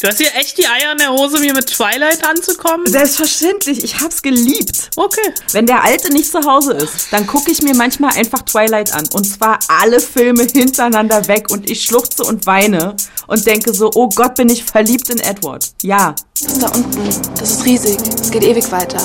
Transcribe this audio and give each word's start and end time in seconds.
Du 0.00 0.08
hast 0.08 0.18
hier 0.18 0.34
echt 0.34 0.58
die 0.58 0.66
Eier 0.66 0.92
in 0.92 0.98
der 0.98 1.10
Hose, 1.10 1.40
mir 1.40 1.54
mit 1.54 1.68
Twilight 1.68 2.22
anzukommen? 2.22 2.86
Selbstverständlich, 2.86 3.82
ich 3.82 3.98
hab's 3.98 4.20
geliebt. 4.20 4.90
Okay. 4.94 5.32
Wenn 5.52 5.64
der 5.64 5.82
Alte 5.82 6.12
nicht 6.12 6.30
zu 6.30 6.44
Hause 6.44 6.74
ist, 6.74 7.12
dann 7.12 7.26
gucke 7.26 7.50
ich 7.50 7.62
mir 7.62 7.74
manchmal 7.74 8.14
einfach 8.14 8.42
Twilight 8.42 8.92
an. 8.92 9.08
Und 9.14 9.24
zwar 9.24 9.58
alle 9.68 9.98
Filme 9.98 10.44
hintereinander 10.44 11.26
weg 11.28 11.46
und 11.50 11.70
ich 11.70 11.82
schluchze 11.82 12.24
und 12.24 12.44
weine 12.44 12.94
und 13.26 13.46
denke 13.46 13.72
so, 13.72 13.90
oh 13.94 14.10
Gott, 14.10 14.34
bin 14.34 14.50
ich 14.50 14.64
verliebt 14.64 15.08
in 15.08 15.18
Edward. 15.18 15.72
Ja. 15.82 16.14
Das 16.42 16.58
da 16.58 16.68
unten, 16.68 17.08
das 17.40 17.52
ist 17.52 17.64
riesig. 17.64 17.96
Es 18.20 18.30
geht 18.30 18.44
ewig 18.44 18.70
weiter. 18.70 19.00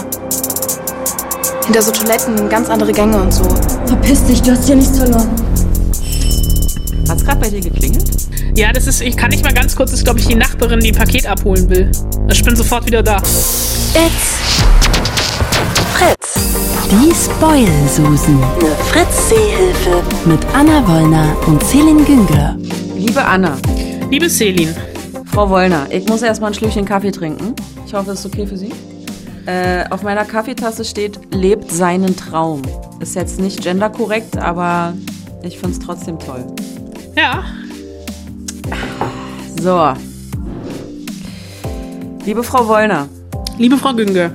Hinter 1.63 1.81
so 1.81 1.91
Toiletten 1.91 2.49
ganz 2.49 2.69
andere 2.69 2.91
Gänge 2.91 3.21
und 3.21 3.33
so. 3.33 3.45
Verpiss 3.87 4.25
dich, 4.25 4.41
du 4.41 4.51
hast 4.51 4.65
hier 4.65 4.75
nichts 4.75 4.97
verloren. 4.97 5.33
Hat's 7.07 7.23
gerade 7.23 7.39
bei 7.39 7.49
dir 7.49 7.61
geklingelt? 7.61 8.10
Ja, 8.55 8.73
das 8.73 8.85
ist, 8.85 9.01
ich 9.01 9.15
kann 9.15 9.29
nicht 9.29 9.43
mal 9.43 9.53
ganz 9.53 9.75
kurz, 9.75 9.91
das 9.91 9.99
ist 10.01 10.03
glaube 10.03 10.19
ich 10.19 10.27
die 10.27 10.35
Nachbarin, 10.35 10.81
die 10.81 10.91
ein 10.91 10.95
Paket 10.95 11.25
abholen 11.25 11.69
will. 11.69 11.89
Ich 12.29 12.43
bin 12.43 12.53
sofort 12.55 12.85
wieder 12.85 13.01
da. 13.01 13.17
It's 13.17 14.41
Fritz. 15.93 16.33
Die 16.91 17.13
Spoil-Susen. 17.13 18.43
Eine 18.43 18.75
Fritz-Seehilfe. 18.89 20.03
Mit 20.25 20.39
Anna 20.53 20.85
Wollner 20.85 21.33
und 21.47 21.63
Celine 21.63 22.03
Günger. 22.03 22.57
Liebe 22.97 23.23
Anna, 23.23 23.57
Liebe 24.09 24.29
Selin, 24.29 24.75
Frau 25.31 25.49
Wollner, 25.49 25.87
ich 25.89 26.05
muss 26.07 26.21
erstmal 26.21 26.51
ein 26.51 26.53
Schlückchen 26.53 26.83
Kaffee 26.85 27.11
trinken. 27.11 27.55
Ich 27.87 27.93
hoffe, 27.93 28.07
das 28.07 28.19
ist 28.19 28.25
okay 28.25 28.45
für 28.45 28.57
Sie. 28.57 28.73
Äh, 29.45 29.85
auf 29.89 30.03
meiner 30.03 30.25
Kaffeetasse 30.25 30.83
steht, 30.83 31.19
lebt 31.33 31.71
seinen 31.71 32.17
Traum. 32.17 32.61
Ist 32.99 33.15
jetzt 33.15 33.39
nicht 33.39 33.63
genderkorrekt, 33.63 34.37
aber 34.37 34.93
ich 35.41 35.57
find's 35.57 35.79
trotzdem 35.79 36.19
toll. 36.19 36.45
ja, 37.15 37.43
So. 39.61 39.93
Liebe 42.25 42.43
Frau 42.43 42.67
Wollner, 42.67 43.07
liebe 43.59 43.77
Frau 43.77 43.93
Günger, 43.93 44.31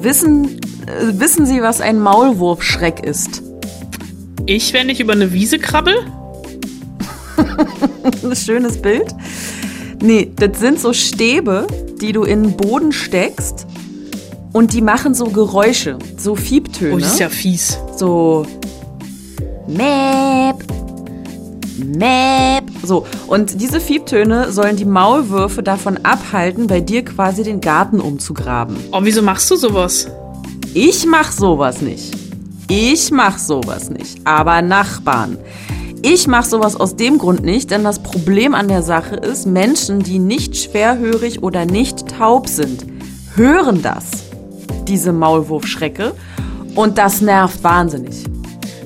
wissen, 0.00 0.60
äh, 0.86 1.12
wissen 1.12 1.46
Sie, 1.46 1.62
was 1.62 1.80
ein 1.80 2.00
Maulwurfschreck 2.00 3.04
ist? 3.04 3.42
ich, 4.46 4.72
wenn 4.72 4.88
ich 4.88 5.00
über 5.00 5.12
eine 5.12 5.32
Wiese 5.32 5.58
krabbel? 5.58 5.94
Ein 8.22 8.36
schönes 8.36 8.80
Bild. 8.80 9.14
Nee, 10.00 10.32
das 10.36 10.60
sind 10.60 10.80
so 10.80 10.92
Stäbe, 10.92 11.66
die 12.00 12.12
du 12.12 12.22
in 12.22 12.42
den 12.42 12.56
Boden 12.56 12.92
steckst 12.92 13.66
und 14.52 14.72
die 14.72 14.80
machen 14.80 15.14
so 15.14 15.26
Geräusche, 15.26 15.98
so 16.16 16.34
Fiebtöne. 16.36 16.94
Oh, 16.94 16.98
das 16.98 17.14
ist 17.14 17.20
ja 17.20 17.28
fies. 17.28 17.78
so 17.96 18.46
Mäp, 19.66 20.56
Mäp. 21.78 22.65
So, 22.86 23.04
und 23.26 23.60
diese 23.60 23.80
Fiebtöne 23.80 24.52
sollen 24.52 24.76
die 24.76 24.84
Maulwürfe 24.84 25.62
davon 25.62 25.98
abhalten, 26.04 26.68
bei 26.68 26.80
dir 26.80 27.04
quasi 27.04 27.42
den 27.42 27.60
Garten 27.60 28.00
umzugraben. 28.00 28.76
Oh, 28.92 29.00
wieso 29.02 29.22
machst 29.22 29.50
du 29.50 29.56
sowas? 29.56 30.08
Ich 30.72 31.04
mach 31.04 31.32
sowas 31.32 31.82
nicht. 31.82 32.14
Ich 32.68 33.10
mach 33.10 33.38
sowas 33.38 33.90
nicht. 33.90 34.18
Aber 34.24 34.62
Nachbarn. 34.62 35.38
Ich 36.02 36.28
mach 36.28 36.44
sowas 36.44 36.76
aus 36.76 36.94
dem 36.94 37.18
Grund 37.18 37.42
nicht, 37.42 37.72
denn 37.72 37.82
das 37.82 38.00
Problem 38.00 38.54
an 38.54 38.68
der 38.68 38.82
Sache 38.82 39.16
ist, 39.16 39.46
Menschen, 39.46 40.00
die 40.00 40.20
nicht 40.20 40.56
schwerhörig 40.56 41.42
oder 41.42 41.64
nicht 41.64 42.06
taub 42.06 42.48
sind, 42.48 42.86
hören 43.34 43.82
das, 43.82 44.04
diese 44.86 45.12
Maulwurfschrecke, 45.12 46.12
und 46.76 46.98
das 46.98 47.22
nervt 47.22 47.64
wahnsinnig. 47.64 48.24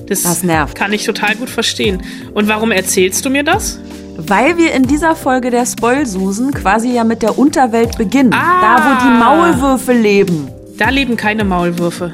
Das, 0.07 0.23
Das 0.23 0.43
nervt. 0.43 0.75
Kann 0.75 0.93
ich 0.93 1.05
total 1.05 1.35
gut 1.35 1.49
verstehen. 1.49 2.01
Und 2.33 2.47
warum 2.47 2.71
erzählst 2.71 3.23
du 3.25 3.29
mir 3.29 3.43
das? 3.43 3.79
Weil 4.17 4.57
wir 4.57 4.73
in 4.73 4.83
dieser 4.83 5.15
Folge 5.15 5.49
der 5.49 5.65
Spoilsusen 5.65 6.53
quasi 6.53 6.93
ja 6.93 7.03
mit 7.03 7.21
der 7.21 7.37
Unterwelt 7.37 7.97
beginnen. 7.97 8.33
Ah. 8.33 8.61
Da, 8.61 8.83
wo 8.85 9.05
die 9.05 9.17
Maulwürfe 9.17 9.93
leben. 9.93 10.49
Da 10.77 10.89
leben 10.89 11.15
keine 11.17 11.43
Maulwürfe. 11.43 12.13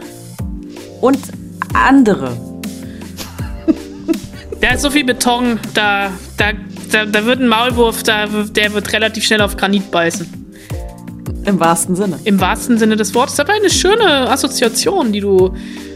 Und 1.02 1.20
andere. 1.74 2.38
Da 4.60 4.72
ist 4.72 4.82
so 4.82 4.90
viel 4.90 5.06
Beton, 5.06 5.60
da, 5.76 6.10
da, 6.36 6.46
da, 6.92 7.06
da 7.06 7.26
wird 7.26 7.40
ein 7.40 7.48
Maulwurf, 7.48 8.02
da, 8.02 8.26
der 8.26 8.74
wird 8.74 8.92
relativ 8.92 9.24
schnell 9.24 9.42
auf 9.42 9.56
Granit 9.56 9.92
beißen. 9.92 10.48
Im 11.46 11.60
wahrsten 11.60 11.96
Sinne. 11.96 12.20
Im 12.24 12.42
wahrsten 12.42 12.80
Sinne 12.80 12.96
des 12.96 13.14
Wortes. 13.14 13.36
Das 13.36 13.48
war 13.48 13.54
eine 13.54 13.70
schöne 13.70 14.30
Assoziation, 14.30 15.14
die 15.14 15.20
du 15.20 15.54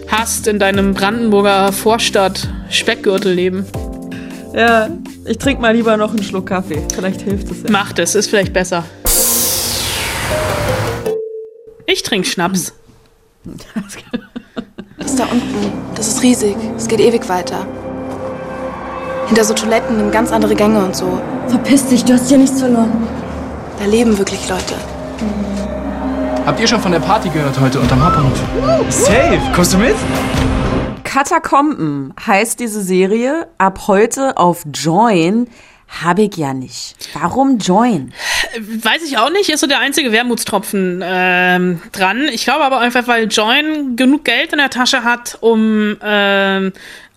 hast 0.10 0.46
in 0.48 0.60
deinem 0.60 0.94
Brandenburger 0.94 1.72
Vorstadt-Speckgürtelleben. 1.72 3.66
Ja, 4.54 4.90
ich 5.26 5.38
trinke 5.38 5.62
mal 5.62 5.74
lieber 5.74 5.96
noch 5.98 6.12
einen 6.12 6.24
Schluck 6.24 6.48
Kaffee. 6.48 6.82
Vielleicht 6.94 7.22
hilft 7.22 7.50
es 7.52 7.64
ja. 7.64 7.72
Macht 7.72 8.00
es, 8.00 8.16
ist 8.16 8.30
vielleicht 8.30 8.54
besser. 8.54 8.84
Ich 11.86 12.04
trinke 12.04 12.28
Schnaps. 12.28 12.74
Das 14.98 15.16
da 15.16 15.24
unten, 15.26 15.72
das 15.96 16.08
ist 16.08 16.24
riesig. 16.24 16.56
Es 16.78 16.88
geht 16.88 17.00
ewig 17.00 17.28
weiter. 17.28 17.66
Hinter 19.28 19.44
so 19.46 19.54
Toiletten 19.54 20.12
ganz 20.12 20.32
andere 20.32 20.56
Gänge 20.56 20.84
und 20.84 20.96
so. 20.96 21.20
Verpiss 21.48 21.88
dich, 21.88 22.04
du 22.04 22.14
hast 22.14 22.28
hier 22.28 22.38
nichts 22.38 22.60
verloren. 22.60 23.08
Da 23.80 23.86
leben 23.86 24.18
wirklich 24.18 24.48
Leute. 24.50 24.76
Habt 26.46 26.60
ihr 26.60 26.68
schon 26.68 26.82
von 26.82 26.92
der 26.92 27.00
Party 27.00 27.30
gehört 27.30 27.60
heute 27.60 27.80
unterm 27.80 28.04
Hauptbahnhof? 28.04 28.40
Safe, 28.90 29.40
kommst 29.54 29.74
du 29.74 29.78
mit? 29.78 29.96
Katakomben 31.12 32.14
heißt 32.26 32.62
diese 32.62 32.82
Serie 32.82 33.50
ab 33.58 33.82
heute 33.88 34.38
auf 34.38 34.64
Join. 34.74 35.50
Habe 36.02 36.22
ich 36.22 36.38
ja 36.38 36.54
nicht. 36.54 36.96
Warum 37.12 37.58
Join? 37.58 38.14
Weiß 38.58 39.04
ich 39.04 39.18
auch 39.18 39.30
nicht, 39.30 39.50
ist 39.50 39.60
so 39.60 39.68
der 39.68 39.80
einzige 39.80 40.14
Wermutstropfen 40.14 41.02
ähm, 41.04 41.82
dran. 41.92 42.30
Ich 42.32 42.46
glaube 42.46 42.64
aber 42.64 42.80
einfach, 42.80 43.10
weil 43.10 43.28
Join 43.28 43.98
genug 43.98 44.24
Geld 44.24 44.54
in 44.54 44.60
der 44.60 44.70
Tasche 44.70 45.04
hat, 45.04 45.38
um 45.42 45.98
ähm, 46.02 46.72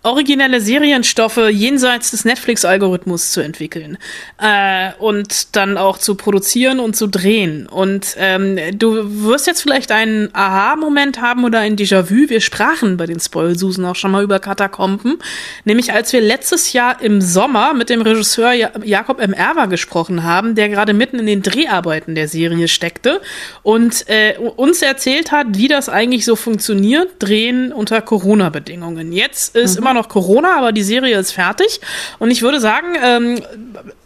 originelle 0.05 0.61
Serienstoffe 0.61 1.49
jenseits 1.49 2.11
des 2.11 2.25
Netflix-Algorithmus 2.25 3.31
zu 3.31 3.41
entwickeln 3.41 3.97
äh, 4.39 4.91
und 4.99 5.55
dann 5.55 5.77
auch 5.77 5.97
zu 5.97 6.13
produzieren 6.15 6.79
und 6.79 6.95
zu 6.95 7.07
drehen. 7.07 7.65
Und 7.65 8.15
ähm, 8.19 8.57
du 8.77 9.23
wirst 9.23 9.47
jetzt 9.47 9.63
vielleicht 9.63 9.91
einen 9.91 10.29
Aha-Moment 10.33 11.21
haben 11.21 11.43
oder 11.43 11.59
ein 11.59 11.75
Déjà-vu. 11.75 12.29
Wir 12.29 12.39
sprachen 12.39 12.97
bei 12.97 13.07
den 13.07 13.19
Spoilsusen 13.19 13.83
auch 13.85 13.95
schon 13.95 14.11
mal 14.11 14.23
über 14.23 14.39
Katakomben, 14.39 15.17
nämlich 15.63 15.91
als 15.91 16.13
wir 16.13 16.21
letztes 16.21 16.73
Jahr 16.73 17.01
im 17.01 17.19
Sommer 17.19 17.73
mit 17.73 17.89
dem 17.89 18.01
Regisseur 18.01 18.53
ja 18.53 18.69
Jakob 18.83 19.19
M. 19.19 19.33
Erwer 19.33 19.65
gesprochen 19.67 20.23
haben, 20.23 20.53
der 20.53 20.69
gerade 20.69 20.93
mitten 20.93 21.17
in 21.17 21.25
den 21.25 21.41
Dreharbeiten 21.41 22.13
der 22.13 22.27
Serie 22.27 22.67
steckte 22.67 23.21
und 23.63 24.07
äh, 24.07 24.35
uns 24.37 24.83
erzählt 24.83 25.31
hat, 25.31 25.47
wie 25.57 25.67
das 25.67 25.89
eigentlich 25.89 26.25
so 26.25 26.35
funktioniert, 26.35 27.13
drehen 27.17 27.73
unter 27.73 28.01
Corona-Bedingungen. 28.01 29.11
Jetzt 29.11 29.55
ist 29.55 29.77
immer 29.77 29.94
noch 29.95 30.09
Corona, 30.09 30.57
aber 30.57 30.71
die 30.71 30.83
Serie 30.83 31.17
ist 31.17 31.31
fertig. 31.31 31.81
Und 32.19 32.29
ich 32.31 32.41
würde 32.41 32.59
sagen, 32.59 32.95
ähm, 33.03 33.41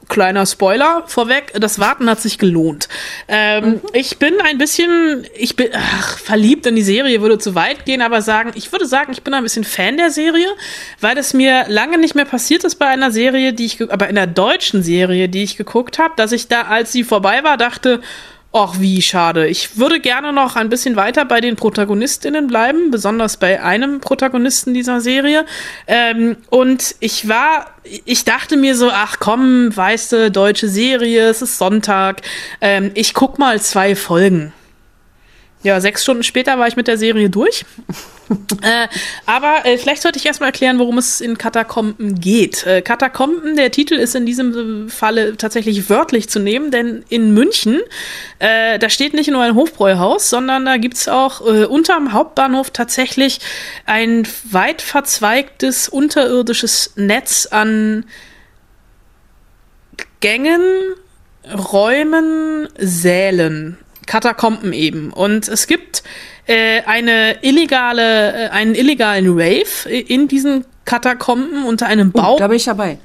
kleiner 0.10 0.46
Spoiler 0.46 1.04
vorweg, 1.06 1.54
das 1.60 1.80
Warten 1.80 2.10
hat 2.10 2.20
sich 2.20 2.38
gelohnt. 2.38 2.90
Ähm, 3.28 3.80
Ich 3.94 4.18
bin 4.18 4.34
ein 4.42 4.58
bisschen, 4.58 5.26
ich 5.36 5.56
bin 5.56 5.70
ach, 5.74 6.18
verliebt 6.18 6.66
in 6.66 6.76
die 6.76 6.82
Serie, 6.82 7.22
würde 7.22 7.38
zu 7.38 7.56
weit 7.56 7.86
gehen, 7.86 8.02
aber 8.02 8.22
sagen, 8.22 8.52
ich 8.56 8.72
würde 8.72 8.86
sagen, 8.86 9.12
ich 9.12 9.22
bin 9.22 9.34
ein 9.34 9.44
bisschen 9.44 9.64
Fan 9.64 9.98
der 9.98 10.10
Serie, 10.10 10.48
weil 11.00 11.18
es 11.18 11.34
mir 11.34 11.66
lange 11.68 11.98
nicht 11.98 12.16
mehr 12.16 12.26
passiert 12.26 12.64
ist 12.64 12.76
bei 12.76 12.88
einer 12.88 13.12
Serie, 13.12 13.54
die 13.54 13.66
ich, 13.66 13.92
aber 13.92 14.10
in 14.10 14.16
der 14.16 14.28
deutschen 14.28 14.82
Serie, 14.84 15.30
die 15.30 15.44
ich 15.44 15.58
geguckt 15.58 16.00
habe, 16.00 16.16
dass 16.18 16.32
ich 16.32 16.48
da, 16.48 16.64
als 16.64 16.92
sie 16.92 17.04
vorbei 17.04 17.44
war, 17.44 17.58
dachte, 17.58 18.02
Och, 18.52 18.80
wie 18.80 19.00
schade. 19.04 19.48
Ich 19.48 19.78
würde 19.78 20.00
gerne 20.00 20.34
noch 20.34 20.56
ein 20.56 20.70
bisschen 20.70 20.96
weiter 20.96 21.24
bei 21.24 21.40
den 21.40 21.56
Protagonistinnen 21.56 22.48
bleiben, 22.48 22.90
besonders 22.90 23.38
bei 23.38 23.62
einem 23.62 24.00
Protagonisten 24.00 24.74
dieser 24.74 25.02
Serie. 25.02 25.46
Ähm, 25.86 26.36
und 26.50 26.96
ich 27.00 27.28
war, 27.28 27.68
ich 27.84 28.26
dachte 28.26 28.58
mir 28.58 28.76
so, 28.76 28.90
ach 28.92 29.18
komm, 29.20 29.76
weißt 29.76 30.12
du, 30.14 30.32
deutsche 30.32 30.68
Serie, 30.68 31.30
es 31.30 31.44
ist 31.44 31.60
Sonntag, 31.60 32.24
ähm, 32.60 32.90
ich 32.96 33.14
guck 33.14 33.38
mal 33.38 33.62
zwei 33.62 33.96
Folgen. 33.96 34.52
Ja, 35.62 35.82
sechs 35.82 36.04
Stunden 36.04 36.24
später 36.24 36.58
war 36.58 36.68
ich 36.68 36.78
mit 36.78 36.88
der 36.88 36.98
Serie 36.98 37.30
durch. 37.30 37.66
äh, 38.62 38.88
aber 39.26 39.66
äh, 39.66 39.78
vielleicht 39.78 40.02
sollte 40.02 40.18
ich 40.18 40.26
erstmal 40.26 40.50
erklären, 40.50 40.80
worum 40.80 40.98
es 40.98 41.20
in 41.20 41.38
Katakomben 41.38 42.16
geht. 42.22 42.66
Äh, 42.66 42.82
Katakomben, 42.82 43.58
der 43.58 43.70
Titel 43.70 43.96
ist 43.96 44.16
in 44.16 44.26
diesem 44.26 44.90
Falle 44.90 45.36
tatsächlich 45.36 45.90
wörtlich 45.90 46.30
zu 46.30 46.40
nehmen, 46.40 46.72
denn 46.72 47.04
in 47.10 47.34
München, 47.34 47.82
äh, 48.40 48.80
da 48.80 48.90
steht 48.90 49.14
nicht 49.14 49.30
nur 49.30 49.42
ein 49.42 49.56
Hofbräuhaus, 49.56 50.30
sondern 50.30 50.64
da 50.64 50.78
gibt's 50.78 51.10
auch 51.10 51.42
äh, 51.42 51.66
unterm 51.66 52.14
Hauptbahnhof 52.14 52.72
tatsächlich 52.72 53.40
ein 53.86 54.26
weit 54.50 54.82
verzweigtes 54.82 55.90
unterirdisches 55.90 56.94
Netz 56.96 57.48
an 57.48 58.06
Gängen, 60.22 60.62
Räumen, 61.54 62.70
Sälen, 62.78 63.78
Katakomben 64.10 64.74
eben. 64.74 65.14
Und 65.14 65.48
es 65.48 65.68
gibt 65.68 66.02
äh, 66.48 66.82
eine 66.86 67.44
illegale, 67.44 68.48
äh, 68.48 68.50
einen 68.50 68.74
illegalen 68.74 69.28
Rave 69.30 69.88
in 69.88 70.28
diesen 70.28 70.66
Katakomben 70.90 71.66
unter 71.66 71.86
einem. 71.86 72.12
Oh, 72.16 72.36
da 72.40 72.48
bin 72.48 72.58
ich 72.58 72.66
dabei. 72.66 72.98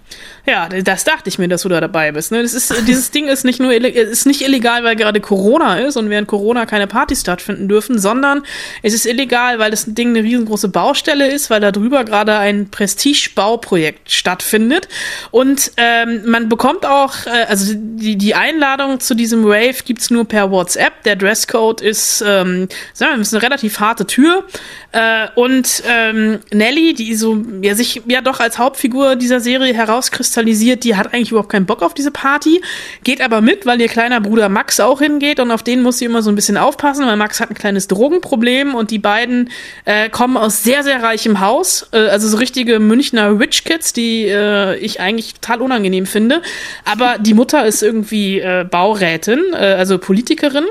Ja, 0.46 0.68
das 0.68 1.04
dachte 1.04 1.28
ich 1.28 1.38
mir, 1.38 1.48
dass 1.48 1.62
du 1.62 1.68
da 1.68 1.82
dabei 1.82 2.12
bist. 2.12 2.32
Ne? 2.32 2.40
Das 2.40 2.54
ist, 2.54 2.72
dieses 2.86 3.10
Ding 3.10 3.28
ist 3.28 3.44
nicht 3.44 3.60
nur 3.60 3.72
ist 3.72 4.24
nicht 4.24 4.40
illegal, 4.40 4.84
weil 4.84 4.96
gerade 4.96 5.20
Corona 5.20 5.78
ist 5.80 5.98
und 5.98 6.08
während 6.08 6.26
Corona 6.26 6.64
keine 6.64 6.86
Partys 6.86 7.20
stattfinden 7.20 7.68
dürfen, 7.68 7.98
sondern 7.98 8.42
es 8.82 8.94
ist 8.94 9.04
illegal, 9.04 9.58
weil 9.58 9.70
das 9.70 9.84
Ding 9.86 10.10
eine 10.10 10.22
riesengroße 10.22 10.68
Baustelle 10.68 11.30
ist, 11.30 11.50
weil 11.50 11.60
da 11.60 11.72
drüber 11.72 12.04
gerade 12.04 12.38
ein 12.38 12.70
Prestige-Bauprojekt 12.70 14.10
stattfindet. 14.10 14.88
Und 15.30 15.72
ähm, 15.76 16.22
man 16.24 16.48
bekommt 16.48 16.86
auch, 16.86 17.26
äh, 17.26 17.44
also 17.48 17.74
die, 17.76 18.16
die 18.16 18.34
Einladung 18.34 19.00
zu 19.00 19.14
diesem 19.14 19.44
Rave 19.44 19.76
gibt's 19.84 20.10
nur 20.10 20.24
per 20.26 20.50
WhatsApp. 20.50 21.02
Der 21.04 21.16
Dresscode 21.16 21.82
ist, 21.82 22.24
ähm, 22.26 22.68
sagen 22.94 23.16
wir, 23.16 23.20
ist 23.20 23.34
eine 23.34 23.42
relativ 23.42 23.78
harte 23.78 24.06
Tür. 24.06 24.44
Äh, 24.92 25.28
und 25.34 25.82
ähm, 25.86 26.40
Nelly, 26.50 26.94
die 26.94 27.14
so 27.14 27.42
ja 27.60 27.73
sich 27.74 28.02
ja 28.06 28.20
doch 28.20 28.40
als 28.40 28.58
Hauptfigur 28.58 29.16
dieser 29.16 29.40
Serie 29.40 29.74
herauskristallisiert, 29.74 30.44
kristallisiert, 30.44 30.84
die 30.84 30.96
hat 30.96 31.12
eigentlich 31.12 31.30
überhaupt 31.30 31.50
keinen 31.50 31.66
Bock 31.66 31.82
auf 31.82 31.94
diese 31.94 32.10
Party, 32.10 32.60
geht 33.02 33.20
aber 33.20 33.40
mit, 33.40 33.66
weil 33.66 33.80
ihr 33.80 33.88
kleiner 33.88 34.20
Bruder 34.20 34.48
Max 34.48 34.80
auch 34.80 35.00
hingeht 35.00 35.40
und 35.40 35.50
auf 35.50 35.62
den 35.62 35.82
muss 35.82 35.98
sie 35.98 36.04
immer 36.04 36.22
so 36.22 36.30
ein 36.30 36.34
bisschen 36.34 36.56
aufpassen, 36.56 37.06
weil 37.06 37.16
Max 37.16 37.40
hat 37.40 37.50
ein 37.50 37.54
kleines 37.54 37.88
Drogenproblem 37.88 38.74
und 38.74 38.90
die 38.90 38.98
beiden 38.98 39.50
äh, 39.84 40.08
kommen 40.08 40.36
aus 40.36 40.62
sehr, 40.62 40.82
sehr 40.82 41.02
reichem 41.02 41.40
Haus, 41.40 41.88
äh, 41.92 42.08
also 42.08 42.28
so 42.28 42.36
richtige 42.36 42.78
Münchner 42.78 43.38
Rich 43.38 43.64
Kids, 43.64 43.92
die 43.92 44.26
äh, 44.26 44.76
ich 44.78 45.00
eigentlich 45.00 45.34
total 45.34 45.62
unangenehm 45.62 46.06
finde. 46.06 46.42
Aber 46.84 47.16
die 47.18 47.34
Mutter 47.34 47.66
ist 47.66 47.82
irgendwie 47.82 48.40
äh, 48.40 48.64
Baurätin, 48.68 49.40
äh, 49.52 49.56
also 49.56 49.98
Politikerin. 49.98 50.64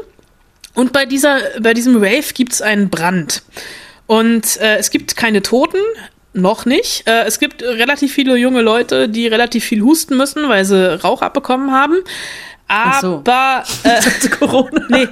Und 0.73 0.91
bei 0.91 1.05
dieser, 1.05 1.39
bei 1.61 1.73
diesem 1.73 1.97
Rave 1.97 2.33
gibt's 2.33 2.61
einen 2.61 2.89
Brand. 2.89 3.43
Und 4.07 4.57
äh, 4.57 4.77
es 4.77 4.89
gibt 4.89 5.15
keine 5.15 5.41
Toten, 5.41 5.77
noch 6.33 6.65
nicht. 6.65 7.07
Äh, 7.07 7.23
es 7.25 7.39
gibt 7.39 7.61
relativ 7.63 8.13
viele 8.13 8.35
junge 8.35 8.61
Leute, 8.61 9.07
die 9.07 9.27
relativ 9.27 9.63
viel 9.63 9.81
husten 9.81 10.17
müssen, 10.17 10.49
weil 10.49 10.65
sie 10.65 10.99
Rauch 11.01 11.21
abbekommen 11.21 11.71
haben. 11.71 11.97
Aber 12.67 12.99
so. 13.01 13.23
äh, 13.83 14.27
Corona. 14.39 14.81
nee, 14.89 15.07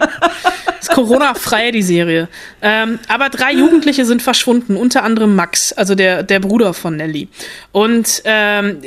ist 0.80 0.90
Corona-frei 0.90 1.72
die 1.72 1.82
Serie. 1.82 2.28
Ähm, 2.62 3.00
aber 3.08 3.30
drei 3.30 3.54
Jugendliche 3.54 4.06
sind 4.06 4.22
verschwunden, 4.22 4.76
unter 4.78 5.04
anderem 5.04 5.36
Max, 5.36 5.74
also 5.74 5.94
der 5.94 6.24
der 6.24 6.40
Bruder 6.40 6.74
von 6.74 6.96
Nelly. 6.96 7.28
Und 7.72 8.22
ähm, 8.26 8.82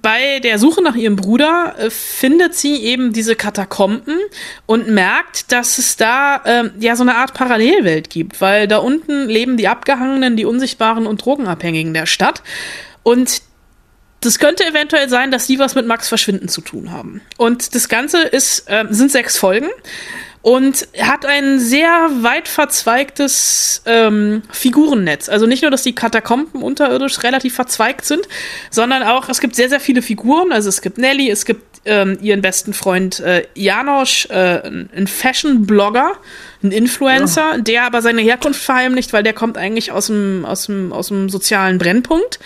bei 0.00 0.40
der 0.40 0.58
Suche 0.58 0.82
nach 0.82 0.94
ihrem 0.94 1.16
Bruder 1.16 1.74
äh, 1.78 1.90
findet 1.90 2.54
sie 2.54 2.76
eben 2.76 3.12
diese 3.12 3.36
Katakomben 3.36 4.18
und 4.66 4.88
merkt, 4.88 5.52
dass 5.52 5.78
es 5.78 5.96
da 5.96 6.36
äh, 6.44 6.70
ja 6.78 6.96
so 6.96 7.02
eine 7.02 7.16
Art 7.16 7.34
Parallelwelt 7.34 8.08
gibt, 8.08 8.40
weil 8.40 8.68
da 8.68 8.78
unten 8.78 9.28
leben 9.28 9.56
die 9.56 9.68
Abgehangenen, 9.68 10.36
die 10.36 10.44
Unsichtbaren 10.44 11.06
und 11.06 11.24
Drogenabhängigen 11.24 11.92
der 11.92 12.06
Stadt. 12.06 12.42
Und 13.02 13.42
das 14.26 14.38
könnte 14.38 14.66
eventuell 14.66 15.08
sein, 15.08 15.30
dass 15.30 15.46
die 15.46 15.58
was 15.58 15.74
mit 15.74 15.86
Max 15.86 16.08
Verschwinden 16.08 16.48
zu 16.48 16.60
tun 16.60 16.92
haben. 16.92 17.20
Und 17.36 17.74
das 17.74 17.88
Ganze 17.88 18.22
ist, 18.22 18.68
äh, 18.68 18.84
sind 18.90 19.12
sechs 19.12 19.38
Folgen 19.38 19.68
und 20.42 20.86
hat 21.00 21.26
ein 21.26 21.58
sehr 21.58 22.08
weit 22.20 22.46
verzweigtes 22.46 23.82
ähm, 23.84 24.42
Figurennetz. 24.50 25.28
Also 25.28 25.46
nicht 25.46 25.62
nur, 25.62 25.72
dass 25.72 25.82
die 25.82 25.94
Katakomben 25.94 26.62
unterirdisch 26.62 27.22
relativ 27.24 27.54
verzweigt 27.54 28.04
sind, 28.04 28.28
sondern 28.70 29.02
auch, 29.02 29.28
es 29.28 29.40
gibt 29.40 29.56
sehr, 29.56 29.68
sehr 29.68 29.80
viele 29.80 30.02
Figuren. 30.02 30.52
Also 30.52 30.68
es 30.68 30.82
gibt 30.82 30.98
Nelly, 30.98 31.30
es 31.30 31.46
gibt 31.46 31.80
ähm, 31.84 32.18
ihren 32.20 32.42
besten 32.42 32.74
Freund 32.74 33.20
äh, 33.20 33.46
Janosch, 33.54 34.26
äh, 34.26 34.68
ein 34.68 35.06
Fashion-Blogger, 35.06 36.12
ein 36.62 36.70
Influencer, 36.70 37.56
ja. 37.56 37.58
der 37.58 37.82
aber 37.84 38.02
seine 38.02 38.22
Herkunft 38.22 38.62
verheimlicht, 38.62 39.12
weil 39.12 39.22
der 39.22 39.32
kommt 39.32 39.58
eigentlich 39.58 39.90
aus 39.90 40.06
dem, 40.06 40.44
aus 40.44 40.66
dem, 40.66 40.92
aus 40.92 41.08
dem 41.08 41.28
sozialen 41.28 41.78
Brennpunkt 41.78 42.38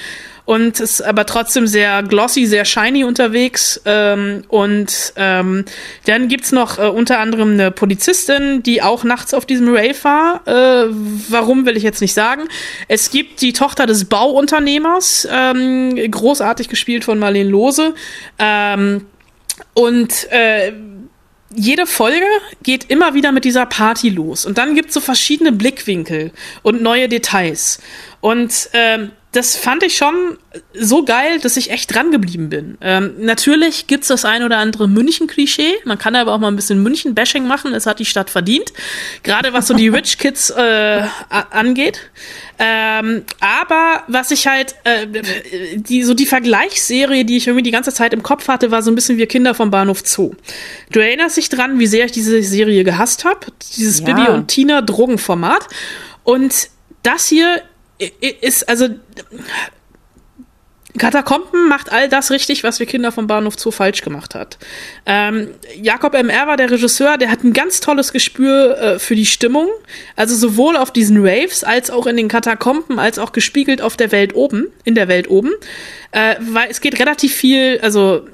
und 0.50 0.80
ist 0.80 1.00
aber 1.00 1.26
trotzdem 1.26 1.68
sehr 1.68 2.02
glossy, 2.02 2.44
sehr 2.44 2.64
shiny 2.64 3.04
unterwegs. 3.04 3.80
Ähm, 3.84 4.42
und 4.48 5.12
ähm, 5.14 5.64
dann 6.06 6.26
gibt's 6.26 6.50
noch 6.50 6.76
äh, 6.76 6.88
unter 6.88 7.20
anderem 7.20 7.52
eine 7.52 7.70
Polizistin, 7.70 8.60
die 8.64 8.82
auch 8.82 9.04
nachts 9.04 9.32
auf 9.32 9.46
diesem 9.46 9.68
Rave 9.68 9.94
war. 10.02 10.48
Äh, 10.48 10.88
warum 11.28 11.66
will 11.66 11.76
ich 11.76 11.84
jetzt 11.84 12.00
nicht 12.00 12.14
sagen. 12.14 12.48
Es 12.88 13.12
gibt 13.12 13.42
die 13.42 13.52
Tochter 13.52 13.86
des 13.86 14.06
Bauunternehmers, 14.06 15.28
ähm, 15.30 15.94
großartig 16.10 16.68
gespielt 16.68 17.04
von 17.04 17.20
Marlene 17.20 17.48
Lose. 17.48 17.94
Ähm, 18.40 19.06
und 19.74 20.32
äh, 20.32 20.72
jede 21.54 21.86
Folge 21.86 22.26
geht 22.64 22.90
immer 22.90 23.14
wieder 23.14 23.30
mit 23.30 23.44
dieser 23.44 23.66
Party 23.66 24.08
los. 24.08 24.44
Und 24.46 24.58
dann 24.58 24.74
gibt's 24.74 24.94
so 24.94 25.00
verschiedene 25.00 25.52
Blickwinkel 25.52 26.32
und 26.62 26.82
neue 26.82 27.08
Details. 27.08 27.78
Und 28.20 28.68
ähm, 28.72 29.12
das 29.32 29.54
fand 29.54 29.84
ich 29.84 29.96
schon 29.96 30.38
so 30.74 31.04
geil, 31.04 31.38
dass 31.38 31.56
ich 31.56 31.70
echt 31.70 31.94
dran 31.94 32.10
geblieben 32.10 32.48
bin. 32.48 32.76
Ähm, 32.80 33.14
natürlich 33.18 33.86
gibt's 33.86 34.08
das 34.08 34.24
ein 34.24 34.42
oder 34.42 34.58
andere 34.58 34.88
München-Klischee. 34.88 35.74
Man 35.84 35.98
kann 35.98 36.16
aber 36.16 36.34
auch 36.34 36.38
mal 36.38 36.48
ein 36.48 36.56
bisschen 36.56 36.82
München-Bashing 36.82 37.46
machen. 37.46 37.72
Es 37.72 37.86
hat 37.86 38.00
die 38.00 38.04
Stadt 38.04 38.28
verdient. 38.28 38.72
Gerade 39.22 39.52
was 39.52 39.68
so 39.68 39.74
die 39.74 39.86
Rich 39.88 40.18
Kids 40.18 40.50
äh, 40.50 41.02
angeht. 41.28 42.10
Ähm, 42.58 43.22
aber 43.38 44.02
was 44.08 44.32
ich 44.32 44.48
halt, 44.48 44.74
äh, 44.82 45.06
die, 45.76 46.02
so 46.02 46.14
die 46.14 46.26
Vergleichsserie, 46.26 47.24
die 47.24 47.36
ich 47.36 47.46
irgendwie 47.46 47.62
die 47.62 47.70
ganze 47.70 47.92
Zeit 47.92 48.12
im 48.12 48.24
Kopf 48.24 48.48
hatte, 48.48 48.72
war 48.72 48.82
so 48.82 48.90
ein 48.90 48.96
bisschen 48.96 49.16
wie 49.16 49.26
Kinder 49.26 49.54
vom 49.54 49.70
Bahnhof 49.70 50.02
Zoo. 50.04 50.32
Du 50.90 50.98
erinnerst 50.98 51.36
dich 51.36 51.48
dran, 51.48 51.78
wie 51.78 51.86
sehr 51.86 52.04
ich 52.04 52.12
diese 52.12 52.42
Serie 52.42 52.82
gehasst 52.82 53.24
habe? 53.24 53.46
Dieses 53.76 54.00
ja. 54.00 54.06
Bibi 54.06 54.28
und 54.28 54.48
Tina 54.48 54.82
Drogenformat. 54.82 55.68
Und 56.24 56.68
das 57.02 57.26
hier 57.28 57.62
ist, 58.20 58.68
also 58.68 58.88
Katakomben 60.98 61.68
macht 61.68 61.92
all 61.92 62.08
das 62.08 62.30
richtig, 62.30 62.64
was 62.64 62.80
wir 62.80 62.86
Kinder 62.86 63.12
vom 63.12 63.26
Bahnhof 63.26 63.58
Zoo 63.58 63.70
falsch 63.70 64.02
gemacht 64.02 64.34
hat. 64.34 64.58
Ähm, 65.06 65.48
Jakob 65.80 66.14
M.R. 66.14 66.46
war 66.48 66.56
der 66.56 66.70
Regisseur, 66.70 67.16
der 67.16 67.30
hat 67.30 67.44
ein 67.44 67.52
ganz 67.52 67.80
tolles 67.80 68.12
Gespür 68.12 68.76
äh, 68.76 68.98
für 68.98 69.14
die 69.14 69.26
Stimmung. 69.26 69.68
Also 70.16 70.34
sowohl 70.34 70.76
auf 70.76 70.90
diesen 70.90 71.24
Raves 71.24 71.62
als 71.62 71.90
auch 71.90 72.06
in 72.06 72.16
den 72.16 72.28
Katakomben, 72.28 72.98
als 72.98 73.18
auch 73.18 73.32
gespiegelt 73.32 73.82
auf 73.82 73.96
der 73.96 74.10
Welt 74.10 74.34
oben, 74.34 74.66
in 74.84 74.94
der 74.96 75.06
Welt 75.06 75.30
oben. 75.30 75.52
Äh, 76.10 76.36
weil 76.40 76.68
es 76.70 76.80
geht 76.80 76.98
relativ 76.98 77.34
viel, 77.34 77.78
also 77.82 78.26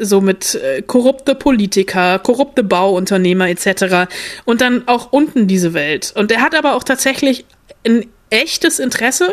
so 0.00 0.20
mit 0.20 0.54
äh, 0.54 0.82
korrupte 0.82 1.34
Politiker, 1.34 2.18
korrupte 2.18 2.62
Bauunternehmer 2.62 3.48
etc. 3.48 4.12
Und 4.44 4.60
dann 4.60 4.86
auch 4.86 5.12
unten 5.12 5.46
diese 5.46 5.72
Welt. 5.72 6.12
Und 6.14 6.30
er 6.30 6.42
hat 6.42 6.54
aber 6.54 6.74
auch 6.74 6.84
tatsächlich 6.84 7.46
ein 7.86 8.06
echtes 8.30 8.78
Interesse 8.78 9.32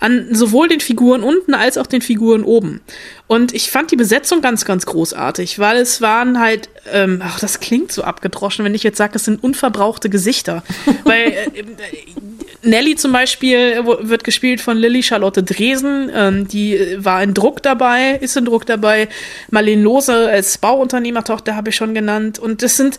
an 0.00 0.34
sowohl 0.34 0.68
den 0.68 0.80
Figuren 0.80 1.22
unten 1.22 1.54
als 1.54 1.78
auch 1.78 1.86
den 1.86 2.02
Figuren 2.02 2.42
oben. 2.42 2.80
Und 3.28 3.54
ich 3.54 3.70
fand 3.70 3.90
die 3.90 3.96
Besetzung 3.96 4.40
ganz, 4.40 4.64
ganz 4.64 4.84
großartig, 4.84 5.58
weil 5.58 5.76
es 5.76 6.00
waren 6.00 6.40
halt, 6.40 6.68
ähm, 6.92 7.20
ach, 7.22 7.38
das 7.38 7.60
klingt 7.60 7.92
so 7.92 8.02
abgedroschen, 8.02 8.64
wenn 8.64 8.74
ich 8.74 8.82
jetzt 8.82 8.98
sage, 8.98 9.12
es 9.14 9.24
sind 9.24 9.42
unverbrauchte 9.42 10.10
Gesichter. 10.10 10.64
weil 11.04 11.28
äh, 11.28 11.64
Nelly 12.62 12.96
zum 12.96 13.12
Beispiel 13.12 13.84
wird 13.84 14.24
gespielt 14.24 14.60
von 14.60 14.76
Lilly 14.76 15.02
Charlotte 15.02 15.42
Dresen, 15.42 16.10
ähm, 16.14 16.48
die 16.48 16.96
war 16.98 17.22
in 17.22 17.34
Druck 17.34 17.62
dabei, 17.62 18.18
ist 18.20 18.36
in 18.36 18.44
Druck 18.44 18.66
dabei. 18.66 19.08
Marlene 19.50 19.82
Lose 19.82 20.12
als 20.12 20.58
Bauunternehmertochter 20.58 21.56
habe 21.56 21.70
ich 21.70 21.76
schon 21.76 21.94
genannt. 21.94 22.38
Und 22.38 22.62
das 22.62 22.76
sind 22.76 22.98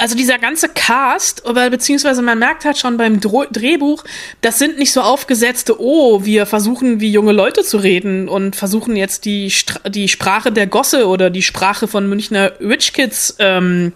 also 0.00 0.16
dieser 0.16 0.38
ganze 0.38 0.70
Cast, 0.70 1.44
oder 1.44 1.68
beziehungsweise 1.68 2.22
man 2.22 2.38
merkt 2.38 2.64
halt 2.64 2.78
schon 2.78 2.96
beim 2.96 3.20
Dro 3.20 3.44
Drehbuch, 3.44 4.02
das 4.40 4.58
sind 4.58 4.78
nicht 4.78 4.92
so 4.92 5.02
aufgesetzte, 5.02 5.78
oh, 5.78 6.24
wir 6.24 6.46
versuchen 6.46 7.00
wie 7.00 7.12
junge 7.12 7.32
Leute 7.32 7.64
zu 7.64 7.76
reden 7.76 8.26
und 8.26 8.56
versuchen 8.56 8.96
jetzt 8.96 9.26
die, 9.26 9.50
Stra 9.50 9.86
die 9.90 10.08
Sprache 10.08 10.52
der 10.52 10.66
Gosse 10.66 11.06
oder 11.06 11.28
die 11.28 11.42
Sprache 11.42 11.86
von 11.86 12.08
Münchner 12.08 12.52
Rich 12.60 12.94
Kids 12.94 13.36
ähm, 13.40 13.92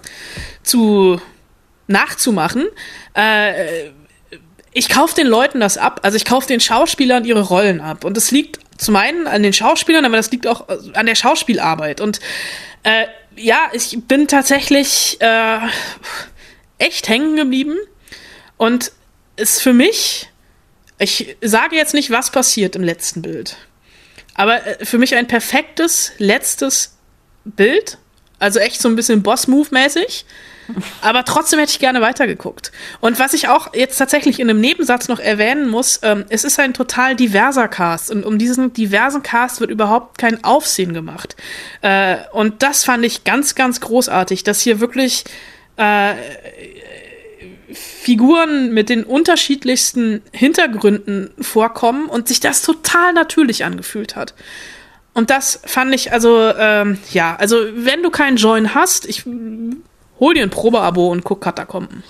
zu 0.62 1.22
nachzumachen. 1.86 2.66
Äh, 3.14 3.88
ich 4.74 4.90
kaufe 4.90 5.14
den 5.14 5.26
Leuten 5.26 5.60
das 5.60 5.78
ab, 5.78 6.00
also 6.02 6.18
ich 6.18 6.26
kaufe 6.26 6.46
den 6.46 6.60
Schauspielern 6.60 7.24
ihre 7.24 7.42
Rollen 7.42 7.80
ab. 7.80 8.04
Und 8.04 8.18
das 8.18 8.30
liegt 8.30 8.58
zum 8.76 8.96
einen 8.96 9.26
an 9.26 9.42
den 9.42 9.54
Schauspielern, 9.54 10.04
aber 10.04 10.18
das 10.18 10.30
liegt 10.30 10.46
auch 10.46 10.68
an 10.92 11.06
der 11.06 11.14
Schauspielarbeit. 11.14 12.02
Und 12.02 12.20
äh, 12.82 13.06
ja, 13.36 13.70
ich 13.72 13.98
bin 14.06 14.28
tatsächlich 14.28 15.16
äh, 15.20 15.58
echt 16.78 17.08
hängen 17.08 17.36
geblieben 17.36 17.76
und 18.56 18.92
ist 19.36 19.60
für 19.60 19.72
mich, 19.72 20.28
ich 20.98 21.36
sage 21.40 21.76
jetzt 21.76 21.94
nicht, 21.94 22.10
was 22.10 22.30
passiert 22.30 22.76
im 22.76 22.82
letzten 22.82 23.22
Bild, 23.22 23.56
aber 24.34 24.66
äh, 24.66 24.84
für 24.84 24.98
mich 24.98 25.14
ein 25.14 25.26
perfektes 25.26 26.12
letztes 26.18 26.96
Bild, 27.44 27.98
also 28.38 28.58
echt 28.58 28.80
so 28.80 28.88
ein 28.88 28.96
bisschen 28.96 29.22
Boss-Move-mäßig. 29.22 30.24
Aber 31.00 31.24
trotzdem 31.24 31.58
hätte 31.58 31.70
ich 31.70 31.78
gerne 31.78 32.00
weitergeguckt. 32.00 32.72
Und 33.00 33.18
was 33.18 33.34
ich 33.34 33.48
auch 33.48 33.74
jetzt 33.74 33.96
tatsächlich 33.96 34.40
in 34.40 34.48
einem 34.48 34.60
Nebensatz 34.60 35.08
noch 35.08 35.20
erwähnen 35.20 35.68
muss, 35.68 36.00
ähm, 36.02 36.24
es 36.28 36.44
ist 36.44 36.58
ein 36.58 36.74
total 36.74 37.16
diverser 37.16 37.68
Cast. 37.68 38.10
Und 38.10 38.24
um 38.24 38.38
diesen 38.38 38.72
diversen 38.72 39.22
Cast 39.22 39.60
wird 39.60 39.70
überhaupt 39.70 40.18
kein 40.18 40.42
Aufsehen 40.44 40.94
gemacht. 40.94 41.36
Äh, 41.82 42.16
und 42.32 42.62
das 42.62 42.84
fand 42.84 43.04
ich 43.04 43.24
ganz, 43.24 43.54
ganz 43.54 43.80
großartig, 43.80 44.44
dass 44.44 44.60
hier 44.60 44.80
wirklich 44.80 45.24
äh, 45.76 46.14
Figuren 47.72 48.72
mit 48.72 48.88
den 48.88 49.04
unterschiedlichsten 49.04 50.22
Hintergründen 50.32 51.30
vorkommen 51.40 52.06
und 52.06 52.28
sich 52.28 52.40
das 52.40 52.62
total 52.62 53.12
natürlich 53.12 53.64
angefühlt 53.64 54.16
hat. 54.16 54.34
Und 55.12 55.30
das 55.30 55.60
fand 55.64 55.94
ich, 55.94 56.12
also, 56.12 56.52
ähm, 56.58 56.98
ja, 57.12 57.36
also 57.36 57.56
wenn 57.74 58.02
du 58.02 58.10
keinen 58.10 58.36
Join 58.36 58.74
hast, 58.74 59.06
ich 59.06 59.24
hol 60.20 60.34
dir 60.34 60.42
ein 60.42 60.50
Probeabo 60.50 61.10
und 61.10 61.24
guck 61.24 61.40
Katakomben. 61.40 62.02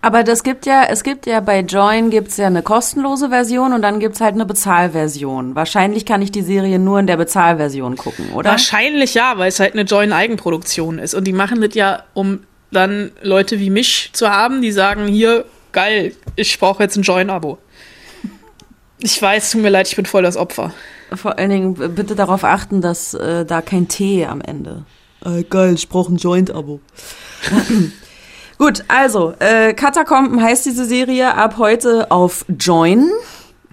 Aber 0.00 0.22
das 0.22 0.44
gibt 0.44 0.64
ja, 0.64 0.84
es 0.84 1.02
gibt 1.02 1.26
ja 1.26 1.40
bei 1.40 1.60
Join 1.60 2.10
gibt's 2.10 2.36
ja 2.36 2.46
eine 2.46 2.62
kostenlose 2.62 3.30
Version 3.30 3.72
und 3.72 3.82
dann 3.82 3.98
gibt's 3.98 4.20
halt 4.20 4.34
eine 4.34 4.46
Bezahlversion. 4.46 5.56
Wahrscheinlich 5.56 6.06
kann 6.06 6.22
ich 6.22 6.30
die 6.30 6.42
Serie 6.42 6.78
nur 6.78 7.00
in 7.00 7.08
der 7.08 7.16
Bezahlversion 7.16 7.96
gucken, 7.96 8.30
oder? 8.32 8.50
Wahrscheinlich 8.50 9.14
ja, 9.14 9.38
weil 9.38 9.48
es 9.48 9.58
halt 9.58 9.72
eine 9.72 9.82
Join-Eigenproduktion 9.82 11.00
ist. 11.00 11.14
Und 11.14 11.24
die 11.24 11.32
machen 11.32 11.60
das 11.60 11.74
ja, 11.74 12.04
um 12.14 12.40
dann 12.70 13.10
Leute 13.22 13.58
wie 13.58 13.70
mich 13.70 14.10
zu 14.12 14.30
haben, 14.30 14.62
die 14.62 14.70
sagen, 14.70 15.08
hier, 15.08 15.44
geil, 15.72 16.14
ich 16.36 16.58
brauche 16.60 16.82
jetzt 16.84 16.96
ein 16.96 17.02
Join-Abo. 17.02 17.58
Ich 19.00 19.20
weiß, 19.20 19.50
tut 19.50 19.62
mir 19.62 19.70
leid, 19.70 19.88
ich 19.88 19.96
bin 19.96 20.06
voll 20.06 20.22
das 20.22 20.36
Opfer. 20.36 20.72
Vor 21.14 21.38
allen 21.38 21.50
Dingen 21.50 21.74
bitte 21.94 22.14
darauf 22.14 22.44
achten, 22.44 22.80
dass 22.80 23.14
äh, 23.14 23.44
da 23.44 23.62
kein 23.62 23.88
T 23.88 24.26
am 24.26 24.40
Ende. 24.40 24.84
Äh, 25.24 25.42
geil, 25.44 25.74
ich 25.74 25.88
brauche 25.88 26.12
ein 26.12 26.16
Joint-Abo. 26.16 26.80
Gut, 28.58 28.84
also, 28.88 29.34
äh, 29.38 29.72
Katakomben 29.74 30.42
heißt 30.42 30.66
diese 30.66 30.84
Serie 30.84 31.34
ab 31.34 31.58
heute 31.58 32.10
auf 32.10 32.44
Join, 32.48 33.10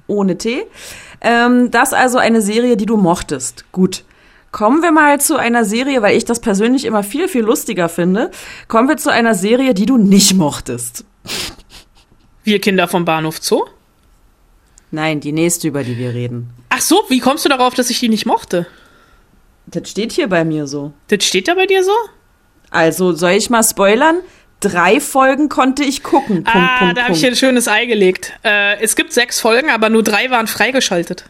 ohne 0.07 0.37
T. 0.37 0.65
Ähm, 1.21 1.71
das 1.71 1.93
also 1.93 2.19
eine 2.19 2.41
Serie, 2.41 2.77
die 2.77 2.85
du 2.85 2.97
mochtest. 2.97 3.65
Gut. 3.71 4.03
Kommen 4.51 4.81
wir 4.81 4.91
mal 4.91 5.19
zu 5.19 5.35
einer 5.35 5.65
Serie, 5.65 6.01
weil 6.01 6.15
ich 6.15 6.23
das 6.23 6.39
persönlich 6.39 6.85
immer 6.85 7.03
viel, 7.03 7.27
viel 7.27 7.43
lustiger 7.43 7.89
finde. 7.89 8.31
Kommen 8.67 8.87
wir 8.87 8.95
zu 8.95 9.11
einer 9.11 9.35
Serie, 9.35 9.73
die 9.73 9.85
du 9.85 9.97
nicht 9.97 10.33
mochtest. 10.35 11.03
Wir 12.43 12.61
Kinder 12.61 12.87
vom 12.87 13.03
Bahnhof 13.05 13.39
Zoo? 13.41 13.65
Nein, 14.91 15.19
die 15.19 15.33
nächste, 15.33 15.67
über 15.67 15.83
die 15.83 15.97
wir 15.97 16.13
reden. 16.13 16.51
Ach 16.69 16.79
so, 16.79 17.01
wie 17.09 17.19
kommst 17.19 17.43
du 17.43 17.49
darauf, 17.49 17.73
dass 17.73 17.89
ich 17.89 17.99
die 17.99 18.07
nicht 18.07 18.25
mochte? 18.25 18.67
Das 19.75 19.89
steht 19.89 20.13
hier 20.13 20.27
bei 20.27 20.45
mir 20.45 20.67
so. 20.67 20.93
Das 21.07 21.23
steht 21.23 21.47
da 21.47 21.55
bei 21.55 21.65
dir 21.65 21.83
so? 21.83 21.91
Also, 22.71 23.11
soll 23.11 23.31
ich 23.31 23.49
mal 23.49 23.63
spoilern? 23.63 24.17
Drei 24.61 24.99
Folgen 24.99 25.49
konnte 25.49 25.83
ich 25.83 26.01
gucken. 26.01 26.43
Punkt, 26.43 26.49
ah, 26.53 26.79
Punkt, 26.79 26.97
da 26.97 27.03
habe 27.03 27.13
ich 27.13 27.19
hier 27.19 27.29
ein 27.29 27.35
schönes 27.35 27.67
Ei 27.67 27.85
gelegt. 27.85 28.33
Äh, 28.43 28.81
es 28.81 28.95
gibt 28.95 29.11
sechs 29.11 29.39
Folgen, 29.39 29.69
aber 29.69 29.89
nur 29.89 30.01
drei 30.01 30.29
waren 30.29 30.47
freigeschaltet. 30.47 31.25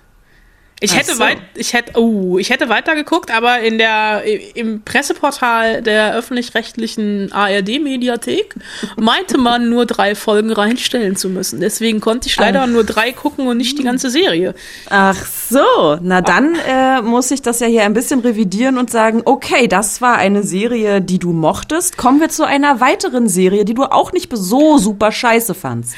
Ich 0.82 0.91
Ach 0.91 0.98
hätte 0.98 1.13
so. 1.13 1.20
weit, 1.20 1.38
ich 1.55 1.72
hätte, 1.72 1.98
oh, 1.98 2.38
ich 2.38 2.50
hätte 2.50 2.67
weiter 2.67 2.96
geguckt, 2.96 3.32
aber 3.32 3.60
in 3.60 3.77
der 3.77 4.24
im 4.55 4.82
Presseportal 4.82 5.82
der 5.82 6.13
öffentlich-rechtlichen 6.15 7.32
ARD-Mediathek 7.32 8.55
meinte 8.98 9.38
man 9.38 9.70
nur 9.70 9.86
drei 9.86 10.15
Folgen 10.15 10.51
reinstellen 10.51 11.15
zu 11.15 11.29
müssen. 11.29 11.62
Deswegen 11.62 12.01
konnte 12.01 12.27
ich 12.27 12.36
leider 12.36 12.67
nur 12.67 12.84
drei 12.84 13.13
gucken 13.13 13.48
und 13.48 13.55
nicht 13.55 13.79
die 13.79 13.84
ganze 13.84 14.10
Serie. 14.10 14.53
Ach 14.89 15.25
so, 15.25 15.98
na 16.01 16.20
dann 16.20 16.55
äh, 16.67 17.01
muss 17.01 17.32
ich 17.32 17.41
das 17.41 17.62
ja 17.62 17.67
hier 17.67 17.84
ein 17.84 17.94
bisschen 17.94 18.20
revidieren 18.20 18.77
und 18.77 18.91
sagen, 18.91 19.22
okay, 19.24 19.70
das 19.70 20.01
war 20.01 20.17
eine 20.17 20.44
Serie, 20.44 21.00
die 21.00 21.20
du 21.20 21.32
mochtest. 21.32 21.96
Kommen 21.96 22.20
wir 22.20 22.27
zu 22.27 22.44
einer 22.44 22.82
weiteren 22.82 23.29
Serie, 23.29 23.63
die 23.63 23.75
du 23.75 23.84
auch 23.84 24.12
nicht 24.12 24.29
so 24.36 24.77
super 24.77 25.13
scheiße 25.13 25.53
fandst. 25.53 25.96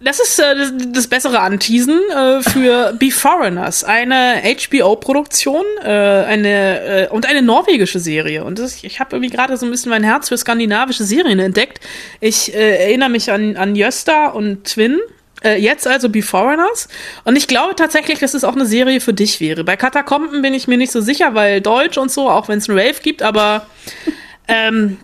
Das 0.00 0.20
ist 0.20 0.38
äh, 0.38 0.54
das, 0.54 0.72
das 0.92 1.06
bessere 1.06 1.40
Anteasen 1.40 1.98
äh, 2.10 2.42
für 2.42 2.92
Be 2.98 3.10
Foreigners, 3.10 3.82
eine 3.82 4.42
HBO-Produktion, 4.44 5.64
äh, 5.82 5.88
eine 5.88 7.06
äh, 7.06 7.08
und 7.08 7.26
eine 7.26 7.42
norwegische 7.42 7.98
Serie. 7.98 8.44
Und 8.44 8.58
das, 8.58 8.84
ich 8.84 9.00
habe 9.00 9.16
irgendwie 9.16 9.34
gerade 9.34 9.56
so 9.56 9.64
ein 9.64 9.70
bisschen 9.70 9.90
mein 9.90 10.04
Herz 10.04 10.28
für 10.28 10.36
skandinavische 10.36 11.04
Serien 11.04 11.38
entdeckt. 11.38 11.80
Ich 12.20 12.54
äh, 12.54 12.84
erinnere 12.84 13.08
mich 13.08 13.30
an 13.32 13.56
an 13.56 13.74
Jösta 13.74 14.28
und 14.28 14.64
Twin. 14.64 14.98
Äh, 15.42 15.60
jetzt 15.60 15.86
also 15.86 16.08
Be 16.08 16.22
Foreigners. 16.22 16.88
Und 17.24 17.36
ich 17.36 17.48
glaube 17.48 17.74
tatsächlich, 17.74 18.18
dass 18.18 18.34
es 18.34 18.44
auch 18.44 18.54
eine 18.54 18.66
Serie 18.66 19.00
für 19.00 19.14
dich 19.14 19.40
wäre. 19.40 19.64
Bei 19.64 19.76
Katakomben 19.76 20.42
bin 20.42 20.54
ich 20.54 20.68
mir 20.68 20.78
nicht 20.78 20.92
so 20.92 21.00
sicher, 21.00 21.34
weil 21.34 21.60
Deutsch 21.60 21.98
und 21.98 22.10
so, 22.10 22.30
auch 22.30 22.48
wenn 22.48 22.58
es 22.58 22.68
einen 22.68 22.78
Rave 22.78 23.00
gibt, 23.02 23.22
aber 23.22 23.66
ähm, 24.48 24.98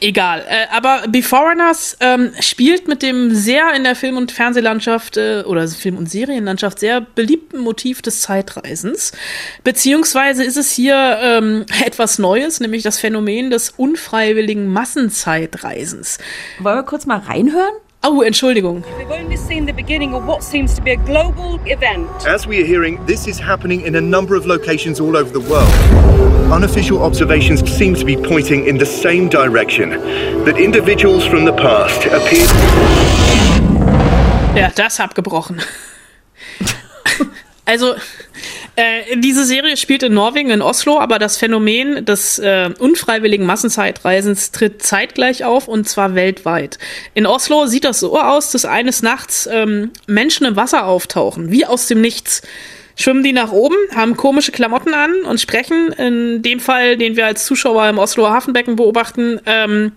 Egal, 0.00 0.44
äh, 0.48 0.66
aber 0.74 1.08
Be 1.08 1.22
Foreigners 1.22 1.96
ähm, 2.00 2.32
spielt 2.40 2.88
mit 2.88 3.02
dem 3.02 3.34
sehr 3.34 3.74
in 3.74 3.84
der 3.84 3.96
Film- 3.96 4.16
und 4.16 4.32
Fernsehlandschaft 4.32 5.16
äh, 5.16 5.42
oder 5.46 5.66
Film- 5.68 5.96
und 5.96 6.10
Serienlandschaft 6.10 6.78
sehr 6.78 7.00
beliebten 7.00 7.58
Motiv 7.58 8.02
des 8.02 8.20
Zeitreisens. 8.20 9.12
Beziehungsweise 9.64 10.44
ist 10.44 10.56
es 10.56 10.70
hier 10.70 11.18
ähm, 11.22 11.66
etwas 11.84 12.18
Neues, 12.18 12.60
nämlich 12.60 12.82
das 12.82 12.98
Phänomen 12.98 13.50
des 13.50 13.70
unfreiwilligen 13.70 14.66
Massenzeitreisens. 14.68 16.18
Wollen 16.58 16.76
wir 16.76 16.82
kurz 16.82 17.06
mal 17.06 17.18
reinhören? 17.18 17.74
Oh, 18.02 18.22
Entschuldigung. 18.22 18.82
We've 18.96 19.10
only 19.10 19.36
seen 19.36 19.66
the 19.66 19.74
beginning 19.74 20.14
of 20.14 20.24
what 20.24 20.42
seems 20.42 20.74
to 20.74 20.80
be 20.80 20.92
a 20.92 20.96
global 20.96 21.60
event. 21.66 22.08
As 22.26 22.46
we 22.46 22.62
are 22.62 22.64
hearing, 22.64 23.04
this 23.04 23.26
is 23.26 23.38
happening 23.38 23.82
in 23.82 23.94
a 23.94 24.00
number 24.00 24.34
of 24.34 24.46
locations 24.46 25.00
all 25.00 25.18
over 25.18 25.30
the 25.30 25.40
world. 25.40 25.70
Unofficial 26.50 27.02
observations 27.02 27.60
seem 27.70 27.94
to 27.94 28.06
be 28.06 28.16
pointing 28.16 28.66
in 28.66 28.78
the 28.78 28.86
same 28.86 29.28
direction. 29.28 29.90
That 30.46 30.56
individuals 30.58 31.26
from 31.26 31.44
the 31.44 31.52
past 31.52 32.06
appear. 32.06 32.46
Ja, 34.56 34.70
das 34.74 34.98
abgebrochen. 34.98 35.60
also, 37.66 37.96
äh, 38.80 39.16
diese 39.16 39.44
Serie 39.44 39.76
spielt 39.76 40.02
in 40.02 40.14
Norwegen, 40.14 40.48
in 40.48 40.62
Oslo, 40.62 40.98
aber 40.98 41.18
das 41.18 41.36
Phänomen 41.36 42.04
des 42.06 42.38
äh, 42.38 42.70
unfreiwilligen 42.78 43.44
Massenzeitreisens 43.44 44.52
tritt 44.52 44.82
zeitgleich 44.82 45.44
auf 45.44 45.68
und 45.68 45.86
zwar 45.86 46.14
weltweit. 46.14 46.78
In 47.12 47.26
Oslo 47.26 47.66
sieht 47.66 47.84
das 47.84 48.00
so 48.00 48.18
aus, 48.18 48.52
dass 48.52 48.64
eines 48.64 49.02
Nachts 49.02 49.46
ähm, 49.52 49.90
Menschen 50.06 50.46
im 50.46 50.56
Wasser 50.56 50.86
auftauchen, 50.86 51.50
wie 51.50 51.66
aus 51.66 51.88
dem 51.88 52.00
Nichts. 52.00 52.40
Schwimmen 52.96 53.22
die 53.22 53.32
nach 53.32 53.52
oben, 53.52 53.76
haben 53.94 54.16
komische 54.16 54.52
Klamotten 54.52 54.94
an 54.94 55.22
und 55.22 55.40
sprechen, 55.40 55.92
in 55.92 56.42
dem 56.42 56.60
Fall, 56.60 56.96
den 56.96 57.16
wir 57.16 57.26
als 57.26 57.44
Zuschauer 57.44 57.88
im 57.88 57.98
Osloer 57.98 58.30
Hafenbecken 58.30 58.76
beobachten, 58.76 59.40
ähm, 59.46 59.92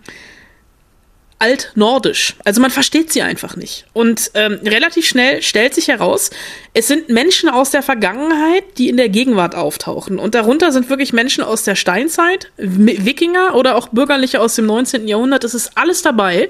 altnordisch. 1.44 2.36
Also 2.46 2.62
man 2.62 2.72
versteht 2.72 3.12
sie 3.12 3.22
einfach 3.22 3.58
nicht. 3.58 3.86
Und 3.92 4.32
ähm, 4.34 4.62
relativ 4.64 5.06
schnell 5.06 5.42
stellt 5.42 5.74
sich 5.74 5.90
heraus, 5.90 6.30
es 6.74 6.88
sind 6.88 7.10
Menschen 7.10 7.50
aus 7.50 7.70
der 7.70 7.84
Vergangenheit, 7.84 8.64
die 8.78 8.88
in 8.88 8.96
der 8.96 9.10
Gegenwart 9.10 9.54
auftauchen. 9.54 10.20
Und 10.20 10.36
darunter 10.36 10.72
sind 10.72 10.90
wirklich 10.90 11.12
Menschen 11.12 11.44
aus 11.44 11.64
der 11.64 11.76
Steinzeit, 11.76 12.50
Wikinger 12.56 13.56
oder 13.56 13.76
auch 13.76 13.90
Bürgerliche 13.90 14.40
aus 14.40 14.56
dem 14.56 14.68
19. 14.68 15.06
Jahrhundert. 15.06 15.44
Es 15.44 15.54
ist 15.54 15.72
alles 15.76 16.02
dabei. 16.02 16.50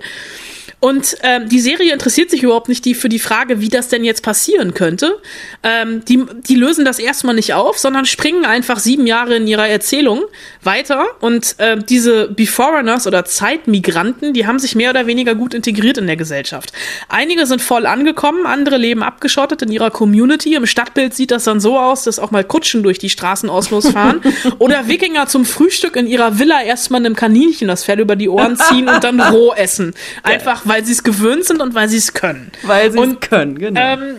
Und 0.83 1.15
ähm, 1.23 1.47
die 1.47 1.61
Serie 1.61 1.93
interessiert 1.93 2.29
sich 2.29 2.43
überhaupt 2.43 2.67
nicht 2.67 2.83
die, 2.83 2.93
für 2.93 3.07
die 3.07 3.17
Frage, 3.17 3.61
wie 3.61 3.69
das 3.69 3.87
denn 3.87 4.03
jetzt 4.03 4.21
passieren 4.21 4.73
könnte. 4.73 5.17
Ähm, 5.63 6.03
die, 6.03 6.25
die 6.45 6.55
lösen 6.55 6.83
das 6.83 6.99
erstmal 6.99 7.35
nicht 7.35 7.53
auf, 7.53 7.79
sondern 7.79 8.05
springen 8.05 8.43
einfach 8.43 8.79
sieben 8.79 9.07
Jahre 9.07 9.37
in 9.37 9.47
ihrer 9.47 9.69
Erzählung 9.69 10.23
weiter. 10.61 11.05
Und 11.21 11.55
äh, 11.59 11.77
diese 11.77 12.27
Beforeigners 12.27 13.07
oder 13.07 13.23
Zeitmigranten, 13.23 14.33
die 14.33 14.45
haben 14.45 14.59
sich 14.59 14.75
mehr 14.75 14.89
oder 14.89 15.07
weniger 15.07 15.35
gut 15.35 15.53
integriert 15.53 15.99
in 15.99 16.05
der 16.05 16.17
Gesellschaft. 16.17 16.73
Einige 17.07 17.45
sind 17.45 17.61
voll 17.61 17.85
angekommen, 17.85 18.45
andere 18.45 18.75
leben 18.75 19.03
abgeschottet 19.03 19.61
in 19.61 19.71
ihrer 19.71 19.89
Community. 19.89 20.53
Im 20.55 20.65
Stadtbild 20.65 21.13
sieht 21.13 21.31
das 21.31 21.45
dann 21.45 21.61
so 21.61 21.79
aus, 21.79 22.03
dass 22.03 22.19
auch 22.19 22.31
mal 22.31 22.43
Kutschen 22.43 22.83
durch 22.83 22.99
die 22.99 23.09
Straßen 23.09 23.49
Oslos 23.49 23.87
fahren. 23.87 24.19
oder 24.59 24.89
Wikinger 24.89 25.27
zum 25.27 25.45
Frühstück 25.45 25.95
in 25.95 26.07
ihrer 26.07 26.39
Villa 26.39 26.61
erstmal 26.61 26.99
einem 26.99 27.15
Kaninchen 27.15 27.69
das 27.69 27.85
Fell 27.85 28.01
über 28.01 28.17
die 28.17 28.27
Ohren 28.27 28.57
ziehen 28.57 28.89
und 28.89 29.01
dann 29.05 29.21
roh 29.21 29.53
essen. 29.53 29.93
Einfach, 30.23 30.63
weil 30.72 30.72
sie 30.81 30.93
es 30.93 31.03
gewöhnt 31.03 31.45
sind 31.45 31.61
und 31.61 31.75
weil 31.75 31.89
sie 31.89 31.97
es 31.97 32.13
können. 32.13 32.51
Weil 32.63 32.91
sie 32.91 32.97
es 32.97 33.03
Und, 33.03 33.21
können, 33.21 33.59
genau. 33.59 33.79
Ähm, 33.79 34.15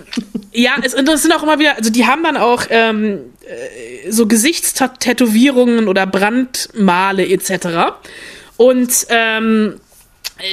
ja, 0.53 0.73
es, 0.83 0.95
das 0.95 1.23
sind 1.23 1.33
auch 1.33 1.43
immer 1.43 1.59
wieder, 1.59 1.77
also 1.77 1.91
die 1.91 2.07
haben 2.07 2.23
dann 2.23 2.37
auch 2.37 2.65
ähm, 2.71 3.19
äh, 3.47 4.11
so 4.11 4.27
Gesichtstätowierungen 4.27 5.89
oder 5.89 6.07
Brandmale 6.07 7.27
etc. 7.27 7.95
Und 8.57 9.07
ähm, 9.09 9.81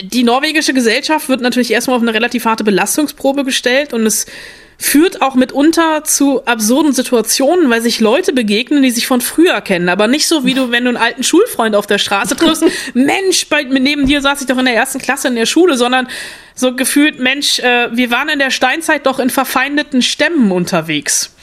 die 0.03 0.23
norwegische 0.23 0.73
Gesellschaft 0.73 1.29
wird 1.29 1.41
natürlich 1.41 1.71
erstmal 1.71 1.97
auf 1.97 2.01
eine 2.01 2.13
relativ 2.13 2.45
harte 2.45 2.63
Belastungsprobe 2.63 3.43
gestellt 3.43 3.93
und 3.93 4.05
es 4.05 4.25
führt 4.81 5.21
auch 5.21 5.35
mitunter 5.35 6.03
zu 6.03 6.43
absurden 6.45 6.91
Situationen, 6.91 7.69
weil 7.69 7.81
sich 7.81 7.99
Leute 7.99 8.33
begegnen, 8.33 8.81
die 8.81 8.89
sich 8.89 9.05
von 9.05 9.21
früher 9.21 9.61
kennen, 9.61 9.89
aber 9.89 10.07
nicht 10.07 10.27
so 10.27 10.43
wie 10.43 10.55
du, 10.55 10.71
wenn 10.71 10.85
du 10.85 10.89
einen 10.89 10.97
alten 10.97 11.23
Schulfreund 11.23 11.75
auf 11.75 11.85
der 11.85 11.99
Straße 11.99 12.35
triffst, 12.35 12.65
Mensch, 12.95 13.47
bei, 13.47 13.63
neben 13.63 14.07
dir 14.07 14.21
saß 14.21 14.41
ich 14.41 14.47
doch 14.47 14.57
in 14.57 14.65
der 14.65 14.73
ersten 14.73 14.97
Klasse 14.97 15.27
in 15.27 15.35
der 15.35 15.45
Schule, 15.45 15.77
sondern 15.77 16.07
so 16.55 16.75
gefühlt, 16.75 17.19
Mensch, 17.19 17.59
äh, 17.59 17.95
wir 17.95 18.09
waren 18.09 18.29
in 18.29 18.39
der 18.39 18.49
Steinzeit 18.49 19.05
doch 19.05 19.19
in 19.19 19.29
verfeindeten 19.29 20.01
Stämmen 20.01 20.51
unterwegs. 20.51 21.35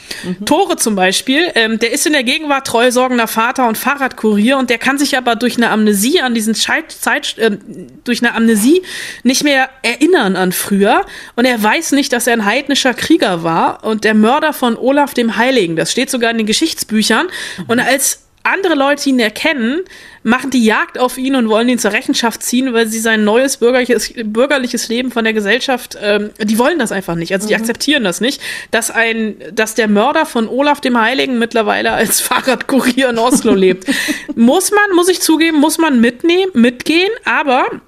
Tore 0.45 0.77
zum 0.77 0.95
Beispiel, 0.95 1.50
ähm, 1.55 1.79
der 1.79 1.93
ist 1.93 2.07
in 2.07 2.12
der 2.12 2.25
Gegenwart 2.25 2.67
treu 2.67 2.91
sorgender 2.91 3.27
Vater 3.27 3.69
und 3.69 3.79
Fahrradkurier 3.79 4.59
und 4.59 4.71
der 4.71 4.79
kann 4.79 4.99
sich 4.99 5.17
aber 5.17 5.37
durch 5.37 5.57
eine 5.57 5.71
Amnesie 5.71 6.21
an 6.21 6.35
diesen 6.35 6.55
Scheit 6.55 6.93
Zeit, 6.93 7.37
ähm, 7.38 7.59
durch 8.05 8.23
eine 8.23 8.35
Amnesie 8.35 8.83
nicht 9.23 9.45
mehr 9.45 9.69
erinnern 9.83 10.37
an 10.37 10.53
früher 10.53 11.05
und 11.37 11.45
er 11.45 11.62
weiß 11.62 11.93
nicht, 11.93 12.12
dass 12.12 12.27
er 12.27 12.35
ein 12.35 12.45
heidnischer 12.45 12.95
Krieger 12.95 13.43
war 13.43 13.85
und 13.85 14.05
der 14.05 14.15
Mörder 14.15 14.53
von 14.53 14.77
Olaf 14.77 15.15
dem 15.15 15.37
Heiligen. 15.37 15.77
Das 15.77 15.93
steht 15.93 16.11
sogar 16.11 16.31
in 16.31 16.38
den 16.38 16.47
Geschichtsbüchern. 16.47 17.29
Und 17.67 17.81
als 17.81 18.27
andere 18.42 18.75
Leute 18.75 19.09
ihn 19.09 19.18
erkennen, 19.18 19.80
machen 20.23 20.50
die 20.50 20.64
Jagd 20.64 20.99
auf 20.99 21.18
ihn 21.18 21.35
und 21.37 21.49
wollen 21.49 21.68
ihn 21.68 21.78
zur 21.78 21.92
Rechenschaft 21.92 22.42
ziehen, 22.42 22.73
weil 22.73 22.87
sie 22.87 22.99
sein 22.99 23.25
neues 23.25 23.59
bürgerliches, 23.59 24.12
bürgerliches 24.25 24.88
Leben 24.88 25.11
von 25.11 25.25
der 25.25 25.33
Gesellschaft, 25.33 25.99
ähm, 26.02 26.30
die 26.42 26.59
wollen 26.59 26.78
das 26.78 26.92
einfach 26.92 27.14
nicht. 27.14 27.33
Also 27.33 27.49
die 27.49 27.54
akzeptieren 27.54 28.04
das 28.04 28.21
nicht, 28.21 28.40
dass 28.71 28.90
ein, 28.90 29.37
dass 29.52 29.75
der 29.75 29.88
Mörder 29.88 30.26
von 30.26 30.49
Olaf 30.49 30.80
dem 30.80 31.00
Heiligen 31.00 31.38
mittlerweile 31.38 31.92
als 31.92 32.21
Fahrradkurier 32.28 33.11
in 33.11 33.18
Oslo 33.18 33.54
lebt. 33.54 33.87
Muss 34.35 34.71
man, 34.71 34.97
muss 34.97 35.09
ich 35.09 35.21
zugeben, 35.21 35.59
muss 35.59 35.78
man 35.78 36.00
mitnehmen, 36.00 36.50
mitgehen, 36.54 37.11
aber 37.25 37.80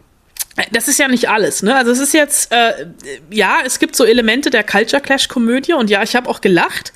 das 0.73 0.89
ist 0.89 0.99
ja 0.99 1.09
nicht 1.09 1.29
alles, 1.29 1.63
ne? 1.63 1.75
Also 1.77 1.91
es 1.93 2.01
ist 2.01 2.13
jetzt, 2.13 2.53
äh, 2.53 2.87
ja, 3.31 3.59
es 3.65 3.79
gibt 3.79 3.97
so 3.97 4.05
Elemente 4.05 4.51
der 4.51 4.65
Culture 4.65 5.01
Clash 5.01 5.29
Komödie 5.29 5.73
und 5.73 5.91
ja, 5.91 6.03
ich 6.03 6.17
habe 6.17 6.29
auch 6.29 6.41
gelacht, 6.41 6.93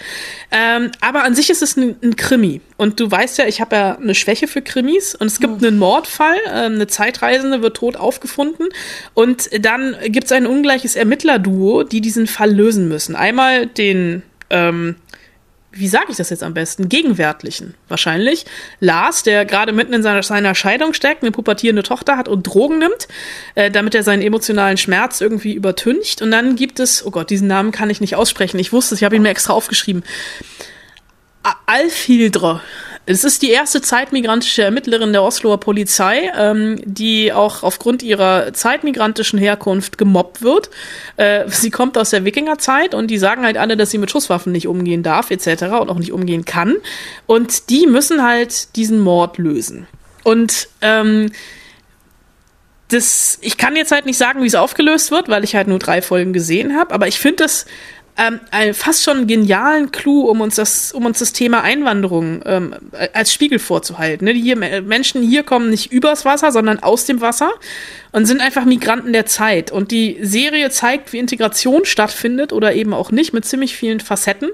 ähm, 0.51 0.91
aber 1.01 1.25
an 1.25 1.35
sich 1.35 1.51
ist 1.51 1.63
es 1.63 1.77
ein, 1.77 1.97
ein 2.03 2.17
Krimi 2.17 2.61
und 2.77 3.01
du 3.01 3.11
weißt 3.11 3.39
ja, 3.39 3.47
ich 3.47 3.61
habe 3.61 3.77
ja 3.77 3.97
eine 3.97 4.15
Schwäche 4.15 4.49
für 4.49 4.61
Krimis 4.61 5.15
und 5.15 5.29
es 5.29 5.41
gibt 5.41 5.65
einen 5.65 5.79
Mordfall, 5.79 6.37
äh, 6.47 6.51
eine 6.51 6.87
Zeitreisende 6.89 7.63
wird 7.63 7.77
tot 7.77 7.97
aufgefunden 7.97 8.69
und 9.15 9.49
dann 9.65 9.97
gibt 10.07 10.27
es 10.27 10.33
ein 10.33 10.47
ungleiches 10.47 10.97
Ermittlerduo, 10.97 11.85
die 11.85 12.01
diesen 12.01 12.27
Fall 12.27 12.53
lösen 12.53 12.89
müssen. 12.89 13.17
Einmal 13.17 13.67
den 13.67 14.23
ähm, 14.51 14.97
wie 15.77 15.89
sage 15.89 16.07
ich 16.11 16.17
das 16.17 16.31
jetzt 16.31 16.43
am 16.43 16.55
besten, 16.55 16.89
gegenwärtlichen 16.89 17.75
wahrscheinlich. 17.89 18.45
Lars, 18.81 19.23
der 19.23 19.45
gerade 19.45 19.73
mitten 19.73 19.93
in 19.93 20.03
seiner, 20.03 20.23
seiner 20.23 20.55
Scheidung 20.55 20.95
steckt, 20.95 21.23
eine 21.23 21.33
pubertierende 21.33 21.83
Tochter 21.83 22.17
hat 22.17 22.29
und 22.29 22.45
Drogen 22.45 22.79
nimmt, 22.79 23.09
äh, 23.55 23.71
damit 23.71 23.95
er 23.95 24.03
seinen 24.03 24.23
emotionalen 24.23 24.77
Schmerz 24.77 25.21
irgendwie 25.21 25.55
übertüncht. 25.55 26.23
Und 26.23 26.31
dann 26.31 26.57
gibt 26.57 26.81
es, 26.81 27.05
oh 27.05 27.11
Gott, 27.11 27.31
diesen 27.31 27.49
Namen 27.49 27.73
kann 27.73 27.91
ich 27.91 28.01
nicht 28.01 28.15
aussprechen. 28.17 28.59
Ich 28.59 28.73
wusste 28.73 28.95
es, 28.95 29.01
ich 29.01 29.05
habe 29.05 29.17
ihn 29.17 29.23
mir 29.23 29.31
extra 29.31 29.53
aufgeschrieben. 29.53 30.05
A- 31.43 31.57
Alfhildre. 31.67 32.61
Es 33.07 33.23
ist 33.23 33.43
die 33.43 33.51
erste 33.51 33.83
zeitmigrantische 33.83 34.63
Ermittlerin 34.63 35.13
der 35.13 35.23
Osloer 35.23 35.61
Polizei, 35.61 36.33
ähm, 36.37 36.81
die 36.85 37.33
auch 37.35 37.63
aufgrund 37.63 38.03
ihrer 38.03 38.55
zeitmigrantischen 38.55 39.39
Herkunft 39.39 39.99
gemobbt 39.99 40.41
wird. 40.41 40.71
Äh, 41.17 41.45
sie 41.49 41.71
kommt 41.71 41.99
aus 41.99 42.11
der 42.11 42.25
Wikingerzeit 42.25 42.95
und 42.95 43.09
die 43.09 43.19
sagen 43.19 43.45
halt 43.45 43.59
alle, 43.59 43.77
dass 43.77 43.91
sie 43.91 43.99
mit 43.99 44.11
Schusswaffen 44.11 44.53
nicht 44.53 44.67
umgehen 44.67 45.03
darf, 45.03 45.31
etc. 45.31 45.65
und 45.81 45.91
auch 45.91 45.99
nicht 45.99 46.13
umgehen 46.13 46.47
kann. 46.47 46.77
Und 47.27 47.69
die 47.69 47.87
müssen 47.87 48.23
halt 48.23 48.75
diesen 48.77 49.01
Mord 49.01 49.37
lösen. 49.37 49.87
Und 50.23 50.69
ähm, 50.81 51.31
das, 52.89 53.39
ich 53.43 53.59
kann 53.59 53.77
jetzt 53.77 53.93
halt 53.93 54.07
nicht 54.07 54.19
sagen, 54.19 54.43
wie 54.43 54.47
es 54.47 54.55
aufgelöst 54.55 55.11
wird, 55.11 55.29
weil 55.29 55.45
ich 55.45 55.55
halt 55.55 55.69
nur 55.69 55.79
drei 55.79 56.01
Folgen 56.01 56.33
gesehen 56.33 56.77
habe, 56.77 56.95
aber 56.95 57.07
ich 57.07 57.19
finde 57.19 57.45
das 57.45 57.67
ähm, 58.17 58.41
einen 58.51 58.75
fast 58.75 59.03
schon 59.03 59.27
genialen 59.27 59.91
Clou, 59.91 60.29
um 60.29 60.41
uns 60.41 60.55
das, 60.55 60.93
um 60.93 61.05
uns 61.05 61.19
das 61.19 61.33
Thema 61.33 61.63
Einwanderung 61.63 62.43
ähm, 62.45 62.75
als 63.13 63.33
Spiegel 63.33 63.59
vorzuhalten. 63.59 64.25
Ne? 64.25 64.35
Die 64.35 64.41
hier, 64.41 64.57
Menschen 64.57 65.23
hier 65.23 65.43
kommen 65.43 65.69
nicht 65.69 65.91
übers 65.93 66.25
Wasser, 66.25 66.53
sondern 66.53 66.79
aus 66.79 67.07
dem 67.07 67.21
Wasser 67.21 67.53
und 68.13 68.27
sind 68.27 68.41
einfach 68.41 68.65
Migranten 68.65 69.13
der 69.13 69.27
Zeit. 69.27 69.73
Und 69.73 69.91
die 69.91 70.19
Serie 70.21 70.71
zeigt, 70.71 71.13
wie 71.13 71.19
Integration 71.19 71.85
stattfindet 71.85 72.53
oder 72.53 72.75
eben 72.75 72.95
auch 72.95 73.11
nicht, 73.11 73.33
mit 73.33 73.45
ziemlich 73.45 73.75
vielen 73.77 73.99
Facetten. 73.99 74.51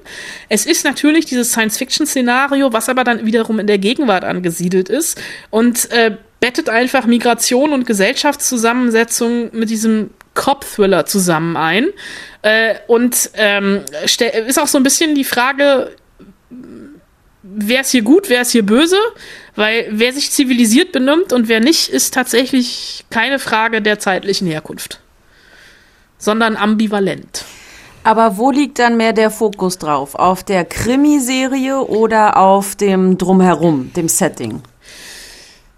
Es 0.49 0.64
ist 0.64 0.85
natürlich 0.85 1.26
dieses 1.26 1.50
Science-Fiction-Szenario, 1.50 2.73
was 2.73 2.88
aber 2.88 3.05
dann 3.05 3.26
wiederum 3.26 3.59
in 3.59 3.67
der 3.67 3.79
Gegenwart 3.79 4.25
angesiedelt 4.25 4.88
ist 4.88 5.21
und 5.50 5.90
äh, 5.90 6.17
bettet 6.40 6.71
einfach 6.71 7.05
Migration 7.05 7.75
und 7.75 7.87
Gesellschaftszusammensetzung 7.87 9.50
mit 9.52 9.69
diesem 9.69 10.11
Cop-Thriller 10.34 11.06
zusammen 11.06 11.56
ein. 11.56 11.88
Äh, 12.42 12.76
und 12.87 13.30
ähm, 13.34 13.82
ist 14.02 14.58
auch 14.58 14.66
so 14.66 14.78
ein 14.78 14.82
bisschen 14.82 15.14
die 15.14 15.25
Frage, 15.25 15.90
wer 17.42 17.80
ist 17.80 17.90
hier 17.90 18.02
gut, 18.02 18.28
wer 18.28 18.42
ist 18.42 18.52
hier 18.52 18.64
böse? 18.64 18.99
Weil 19.56 19.88
wer 19.90 20.12
sich 20.12 20.30
zivilisiert 20.30 20.92
benimmt 20.92 21.32
und 21.32 21.49
wer 21.49 21.60
nicht, 21.60 21.88
ist 21.88 22.14
tatsächlich 22.14 23.04
keine 23.10 23.38
Frage 23.38 23.82
der 23.82 23.99
zeitlichen 23.99 24.46
Herkunft, 24.46 25.00
sondern 26.18 26.56
ambivalent. 26.56 27.44
Aber 28.02 28.38
wo 28.38 28.50
liegt 28.50 28.78
dann 28.78 28.96
mehr 28.96 29.12
der 29.12 29.30
Fokus 29.30 29.76
drauf? 29.76 30.14
Auf 30.14 30.42
der 30.42 30.64
Krimiserie 30.64 31.80
oder 31.80 32.38
auf 32.38 32.75
dem 32.75 33.18
Drumherum, 33.18 33.92
dem 33.92 34.08
Setting? 34.08 34.62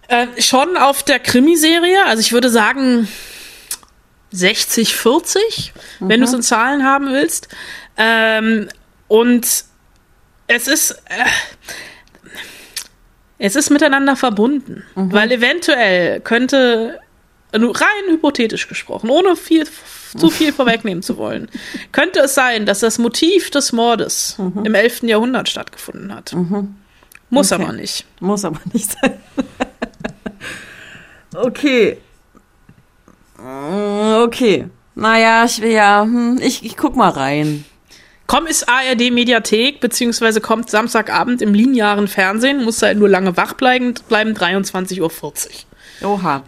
Äh, 0.07 0.27
schon 0.39 0.77
auf 0.77 1.03
der 1.03 1.19
Krimiserie, 1.19 2.05
also 2.07 2.21
ich 2.21 2.33
würde 2.33 2.51
sagen 2.51 3.09
60, 4.33 4.97
40, 4.97 5.73
wenn 6.01 6.21
du 6.21 6.27
es 6.27 6.33
in 6.33 6.43
Zahlen 6.43 6.85
haben 6.85 7.13
willst. 7.13 7.49
Ähm, 7.97 8.69
und 9.09 9.47
es 10.47 10.69
ist, 10.69 10.91
äh, 10.91 11.25
es 13.39 13.57
ist 13.57 13.71
miteinander 13.71 14.17
verbunden, 14.17 14.85
weil 14.95 15.33
eventuell 15.33 16.21
könnte, 16.21 17.01
nur 17.57 17.75
rein 17.79 18.11
hypothetisch 18.11 18.69
gesprochen, 18.69 19.11
ohne 19.11 19.37
viel, 19.37 19.67
zu 20.17 20.31
viel 20.31 20.53
vorwegnehmen 20.55 21.03
zu 21.03 21.17
wollen, 21.17 21.49
könnte 21.91 22.21
es 22.21 22.35
sein, 22.35 22.67
dass 22.67 22.81
das 22.81 22.99
Motiv 22.99 23.51
des 23.51 23.73
Mordes 23.73 24.37
im 24.39 24.75
11. 24.75 25.03
Jahrhundert 25.03 25.49
stattgefunden 25.49 26.15
hat. 26.15 26.35
Muss 27.31 27.51
Okay. 27.53 27.63
aber 27.63 27.73
nicht. 27.73 28.07
Muss 28.21 28.45
aber 28.45 28.61
nicht 28.73 28.91
sein. 28.93 29.19
okay. 31.35 31.99
Mm, 33.43 34.23
Okay. 34.25 34.69
Naja, 34.95 35.45
ich 35.47 35.63
will 35.63 35.73
ja, 35.73 36.03
hm, 36.03 36.39
ich, 36.43 36.65
ich 36.65 36.77
guck 36.77 36.97
mal 36.97 37.09
rein. 37.09 37.65
Komm 38.27 38.47
ist 38.47 38.69
ARD 38.69 39.11
Mediathek, 39.11 39.81
beziehungsweise 39.81 40.41
kommt 40.41 40.71
Samstagabend 40.71 41.41
im 41.43 41.55
linearen 41.55 42.09
Fernsehen, 42.09 42.63
muss 42.65 42.83
halt 42.83 42.99
nur 42.99 43.09
lange 43.09 43.37
wach 43.37 43.55
bleiben, 43.55 43.95
bleiben 44.09 44.33
23.40 44.33 45.01
Uhr. 45.01 45.11
Oha. 46.09 46.43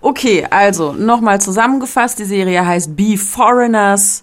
Okay, 0.00 0.46
also 0.50 0.92
nochmal 0.92 1.40
zusammengefasst, 1.40 2.18
die 2.18 2.24
Serie 2.24 2.64
heißt 2.64 2.94
Be 2.96 3.16
Foreigners, 3.16 4.22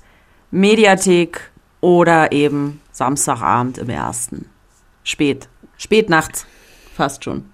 Mediathek 0.49 1.51
oder 1.81 2.31
eben 2.31 2.81
Samstagabend 2.91 3.77
im 3.79 3.89
ersten. 3.89 4.49
Spät. 5.03 5.49
Spät 5.77 6.09
nachts. 6.09 6.45
Fast 6.95 7.23
schon. 7.23 7.45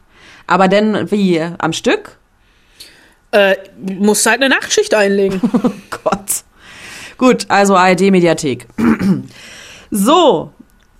Aber 0.45 0.67
denn 0.67 1.09
wie? 1.11 1.41
Am 1.57 1.73
Stück? 1.73 2.17
Äh, 3.31 3.55
muss 3.77 4.25
halt 4.25 4.41
eine 4.41 4.53
Nachtschicht 4.53 4.93
einlegen. 4.93 5.41
Oh 5.53 5.71
Gott. 6.03 6.43
Gut, 7.17 7.45
also 7.49 7.75
ARD 7.75 8.11
Mediathek. 8.11 8.67
so, 9.91 10.51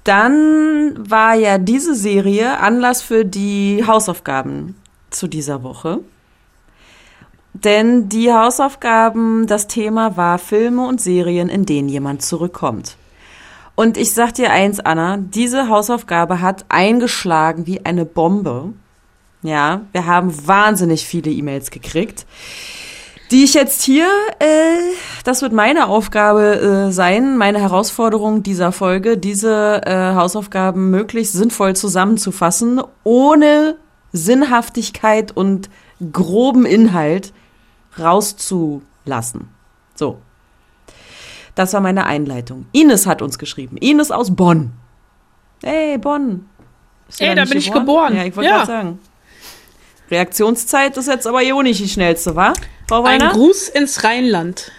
dann 0.04 0.94
war 1.10 1.36
ja 1.36 1.58
diese 1.58 1.96
Serie 1.96 2.60
Anlass 2.60 3.02
für 3.02 3.24
die 3.24 3.84
Hausaufgaben 3.86 4.76
zu 5.10 5.28
dieser 5.28 5.64
Woche. 5.64 6.00
Denn 7.54 8.08
die 8.10 8.32
Hausaufgaben, 8.32 9.48
das 9.48 9.68
Thema 9.68 10.16
war 10.16 10.38
Filme 10.38 10.88
und 10.88 11.02
Serien, 11.02 11.50
in 11.50 11.66
denen 11.66 11.90
jemand 11.90 12.22
zurückkommt. 12.22 12.98
Und 13.76 13.98
ich 13.98 14.14
sag 14.14 14.34
dir 14.34 14.52
eins, 14.52 14.80
Anna, 14.80 15.18
diese 15.18 15.70
Hausaufgabe 15.70 16.42
hat 16.42 16.66
eingeschlagen 16.70 17.68
wie 17.68 17.86
eine 17.86 18.06
Bombe. 18.06 18.74
Ja, 19.48 19.82
wir 19.94 20.06
haben 20.06 20.48
wahnsinnig 20.48 21.06
viele 21.06 21.32
E-Mails 21.32 21.72
gekriegt 21.72 22.26
die 23.32 23.44
ich 23.44 23.54
jetzt 23.54 23.82
hier, 23.84 24.08
äh, 24.40 24.46
das 25.26 25.42
wird 25.42 25.52
meine 25.52 25.88
Aufgabe 25.88 26.88
äh, 26.88 26.92
sein, 26.92 27.38
meine 27.38 27.60
Herausforderung 27.60 28.42
dieser 28.42 28.72
Folge, 28.72 29.18
diese 29.18 29.82
äh, 29.86 30.14
Hausaufgaben 30.16 30.90
möglichst 30.92 31.34
sinnvoll 31.34 31.76
zusammenzufassen, 31.76 32.82
ohne 33.04 33.76
Sinnhaftigkeit 34.14 35.36
und 35.36 35.70
groben 36.14 36.66
Inhalt 36.66 37.34
rauszulassen. 38.00 39.50
So. 39.96 40.20
Das 41.56 41.74
war 41.74 41.82
meine 41.82 42.06
Einleitung. 42.06 42.68
Ines 42.72 43.08
hat 43.08 43.22
uns 43.22 43.38
geschrieben. 43.40 43.76
Ines 43.78 44.12
aus 44.12 44.34
Bonn. 44.36 44.72
Hey, 45.64 45.98
Bonn. 45.98 46.48
Ey, 47.18 47.36
da 47.36 47.42
nicht 47.42 47.50
bin 47.50 47.60
ich 47.60 47.74
geboren. 47.74 48.16
Ja, 48.16 48.24
ich 48.24 48.36
wollte 48.36 48.50
Ja. 48.50 48.58
gerade 48.58 48.68
sagen. 48.72 49.00
Reaktionszeit 50.10 50.98
ist 50.98 51.08
jetzt 51.08 51.28
aber 51.28 51.42
jo 51.42 51.62
nicht 51.62 51.80
die 51.80 51.90
schnellste, 51.90 52.36
wa? 52.36 52.54
Frau 52.88 53.04
Ein? 53.04 53.20
Gruß 53.20 53.70
ins 53.70 54.04
Rheinland. 54.04 54.72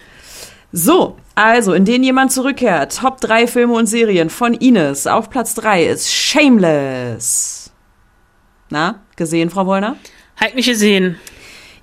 So, 0.71 1.17
also, 1.35 1.73
in 1.73 1.85
denen 1.85 2.03
jemand 2.03 2.31
zurückkehrt. 2.31 2.97
Top 2.97 3.21
3 3.21 3.47
Filme 3.47 3.73
und 3.73 3.87
Serien 3.87 4.29
von 4.29 4.53
Ines. 4.53 5.07
Auf 5.07 5.29
Platz 5.29 5.53
3 5.55 5.85
ist 5.85 6.11
Shameless. 6.11 7.71
Na, 8.69 8.99
gesehen, 9.15 9.49
Frau 9.49 9.65
Wollner? 9.65 9.95
Halt 10.39 10.55
nicht 10.55 10.67
gesehen. 10.67 11.17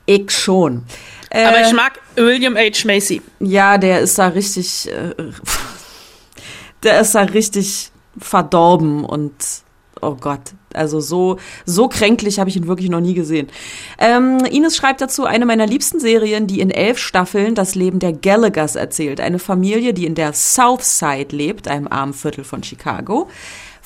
Ich 0.05 0.31
schon. 0.31 0.85
Äh, 1.31 1.45
Aber 1.45 1.61
ich 1.63 1.73
mag 1.73 2.01
William 2.15 2.57
H. 2.57 2.87
Macy. 2.87 3.23
Ja, 3.41 3.79
der 3.79 4.01
ist 4.01 4.19
da 4.19 4.29
richtig, 4.29 4.91
äh, 4.91 5.15
der 6.83 7.01
ist 7.01 7.15
da 7.15 7.23
richtig 7.23 7.91
verdorben 8.19 9.05
und 9.05 9.35
oh 10.01 10.17
Gott, 10.19 10.55
also 10.75 11.01
so 11.01 11.39
so 11.65 11.89
kränklich 11.89 12.39
habe 12.39 12.51
ich 12.51 12.57
ihn 12.57 12.67
wirklich 12.67 12.91
noch 12.91 13.01
nie 13.01 13.15
gesehen. 13.15 13.49
Ähm, 13.99 14.39
Ines 14.51 14.77
schreibt 14.77 15.01
dazu 15.01 15.25
eine 15.25 15.47
meiner 15.47 15.67
liebsten 15.67 16.01
Serien, 16.01 16.47
die 16.47 16.61
in 16.61 16.71
elf 16.71 16.99
Staffeln 16.99 17.55
das 17.55 17.75
Leben 17.75 17.99
der 17.99 18.13
Gallaghers 18.13 18.77
erzählt, 18.77 19.21
eine 19.21 19.39
Familie, 19.39 19.95
die 19.95 20.07
in 20.07 20.15
der 20.15 20.33
South 20.33 20.85
Side 20.85 21.35
lebt, 21.35 21.69
einem 21.69 21.89
armen 21.89 22.15
Viertel 22.15 22.45
von 22.45 22.63
Chicago. 22.63 23.29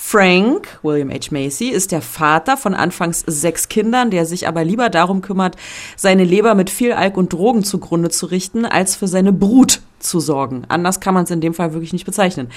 Frank, 0.03 0.79
William 0.83 1.11
H. 1.11 1.29
Macy, 1.31 1.69
ist 1.69 1.93
der 1.93 2.01
Vater 2.01 2.57
von 2.57 2.75
anfangs 2.75 3.23
sechs 3.27 3.69
Kindern, 3.69 4.11
der 4.11 4.25
sich 4.25 4.49
aber 4.49 4.65
lieber 4.65 4.89
darum 4.89 5.21
kümmert, 5.21 5.57
seine 5.95 6.25
Leber 6.25 6.55
mit 6.55 6.71
viel 6.71 6.95
Alk 6.95 7.19
und 7.19 7.35
Drogen 7.35 7.65
zugrunde 7.65 8.09
zu 8.09 8.25
richten, 8.27 8.65
als 8.65 8.97
für 8.97 9.07
seine 9.07 9.33
Brut 9.33 9.83
zu 10.01 10.21
sorgen. 10.21 10.65
Anders 10.69 11.01
kann 11.01 11.15
man 11.15 11.25
es 11.25 11.31
in 11.31 11.41
dem 11.41 11.55
Fall 11.55 11.73
wirklich 11.73 11.93
nicht 11.93 12.07
bezeichnen. 12.07 12.51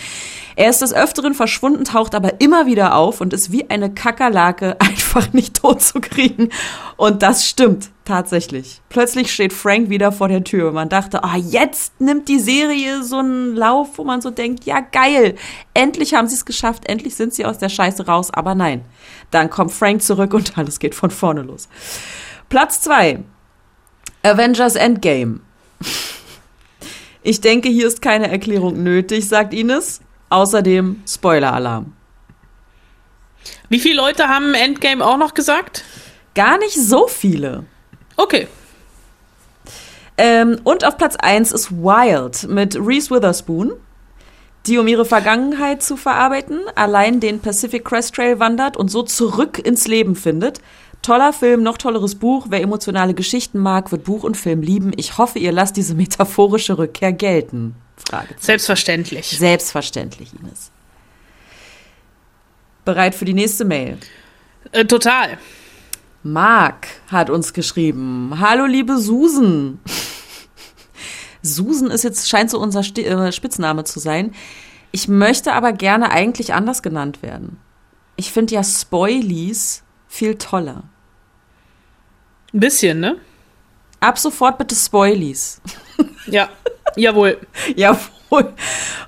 Er 0.56 0.70
ist 0.70 0.82
des 0.82 0.94
Öfteren 0.94 1.34
verschwunden, 1.34 1.84
taucht 1.84 2.16
aber 2.16 2.42
immer 2.42 2.66
wieder 2.66 2.96
auf 2.96 3.22
und 3.22 3.34
ist 3.34 3.52
wie 3.52 3.70
eine 3.70 3.94
Kakerlake 3.94 4.78
einfach 4.80 5.34
nicht 5.34 5.62
tot 5.62 5.82
zu 5.82 6.00
kriegen. 6.00 6.50
Und 6.98 7.22
das 7.22 7.48
stimmt 7.48 7.90
tatsächlich. 8.06 8.82
Plötzlich 8.90 9.32
steht 9.32 9.54
Frank 9.54 9.90
wieder 9.90 10.12
vor 10.12 10.28
der 10.28 10.44
Tür. 10.44 10.72
Man 10.72 10.90
dachte, 10.90 11.24
ah, 11.24 11.38
jetzt 11.38 12.00
nimmt 12.02 12.28
die 12.28 12.40
Serie 12.40 13.04
so 13.04 13.18
einen 13.18 13.56
Lauf, 13.56 13.98
wo 13.98 14.04
man 14.04 14.22
so 14.22 14.30
denkt, 14.30 14.66
ja 14.66 14.80
geil, 14.80 15.36
endlich 15.74 16.14
haben 16.14 16.28
sie 16.28 16.36
es 16.36 16.46
geschafft, 16.46 16.88
endlich 16.88 17.16
sind 17.16 17.34
sie 17.34 17.46
aus 17.46 17.58
der 17.58 17.70
Scheiße 17.70 18.06
raus. 18.06 18.32
Aber 18.32 18.56
nein, 18.56 18.84
dann 19.32 19.50
kommt 19.50 19.72
Frank 19.72 20.02
zurück 20.02 20.34
und 20.34 20.58
alles 20.58 20.80
geht 20.80 20.96
von 20.96 21.12
vorne 21.12 21.42
los. 21.42 21.70
Platz 22.50 22.82
zwei 22.82 23.20
Avengers 24.24 24.76
Endgame. 24.76 25.40
Ich 27.24 27.40
denke, 27.40 27.70
hier 27.70 27.88
ist 27.88 28.02
keine 28.02 28.30
Erklärung 28.30 28.84
nötig, 28.84 29.28
sagt 29.28 29.54
Ines. 29.54 30.02
Außerdem 30.30 31.02
Spoiler-Alarm. 31.08 31.94
Wie 33.70 33.80
viele 33.80 33.96
Leute 33.96 34.28
haben 34.28 34.54
Endgame 34.54 35.06
auch 35.06 35.18
noch 35.18 35.34
gesagt? 35.34 35.84
Gar 36.36 36.58
nicht 36.58 36.76
so 36.76 37.08
viele. 37.08 37.66
Okay. 38.18 38.48
Ähm, 40.18 40.60
und 40.64 40.86
auf 40.86 40.98
Platz 40.98 41.16
1 41.16 41.52
ist 41.52 41.72
Wild 41.72 42.48
mit 42.50 42.76
Reese 42.76 43.10
Witherspoon, 43.10 43.74
die 44.66 44.78
um 44.78 44.88
ihre 44.88 45.06
Vergangenheit 45.06 45.82
zu 45.84 45.98
verarbeiten, 45.98 46.62
allein 46.76 47.20
den 47.20 47.40
Pacific 47.40 47.86
Crest 47.86 48.16
Trail 48.16 48.40
wandert 48.40 48.78
und 48.78 48.90
so 48.90 49.04
zurück 49.04 49.60
ins 49.60 49.88
Leben 49.88 50.16
findet. 50.16 50.62
Toller 51.04 51.34
Film, 51.34 51.64
noch 51.64 51.78
tolleres 51.78 52.16
Buch. 52.16 52.48
Wer 52.50 52.62
emotionale 52.62 53.14
Geschichten 53.14 53.60
mag, 53.60 53.92
wird 53.92 54.06
Buch 54.06 54.24
und 54.24 54.38
Film 54.38 54.62
lieben. 54.62 54.94
Ich 54.96 55.18
hoffe, 55.18 55.38
ihr 55.38 55.52
lasst 55.52 55.76
diese 55.76 55.96
metaphorische 55.96 56.78
Rückkehr 56.78 57.12
gelten. 57.12 57.76
Selbstverständlich. 58.40 59.28
Selbstverständlich, 59.28 60.32
Ines. 60.34 60.72
Bereit 62.86 63.16
für 63.16 63.26
die 63.26 63.34
nächste 63.34 63.66
Mail? 63.66 63.98
Äh, 64.72 64.86
total. 64.86 65.38
Marc 66.24 66.88
hat 67.12 67.30
uns 67.30 67.54
geschrieben. 67.54 68.36
Hallo, 68.40 68.66
liebe 68.66 68.98
Susan. 68.98 69.80
Susan 71.42 71.92
ist 71.92 72.04
jetzt, 72.04 72.30
scheint 72.30 72.50
so 72.50 72.60
unser 72.60 72.82
Sti 72.82 73.04
äh, 73.04 73.32
Spitzname 73.34 73.84
zu 73.84 74.00
sein. 74.00 74.34
Ich 74.92 75.10
möchte 75.10 75.52
aber 75.52 75.74
gerne 75.74 76.12
eigentlich 76.12 76.54
anders 76.54 76.82
genannt 76.82 77.22
werden. 77.22 77.60
Ich 78.16 78.32
finde 78.32 78.56
ja 78.56 78.64
Spoilies 78.64 79.84
viel 80.08 80.36
toller. 80.36 80.84
Ein 82.54 82.60
bisschen, 82.60 83.00
ne? 83.00 83.18
Ab 84.00 84.20
sofort 84.20 84.58
bitte 84.58 84.76
Spoilies. 84.76 85.62
Ja, 86.28 86.50
jawohl. 86.96 87.38
jawohl. 87.76 88.54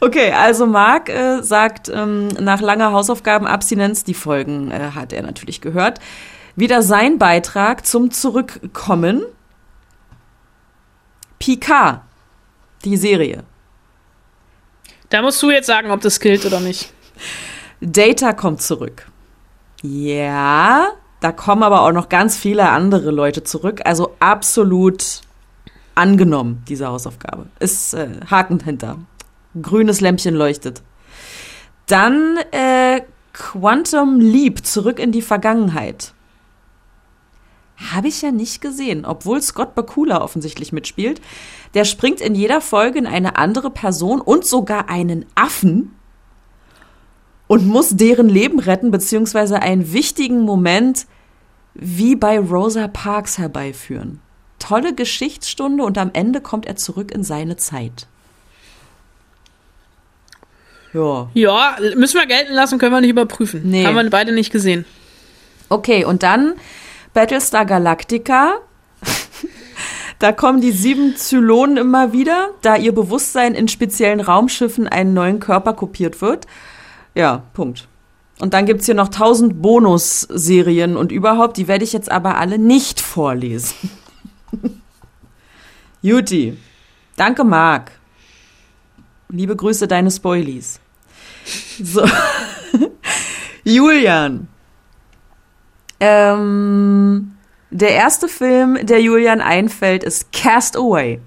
Okay, 0.02 0.32
also 0.32 0.66
Marc 0.66 1.10
äh, 1.10 1.42
sagt 1.42 1.90
ähm, 1.90 2.28
nach 2.28 2.62
langer 2.62 2.92
Hausaufgabenabstinenz, 2.92 4.04
die 4.04 4.14
Folgen 4.14 4.72
äh, 4.72 4.92
hat 4.96 5.14
er 5.14 5.24
natürlich 5.24 5.62
gehört, 5.62 6.00
wieder 6.56 6.82
sein 6.82 7.18
Beitrag 7.18 7.86
zum 7.86 8.12
Zurückkommen. 8.12 9.24
Picard, 11.40 12.02
die 12.84 12.98
Serie. 12.98 13.44
Da 15.10 15.22
musst 15.22 15.42
du 15.42 15.52
jetzt 15.52 15.68
sagen, 15.68 15.92
ob 15.92 16.02
das 16.02 16.20
gilt 16.20 16.46
oder 16.46 16.60
nicht. 16.60 16.94
Data 17.82 18.34
kommt 18.34 18.62
zurück. 18.62 19.08
Ja, 19.82 20.94
da 21.20 21.32
kommen 21.32 21.64
aber 21.64 21.82
auch 21.82 21.92
noch 21.92 22.10
ganz 22.10 22.38
viele 22.38 22.70
andere 22.70 23.12
Leute 23.12 23.44
zurück. 23.44 23.82
Also 23.86 24.16
absolut 24.20 25.22
angenommen, 25.96 26.64
diese 26.68 26.88
Hausaufgabe. 26.88 27.48
Ist 27.60 27.94
äh, 27.94 28.10
Haken 28.30 28.60
hinter. 28.60 28.98
Grünes 29.60 30.02
Lämpchen 30.02 30.36
leuchtet. 30.36 30.82
Dann 31.88 32.38
äh, 32.52 33.02
Quantum 33.34 34.20
Leap, 34.20 34.66
zurück 34.66 35.00
in 35.00 35.12
die 35.12 35.22
Vergangenheit. 35.22 36.14
Habe 37.92 38.08
ich 38.08 38.22
ja 38.22 38.32
nicht 38.32 38.62
gesehen, 38.62 39.06
obwohl 39.06 39.42
Scott 39.42 39.76
Bakula 39.76 40.22
offensichtlich 40.22 40.72
mitspielt. 40.72 41.22
Der 41.74 41.84
springt 41.84 42.22
in 42.22 42.36
jeder 42.36 42.62
Folge 42.62 43.00
in 43.00 43.08
eine 43.08 43.38
andere 43.38 43.70
Person 43.70 44.22
und 44.22 44.46
sogar 44.46 44.90
einen 44.90 45.26
Affen 45.36 45.94
und 47.48 47.68
muss 47.68 47.90
deren 47.96 48.30
Leben 48.30 48.60
retten, 48.60 48.92
beziehungsweise 48.92 49.62
einen 49.62 49.94
wichtigen 49.94 50.42
Moment 50.42 51.06
wie 51.74 52.16
bei 52.16 52.40
Rosa 52.40 52.88
Parks 52.88 53.38
herbeiführen. 53.38 54.22
Tolle 54.60 54.96
Geschichtsstunde 54.96 55.84
und 55.84 55.98
am 55.98 56.12
Ende 56.14 56.42
kommt 56.42 56.66
er 56.66 56.76
zurück 56.76 57.12
in 57.12 57.24
seine 57.24 57.58
Zeit. 57.58 58.08
Ja. 60.94 61.30
Ja, 61.34 61.76
müssen 61.96 62.18
wir 62.18 62.26
gelten 62.26 62.54
lassen, 62.54 62.80
können 62.80 62.94
wir 62.94 63.02
nicht 63.02 63.10
überprüfen. 63.10 63.62
Nee. 63.66 63.86
Haben 63.86 63.96
wir 63.96 64.10
beide 64.10 64.32
nicht 64.32 64.52
gesehen. 64.52 64.86
Okay, 65.68 66.06
und 66.06 66.24
dann 66.24 66.54
Battlestar 67.14 67.66
Galactica. 67.66 68.54
da 70.20 70.32
kommen 70.32 70.62
die 70.62 70.72
sieben 70.72 71.18
Zylonen 71.18 71.76
immer 71.78 72.14
wieder, 72.14 72.50
da 72.62 72.78
ihr 72.78 72.94
Bewusstsein 72.94 73.56
in 73.56 73.68
speziellen 73.68 74.22
Raumschiffen 74.22 74.88
einen 74.88 75.14
neuen 75.14 75.40
Körper 75.42 75.74
kopiert 75.74 76.22
wird. 76.22 76.48
Ja, 77.16 77.44
Punkt. 77.54 77.88
Und 78.40 78.54
dann 78.54 78.66
gibt's 78.66 78.86
hier 78.86 78.96
noch 78.96 79.08
tausend 79.08 79.62
Bonusserien 79.62 80.98
und 80.98 81.12
überhaupt, 81.12 81.58
die 81.58 81.68
werde 81.68 81.86
ich 81.86 81.94
jetzt 81.94 82.12
aber 82.12 82.38
alle 82.38 82.60
nicht 82.60 83.00
vorlesen. 83.00 83.90
Juti. 86.02 86.58
Danke, 87.16 87.46
Marc. 87.46 87.92
Liebe 89.30 89.56
Grüße, 89.56 89.88
deine 89.88 90.12
Spoilies. 90.12 90.82
So. 91.82 92.06
Julian. 93.64 94.50
Ähm, 96.02 97.36
der 97.72 97.92
erste 97.92 98.28
Film, 98.28 98.86
der 98.86 99.02
Julian 99.02 99.40
einfällt, 99.42 100.04
ist 100.04 100.32
Cast 100.34 100.76
Away. 100.76 101.22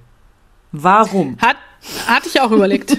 Warum? 0.72 1.38
Hat, 1.40 1.56
hatte 2.06 2.28
ich 2.28 2.40
auch 2.40 2.50
überlegt. 2.50 2.96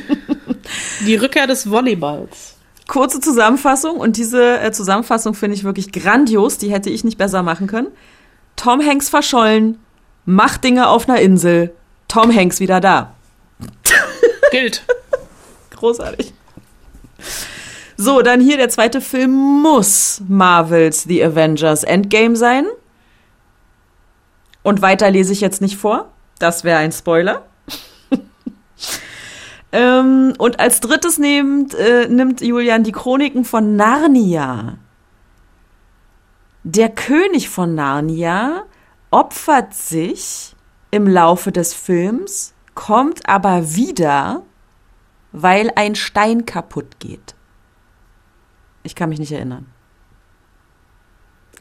Die 1.06 1.16
Rückkehr 1.16 1.48
des 1.48 1.70
Volleyballs. 1.70 2.59
Kurze 2.90 3.20
Zusammenfassung 3.20 3.98
und 3.98 4.18
diese 4.18 4.60
äh, 4.62 4.72
Zusammenfassung 4.72 5.36
finde 5.36 5.56
ich 5.56 5.64
wirklich 5.64 5.92
grandios. 5.92 6.58
Die 6.58 6.72
hätte 6.72 6.90
ich 6.90 7.04
nicht 7.04 7.20
besser 7.20 7.44
machen 7.44 7.68
können. 7.68 7.90
Tom 8.56 8.82
Hanks 8.82 9.10
verschollen, 9.10 9.78
macht 10.26 10.64
Dinge 10.64 10.90
auf 10.90 11.08
einer 11.08 11.22
Insel. 11.22 11.72
Tom 12.08 12.36
Hanks 12.36 12.60
wieder 12.60 12.82
da. 12.82 13.14
Gilt. 14.52 14.84
Großartig. 15.70 16.34
So, 17.96 18.24
dann 18.24 18.42
hier 18.42 18.58
der 18.58 18.70
zweite 18.70 19.02
Film 19.02 19.62
muss 19.62 20.24
Marvels 20.28 21.04
The 21.04 21.24
Avengers 21.24 21.84
Endgame 21.84 22.36
sein. 22.36 22.66
Und 24.64 24.82
weiter 24.82 25.12
lese 25.12 25.32
ich 25.32 25.42
jetzt 25.42 25.62
nicht 25.62 25.78
vor. 25.78 26.12
Das 26.40 26.64
wäre 26.64 26.80
ein 26.80 26.92
Spoiler. 26.92 27.46
Ähm, 29.72 30.34
und 30.38 30.60
als 30.60 30.80
drittes 30.80 31.20
nimmt, 31.20 31.74
äh, 31.76 32.08
nimmt 32.08 32.42
Julian 32.42 32.84
die 32.84 32.92
Chroniken 32.92 33.46
von 33.46 33.76
Narnia. 33.76 34.78
Der 36.64 36.90
König 36.90 37.50
von 37.50 37.76
Narnia 37.76 38.64
opfert 39.12 39.74
sich 39.74 40.56
im 40.92 41.08
Laufe 41.08 41.52
des 41.52 41.74
Films, 41.74 42.54
kommt 42.74 43.28
aber 43.30 43.76
wieder, 43.76 44.44
weil 45.32 45.72
ein 45.76 45.96
Stein 45.96 46.46
kaputt 46.46 47.00
geht. 47.00 47.36
Ich 48.84 48.96
kann 48.96 49.10
mich 49.10 49.20
nicht 49.20 49.32
erinnern. 49.32 49.68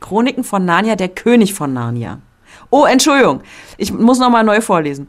Chroniken 0.01 0.45
von 0.45 0.65
Narnia, 0.65 0.97
der 0.97 1.09
König 1.09 1.55
von 1.55 1.73
Narnia. 1.73 2.21
Oh, 2.71 2.87
Entschuldigung, 2.87 3.43
ich 3.77 3.93
muss 3.93 4.19
nochmal 4.19 4.45
neu 4.45 4.61
vorlesen. 4.61 5.09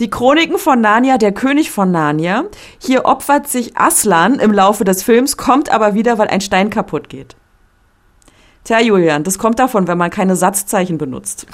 Die 0.00 0.10
Chroniken 0.10 0.58
von 0.58 0.80
Narnia, 0.80 1.18
der 1.18 1.32
König 1.32 1.70
von 1.70 1.92
Narnia. 1.92 2.44
Hier 2.80 3.04
opfert 3.04 3.48
sich 3.48 3.76
Aslan 3.76 4.40
im 4.40 4.52
Laufe 4.52 4.84
des 4.84 5.04
Films, 5.04 5.36
kommt 5.36 5.70
aber 5.70 5.94
wieder, 5.94 6.18
weil 6.18 6.28
ein 6.28 6.40
Stein 6.40 6.70
kaputt 6.70 7.08
geht. 7.08 7.36
Tja, 8.64 8.80
Julian, 8.80 9.22
das 9.22 9.38
kommt 9.38 9.58
davon, 9.58 9.86
wenn 9.86 9.98
man 9.98 10.10
keine 10.10 10.34
Satzzeichen 10.36 10.98
benutzt. 10.98 11.46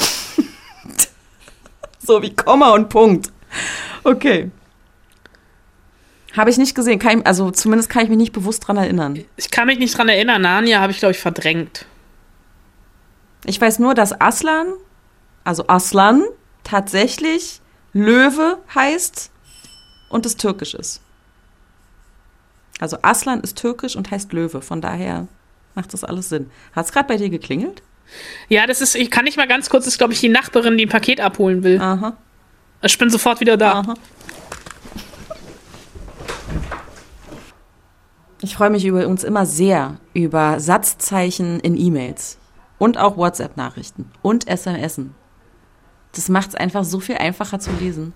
so 1.98 2.22
wie 2.22 2.34
Komma 2.34 2.70
und 2.70 2.88
Punkt. 2.88 3.30
Okay. 4.04 4.50
Habe 6.36 6.50
ich 6.50 6.56
nicht 6.56 6.74
gesehen. 6.74 7.00
Ich, 7.02 7.26
also 7.26 7.50
zumindest 7.50 7.90
kann 7.90 8.04
ich 8.04 8.08
mich 8.08 8.18
nicht 8.18 8.32
bewusst 8.32 8.66
dran 8.66 8.76
erinnern. 8.76 9.24
Ich 9.36 9.50
kann 9.50 9.66
mich 9.66 9.78
nicht 9.78 9.98
dran 9.98 10.08
erinnern. 10.08 10.40
Narnia 10.40 10.80
habe 10.80 10.92
ich, 10.92 11.00
glaube 11.00 11.12
ich, 11.12 11.18
verdrängt. 11.18 11.84
Ich 13.44 13.60
weiß 13.60 13.80
nur, 13.80 13.94
dass 13.94 14.18
Aslan, 14.18 14.68
also 15.44 15.66
Aslan, 15.66 16.22
tatsächlich 16.62 17.60
Löwe 17.92 18.58
heißt 18.74 19.30
und 20.08 20.26
es 20.26 20.36
türkisch 20.36 20.74
ist. 20.74 21.00
Also 22.78 22.98
Aslan 23.02 23.40
ist 23.40 23.58
türkisch 23.58 23.96
und 23.96 24.10
heißt 24.10 24.32
Löwe. 24.32 24.62
Von 24.62 24.80
daher 24.80 25.28
macht 25.74 25.92
das 25.92 26.04
alles 26.04 26.28
Sinn. 26.28 26.50
Hat 26.72 26.86
es 26.86 26.92
gerade 26.92 27.08
bei 27.08 27.16
dir 27.16 27.28
geklingelt? 27.28 27.82
Ja, 28.48 28.66
das 28.66 28.80
ist, 28.80 28.94
ich 28.96 29.10
kann 29.10 29.24
nicht 29.24 29.36
mal 29.36 29.46
ganz 29.46 29.70
kurz, 29.70 29.84
das 29.84 29.94
ist, 29.94 29.98
glaube 29.98 30.12
ich, 30.12 30.20
die 30.20 30.28
Nachbarin, 30.28 30.76
die 30.76 30.86
ein 30.86 30.88
Paket 30.88 31.20
abholen 31.20 31.62
will. 31.62 31.80
Aha. 31.80 32.16
Ich 32.82 32.98
bin 32.98 33.10
sofort 33.10 33.40
wieder 33.40 33.56
da. 33.56 33.72
Aha. 33.80 33.94
Ich 38.42 38.56
freue 38.56 38.70
mich 38.70 38.86
über 38.86 39.06
uns 39.06 39.22
immer 39.22 39.44
sehr 39.44 39.98
über 40.14 40.58
Satzzeichen 40.60 41.60
in 41.60 41.76
E-Mails 41.76 42.38
und 42.78 42.96
auch 42.96 43.18
WhatsApp-Nachrichten 43.18 44.10
und 44.22 44.46
SMSen. 44.48 45.14
Das 46.14 46.28
macht 46.28 46.50
es 46.50 46.54
einfach 46.54 46.84
so 46.84 47.00
viel 47.00 47.16
einfacher 47.16 47.60
zu 47.60 47.70
lesen. 47.72 48.12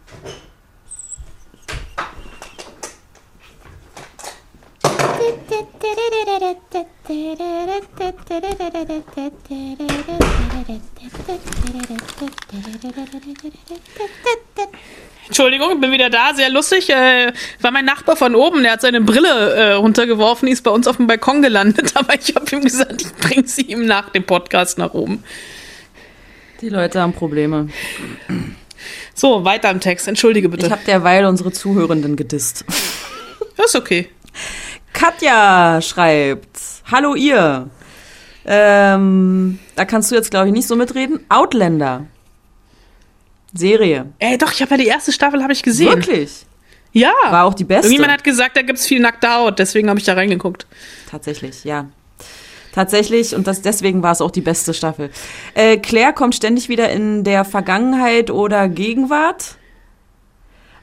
Entschuldigung, 15.26 15.72
ich 15.74 15.80
bin 15.80 15.90
wieder 15.90 16.10
da, 16.10 16.34
sehr 16.34 16.50
lustig. 16.50 16.90
Äh, 16.90 17.32
war 17.60 17.70
mein 17.70 17.84
Nachbar 17.84 18.16
von 18.16 18.34
oben, 18.34 18.62
der 18.62 18.72
hat 18.72 18.82
seine 18.82 19.00
Brille 19.00 19.54
äh, 19.54 19.72
runtergeworfen, 19.72 20.46
die 20.46 20.52
ist 20.52 20.62
bei 20.62 20.70
uns 20.70 20.86
auf 20.86 20.96
dem 20.96 21.06
Balkon 21.06 21.42
gelandet, 21.42 21.92
aber 21.96 22.14
ich 22.14 22.34
habe 22.34 22.46
ihm 22.54 22.62
gesagt, 22.62 23.02
ich 23.02 23.12
bringe 23.14 23.46
sie 23.46 23.62
ihm 23.62 23.86
nach 23.86 24.10
dem 24.10 24.24
Podcast 24.24 24.78
nach 24.78 24.94
oben. 24.94 25.24
Die 26.64 26.70
Leute 26.70 26.98
haben 27.02 27.12
Probleme. 27.12 27.68
So, 29.14 29.44
weiter 29.44 29.70
im 29.70 29.80
Text, 29.80 30.08
entschuldige 30.08 30.48
bitte. 30.48 30.64
Ich 30.64 30.72
habe 30.72 30.80
derweil 30.86 31.26
unsere 31.26 31.52
Zuhörenden 31.52 32.16
gedisst. 32.16 32.64
Das 33.58 33.66
ist 33.66 33.76
okay. 33.76 34.08
Katja 34.94 35.82
schreibt, 35.82 36.58
hallo 36.90 37.14
ihr. 37.16 37.68
Ähm, 38.46 39.58
da 39.76 39.84
kannst 39.84 40.10
du 40.10 40.14
jetzt, 40.14 40.30
glaube 40.30 40.46
ich, 40.46 40.54
nicht 40.54 40.66
so 40.66 40.74
mitreden. 40.74 41.20
Outlander. 41.28 42.06
Serie. 43.52 44.06
Ey, 44.18 44.38
doch, 44.38 44.50
ich 44.50 44.62
habe 44.62 44.70
ja 44.70 44.76
die 44.78 44.86
erste 44.86 45.12
Staffel 45.12 45.42
habe 45.42 45.52
ich 45.52 45.62
gesehen. 45.62 45.90
Wirklich? 45.90 46.46
Ja. 46.92 47.12
War 47.28 47.44
auch 47.44 47.52
die 47.52 47.64
beste. 47.64 47.88
Irgendjemand 47.88 48.12
hat 48.14 48.24
gesagt, 48.24 48.56
da 48.56 48.62
gibt's 48.62 48.86
viel 48.86 49.00
nackte 49.00 49.28
Haut, 49.34 49.58
deswegen 49.58 49.90
habe 49.90 49.98
ich 50.00 50.06
da 50.06 50.14
reingeguckt. 50.14 50.66
Tatsächlich, 51.10 51.62
ja. 51.64 51.90
Tatsächlich, 52.74 53.36
und 53.36 53.46
das, 53.46 53.62
deswegen 53.62 54.02
war 54.02 54.10
es 54.10 54.20
auch 54.20 54.32
die 54.32 54.40
beste 54.40 54.74
Staffel. 54.74 55.10
Äh, 55.54 55.76
Claire 55.76 56.12
kommt 56.12 56.34
ständig 56.34 56.68
wieder 56.68 56.90
in 56.90 57.22
der 57.22 57.44
Vergangenheit 57.44 58.32
oder 58.32 58.68
Gegenwart. 58.68 59.58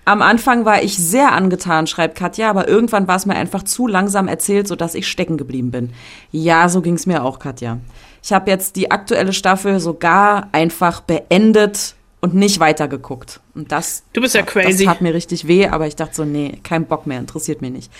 Am 0.05 0.21
Anfang 0.21 0.63
war 0.63 0.81
ich 0.81 0.97
sehr 0.97 1.33
angetan, 1.33 1.87
schreibt 1.87 2.15
Katja, 2.15 2.49
aber 2.49 2.69
irgendwann 2.69 3.09
war 3.09 3.17
es 3.17 3.25
mir 3.25 3.35
einfach 3.35 3.63
zu 3.63 3.87
langsam 3.87 4.29
erzählt, 4.29 4.69
sodass 4.69 4.95
ich 4.95 5.05
stecken 5.05 5.35
geblieben 5.35 5.69
bin. 5.69 5.91
Ja, 6.31 6.69
so 6.69 6.81
ging's 6.81 7.05
mir 7.05 7.25
auch, 7.25 7.39
Katja. 7.39 7.79
Ich 8.23 8.31
habe 8.31 8.49
jetzt 8.49 8.77
die 8.77 8.89
aktuelle 8.89 9.33
Staffel 9.33 9.81
sogar 9.81 10.47
einfach 10.53 11.01
beendet 11.01 11.95
und 12.21 12.33
nicht 12.35 12.59
weitergeguckt. 12.59 13.39
Und 13.55 13.71
das, 13.71 14.03
Du 14.13 14.21
bist 14.21 14.35
ja 14.35 14.43
crazy. 14.43 14.85
das 14.85 14.93
hat 14.93 15.01
mir 15.01 15.13
richtig 15.13 15.47
weh, 15.47 15.67
aber 15.67 15.87
ich 15.87 15.95
dachte 15.95 16.15
so, 16.15 16.23
nee, 16.25 16.59
kein 16.63 16.85
Bock 16.85 17.07
mehr, 17.07 17.19
interessiert 17.19 17.61
mich 17.61 17.71
nicht. 17.71 17.91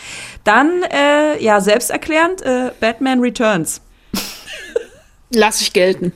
Dann, 0.43 0.83
äh, 0.83 1.43
ja, 1.43 1.59
selbsterklärend, 1.59 2.41
äh, 2.43 2.71
Batman 2.79 3.19
Returns. 3.19 3.81
Lass 5.33 5.61
ich 5.61 5.73
gelten. 5.73 6.13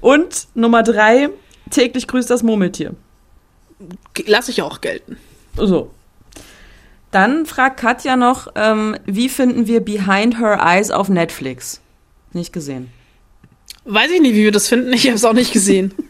Und 0.00 0.48
Nummer 0.54 0.82
drei, 0.82 1.30
täglich 1.70 2.06
grüßt 2.06 2.30
das 2.30 2.42
Murmeltier. 2.42 2.94
Lass 4.26 4.48
ich 4.48 4.62
auch 4.62 4.80
gelten. 4.80 5.16
So. 5.56 5.90
Dann 7.10 7.46
fragt 7.46 7.78
Katja 7.80 8.16
noch, 8.16 8.48
ähm, 8.54 8.96
wie 9.04 9.28
finden 9.28 9.66
wir 9.66 9.80
Behind 9.80 10.38
Her 10.38 10.60
Eyes 10.62 10.90
auf 10.90 11.08
Netflix? 11.08 11.80
Nicht 12.32 12.52
gesehen. 12.52 12.90
Weiß 13.84 14.10
ich 14.10 14.20
nicht, 14.20 14.34
wie 14.34 14.44
wir 14.44 14.52
das 14.52 14.68
finden. 14.68 14.92
Ich 14.92 15.06
habe 15.06 15.16
es 15.16 15.24
auch 15.24 15.32
nicht 15.32 15.52
gesehen. 15.52 15.92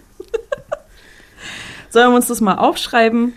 Sollen 1.93 2.11
wir 2.11 2.17
uns 2.17 2.29
das 2.29 2.41
mal 2.41 2.55
aufschreiben? 2.55 3.35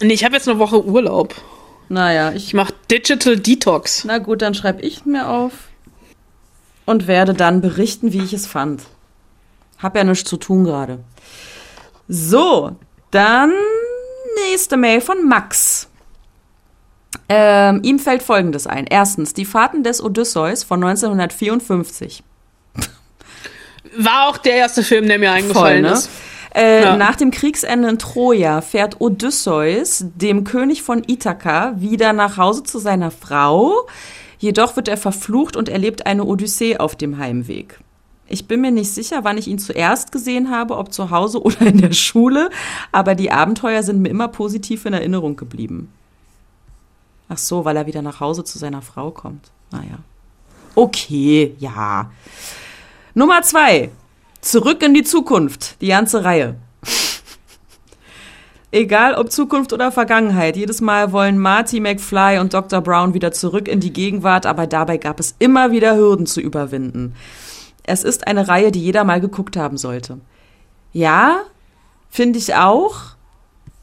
nee, 0.00 0.12
ich 0.12 0.24
habe 0.24 0.34
jetzt 0.34 0.46
eine 0.46 0.58
Woche 0.58 0.84
Urlaub. 0.84 1.34
Naja, 1.88 2.32
ich 2.32 2.48
Ich 2.48 2.54
mache 2.54 2.74
Digital 2.90 3.38
Detox. 3.38 4.04
Na 4.04 4.18
gut, 4.18 4.42
dann 4.42 4.52
schreibe 4.52 4.82
ich 4.82 5.06
mir 5.06 5.28
auf 5.28 5.52
und 6.84 7.06
werde 7.06 7.32
dann 7.32 7.62
berichten, 7.62 8.12
wie 8.12 8.22
ich 8.22 8.34
es 8.34 8.46
fand. 8.46 8.82
Hab 9.78 9.96
ja 9.96 10.04
nichts 10.04 10.28
zu 10.28 10.36
tun 10.36 10.64
gerade. 10.64 10.98
So, 12.08 12.76
dann 13.10 13.52
nächste 14.50 14.76
Mail 14.76 15.00
von 15.00 15.26
Max. 15.26 15.88
Ähm, 17.30 17.80
ihm 17.84 17.98
fällt 17.98 18.22
Folgendes 18.22 18.66
ein. 18.66 18.86
Erstens, 18.86 19.32
die 19.32 19.46
Fahrten 19.46 19.82
des 19.82 20.02
Odysseus 20.02 20.62
von 20.62 20.84
1954. 20.84 22.22
War 23.96 24.28
auch 24.28 24.36
der 24.36 24.56
erste 24.56 24.82
Film, 24.82 25.08
der 25.08 25.18
mir 25.18 25.32
eingefallen 25.32 25.82
ne? 25.82 25.92
ist. 25.92 26.10
Äh, 26.54 26.82
Ja. 26.82 26.96
Nach 26.96 27.16
dem 27.16 27.30
Kriegsende 27.30 27.88
in 27.88 27.98
Troja 27.98 28.60
fährt 28.60 29.00
Odysseus, 29.00 30.04
dem 30.14 30.44
König 30.44 30.82
von 30.82 31.02
Ithaka, 31.06 31.74
wieder 31.76 32.12
nach 32.12 32.36
Hause 32.36 32.62
zu 32.62 32.78
seiner 32.78 33.10
Frau. 33.10 33.86
Jedoch 34.38 34.76
wird 34.76 34.88
er 34.88 34.96
verflucht 34.96 35.56
und 35.56 35.68
erlebt 35.68 36.04
eine 36.06 36.24
Odyssee 36.24 36.76
auf 36.76 36.96
dem 36.96 37.18
Heimweg. 37.18 37.78
Ich 38.26 38.48
bin 38.48 38.60
mir 38.60 38.70
nicht 38.70 38.90
sicher, 38.90 39.24
wann 39.24 39.38
ich 39.38 39.46
ihn 39.46 39.58
zuerst 39.58 40.10
gesehen 40.10 40.50
habe, 40.50 40.76
ob 40.78 40.92
zu 40.92 41.10
Hause 41.10 41.42
oder 41.44 41.60
in 41.62 41.78
der 41.78 41.92
Schule, 41.92 42.50
aber 42.90 43.14
die 43.14 43.30
Abenteuer 43.30 43.82
sind 43.82 44.00
mir 44.02 44.08
immer 44.08 44.28
positiv 44.28 44.84
in 44.84 44.92
Erinnerung 44.94 45.36
geblieben. 45.36 45.92
Ach 47.28 47.38
so, 47.38 47.64
weil 47.64 47.76
er 47.76 47.86
wieder 47.86 48.02
nach 48.02 48.20
Hause 48.20 48.44
zu 48.44 48.58
seiner 48.58 48.82
Frau 48.82 49.10
kommt. 49.10 49.50
Naja. 49.70 49.98
Okay, 50.74 51.54
ja. 51.58 52.10
Nummer 53.14 53.42
zwei. 53.42 53.90
Zurück 54.42 54.82
in 54.82 54.92
die 54.92 55.04
Zukunft. 55.04 55.80
Die 55.80 55.86
ganze 55.86 56.24
Reihe. 56.24 56.56
Egal 58.72 59.14
ob 59.14 59.30
Zukunft 59.30 59.72
oder 59.72 59.92
Vergangenheit, 59.92 60.56
jedes 60.56 60.80
Mal 60.80 61.12
wollen 61.12 61.38
Marty 61.38 61.78
McFly 61.78 62.38
und 62.38 62.52
Dr. 62.52 62.80
Brown 62.80 63.14
wieder 63.14 63.30
zurück 63.30 63.68
in 63.68 63.80
die 63.80 63.92
Gegenwart, 63.92 64.46
aber 64.46 64.66
dabei 64.66 64.96
gab 64.96 65.20
es 65.20 65.36
immer 65.38 65.70
wieder 65.70 65.94
Hürden 65.94 66.26
zu 66.26 66.40
überwinden. 66.40 67.14
Es 67.84 68.02
ist 68.02 68.26
eine 68.26 68.48
Reihe, 68.48 68.72
die 68.72 68.82
jeder 68.82 69.04
mal 69.04 69.20
geguckt 69.20 69.56
haben 69.56 69.76
sollte. 69.76 70.18
Ja, 70.92 71.42
finde 72.10 72.38
ich 72.38 72.54
auch. 72.54 72.96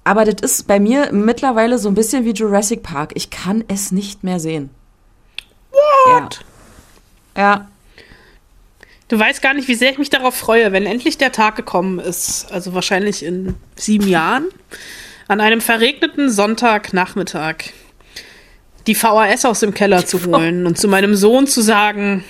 Aber 0.03 0.25
das 0.25 0.41
ist 0.41 0.67
bei 0.67 0.79
mir 0.79 1.11
mittlerweile 1.13 1.77
so 1.77 1.87
ein 1.87 1.95
bisschen 1.95 2.25
wie 2.25 2.31
Jurassic 2.31 2.83
Park. 2.83 3.11
Ich 3.13 3.29
kann 3.29 3.63
es 3.67 3.91
nicht 3.91 4.23
mehr 4.23 4.39
sehen. 4.39 4.71
What? 5.71 6.39
Ja. 7.37 7.41
ja. 7.41 7.67
Du 9.09 9.19
weißt 9.19 9.41
gar 9.41 9.55
nicht, 9.55 9.67
wie 9.67 9.75
sehr 9.75 9.91
ich 9.91 9.97
mich 9.97 10.11
darauf 10.11 10.35
freue, 10.35 10.71
wenn 10.71 10.85
endlich 10.85 11.17
der 11.17 11.31
Tag 11.31 11.55
gekommen 11.55 11.99
ist, 11.99 12.51
also 12.51 12.75
wahrscheinlich 12.75 13.25
in 13.25 13.55
sieben 13.75 14.07
Jahren, 14.07 14.45
an 15.27 15.41
einem 15.41 15.61
verregneten 15.61 16.29
Sonntagnachmittag 16.29 17.55
die 18.85 18.95
VHS 18.95 19.45
aus 19.45 19.59
dem 19.59 19.73
Keller 19.73 20.05
zu 20.05 20.23
holen 20.25 20.65
und 20.65 20.77
zu 20.77 20.87
meinem 20.87 21.15
Sohn 21.15 21.47
zu 21.47 21.61
sagen, 21.61 22.23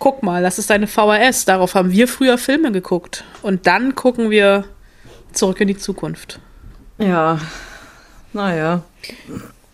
guck 0.00 0.24
mal, 0.24 0.42
das 0.42 0.58
ist 0.58 0.72
eine 0.72 0.88
VHS, 0.88 1.44
darauf 1.44 1.74
haben 1.74 1.92
wir 1.92 2.08
früher 2.08 2.36
Filme 2.36 2.72
geguckt. 2.72 3.24
Und 3.42 3.68
dann 3.68 3.94
gucken 3.94 4.30
wir 4.30 4.64
zurück 5.32 5.60
in 5.60 5.68
die 5.68 5.76
Zukunft. 5.76 6.40
Ja, 6.98 7.40
naja. 8.32 8.82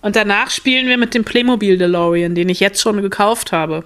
Und 0.03 0.15
danach 0.15 0.51
spielen 0.51 0.89
wir 0.89 0.99
mit 0.99 1.15
dem 1.15 1.25
Playmobil 1.25 1.79
DeLorean, 1.79 2.35
den 2.35 2.51
ich 2.51 2.61
jetzt 2.61 2.83
schon 2.83 3.01
gekauft 3.01 3.53
habe. 3.53 3.85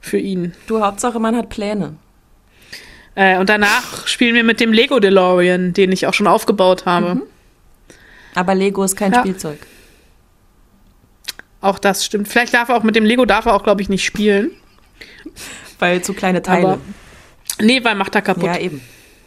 Für 0.00 0.18
ihn. 0.18 0.54
Du, 0.66 0.80
Hauptsache, 0.82 1.18
man 1.18 1.36
hat 1.36 1.48
Pläne. 1.48 1.96
Äh, 3.14 3.38
und 3.38 3.48
danach 3.48 4.06
spielen 4.06 4.34
wir 4.34 4.44
mit 4.44 4.60
dem 4.60 4.72
Lego 4.72 5.00
DeLorean, 5.00 5.72
den 5.72 5.90
ich 5.92 6.06
auch 6.06 6.14
schon 6.14 6.26
aufgebaut 6.28 6.86
habe. 6.86 7.16
Mhm. 7.16 7.22
Aber 8.34 8.54
Lego 8.54 8.84
ist 8.84 8.96
kein 8.96 9.12
Ja. 9.12 9.20
Spielzeug. 9.20 9.58
Auch 11.60 11.78
das 11.78 12.04
stimmt. 12.04 12.28
Vielleicht 12.28 12.54
darf 12.54 12.68
er 12.68 12.76
auch 12.76 12.84
mit 12.84 12.94
dem 12.94 13.04
Lego 13.04 13.24
darf 13.24 13.46
er 13.46 13.54
auch, 13.54 13.64
glaube 13.64 13.82
ich, 13.82 13.88
nicht 13.88 14.04
spielen. 14.04 14.52
Weil 15.80 16.02
zu 16.02 16.14
kleine 16.14 16.42
Teile. 16.42 16.66
Aber 16.68 16.78
nee, 17.60 17.82
weil 17.82 17.96
macht 17.96 18.14
er 18.14 18.22
kaputt. 18.22 18.44
ja, 18.44 18.58
eben. 18.58 18.80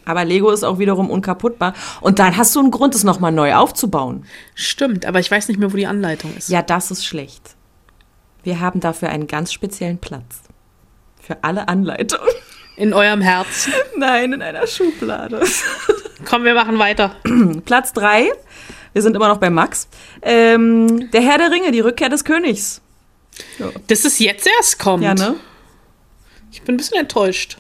Aber 0.06 0.26
Lego 0.26 0.50
ist 0.50 0.64
auch 0.64 0.80
wiederum 0.80 1.10
unkaputtbar. 1.10 1.74
Und 2.00 2.20
dann 2.20 2.38
hast 2.38 2.56
du 2.56 2.60
einen 2.60 2.72
Grund, 2.72 2.96
es 2.96 3.04
nochmal 3.04 3.32
neu 3.32 3.54
aufzubauen. 3.54 4.26
Stimmt, 4.56 5.06
aber 5.06 5.20
ich 5.20 5.30
weiß 5.30 5.48
nicht 5.50 5.60
mehr, 5.60 5.72
wo 5.72 5.78
die 5.78 5.86
Anleitung 5.88 6.34
ist. 6.36 6.50
Ja, 6.50 6.62
das 6.62 6.90
ist 6.92 7.06
schlecht. 7.06 7.56
Wir 8.44 8.60
haben 8.60 8.80
dafür 8.80 9.10
einen 9.10 9.28
ganz 9.28 9.54
speziellen 9.54 10.00
Platz. 10.00 10.42
Für 11.32 11.46
alle 11.46 11.70
Anleitungen. 11.70 12.28
In 12.76 12.94
eurem 12.94 13.22
Herzen. 13.22 13.72
Nein, 13.96 14.34
in 14.34 14.42
einer 14.42 14.68
Schublade. 14.68 15.42
Komm, 16.26 16.44
wir 16.44 16.54
machen 16.54 16.78
weiter. 16.78 17.16
Platz 17.66 17.94
drei. 17.94 18.30
Wir 18.92 19.02
sind 19.02 19.16
immer 19.16 19.30
noch 19.30 19.38
bei 19.38 19.50
Max. 19.50 19.88
Ähm, 20.22 21.10
der 21.12 21.22
Herr 21.22 21.38
der 21.38 21.52
Ringe, 21.52 21.72
die 21.72 21.80
Rückkehr 21.80 22.10
des 22.10 22.26
Königs. 22.26 22.82
Dass 23.88 24.04
es 24.04 24.20
jetzt 24.20 24.46
erst 24.58 24.78
kommt. 24.78 25.06
Ja, 25.06 25.14
ne? 25.14 25.36
Ich 26.52 26.64
bin 26.64 26.76
ein 26.76 26.78
bisschen 26.78 27.00
enttäuscht. 27.00 27.60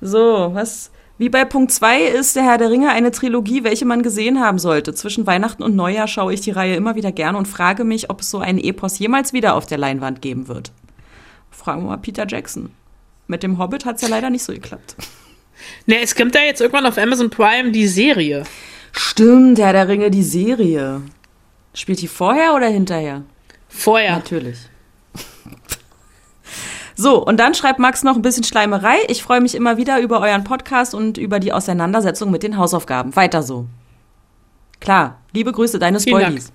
So, 0.00 0.50
was, 0.54 0.92
wie 1.18 1.24
Wie 1.24 1.30
bei 1.30 1.44
Punkt 1.44 1.72
2 1.72 2.02
ist 2.02 2.36
der 2.36 2.44
Herr 2.44 2.58
der 2.58 2.70
Ringe 2.70 2.90
eine 2.90 3.10
Trilogie, 3.10 3.64
welche 3.64 3.84
man 3.84 4.04
gesehen 4.04 4.38
haben 4.38 4.60
sollte. 4.60 4.94
Zwischen 4.94 5.26
Weihnachten 5.26 5.64
und 5.64 5.74
Neujahr 5.74 6.06
schaue 6.06 6.32
ich 6.32 6.40
die 6.40 6.52
Reihe 6.52 6.76
immer 6.76 6.94
wieder 6.94 7.10
gerne 7.10 7.36
und 7.36 7.48
frage 7.48 7.82
mich, 7.82 8.10
ob 8.10 8.20
es 8.20 8.30
so 8.30 8.38
einen 8.38 8.60
Epos 8.60 9.00
jemals 9.00 9.32
wieder 9.32 9.56
auf 9.56 9.66
der 9.66 9.78
Leinwand 9.78 10.22
geben 10.22 10.46
wird. 10.46 10.70
Fragen 11.54 11.82
wir 11.82 11.90
mal 11.90 11.96
Peter 11.98 12.26
Jackson. 12.26 12.70
Mit 13.26 13.42
dem 13.42 13.58
Hobbit 13.58 13.84
hat 13.84 13.96
es 13.96 14.02
ja 14.02 14.08
leider 14.08 14.30
nicht 14.30 14.44
so 14.44 14.52
geklappt. 14.52 14.96
Ne, 15.86 16.02
es 16.02 16.16
kommt 16.16 16.34
ja 16.34 16.42
jetzt 16.42 16.60
irgendwann 16.60 16.84
auf 16.84 16.98
Amazon 16.98 17.30
Prime 17.30 17.70
die 17.70 17.86
Serie. 17.86 18.42
Stimmt, 18.92 19.58
Herr 19.60 19.72
der 19.72 19.86
Ringe, 19.86 20.10
die 20.10 20.24
Serie. 20.24 21.00
Spielt 21.72 22.02
die 22.02 22.08
vorher 22.08 22.54
oder 22.54 22.66
hinterher? 22.66 23.22
Vorher. 23.68 24.16
Natürlich. 24.16 24.58
So, 26.96 27.24
und 27.24 27.38
dann 27.38 27.54
schreibt 27.54 27.80
Max 27.80 28.04
noch 28.04 28.14
ein 28.14 28.22
bisschen 28.22 28.44
Schleimerei. 28.44 28.96
Ich 29.08 29.22
freue 29.22 29.40
mich 29.40 29.56
immer 29.56 29.76
wieder 29.76 29.98
über 29.98 30.20
euren 30.20 30.44
Podcast 30.44 30.94
und 30.94 31.18
über 31.18 31.40
die 31.40 31.52
Auseinandersetzung 31.52 32.30
mit 32.30 32.44
den 32.44 32.56
Hausaufgaben. 32.56 33.16
Weiter 33.16 33.42
so. 33.42 33.66
Klar, 34.78 35.18
liebe 35.32 35.50
Grüße, 35.50 35.80
deine 35.80 35.98
Spoilies. 35.98 36.52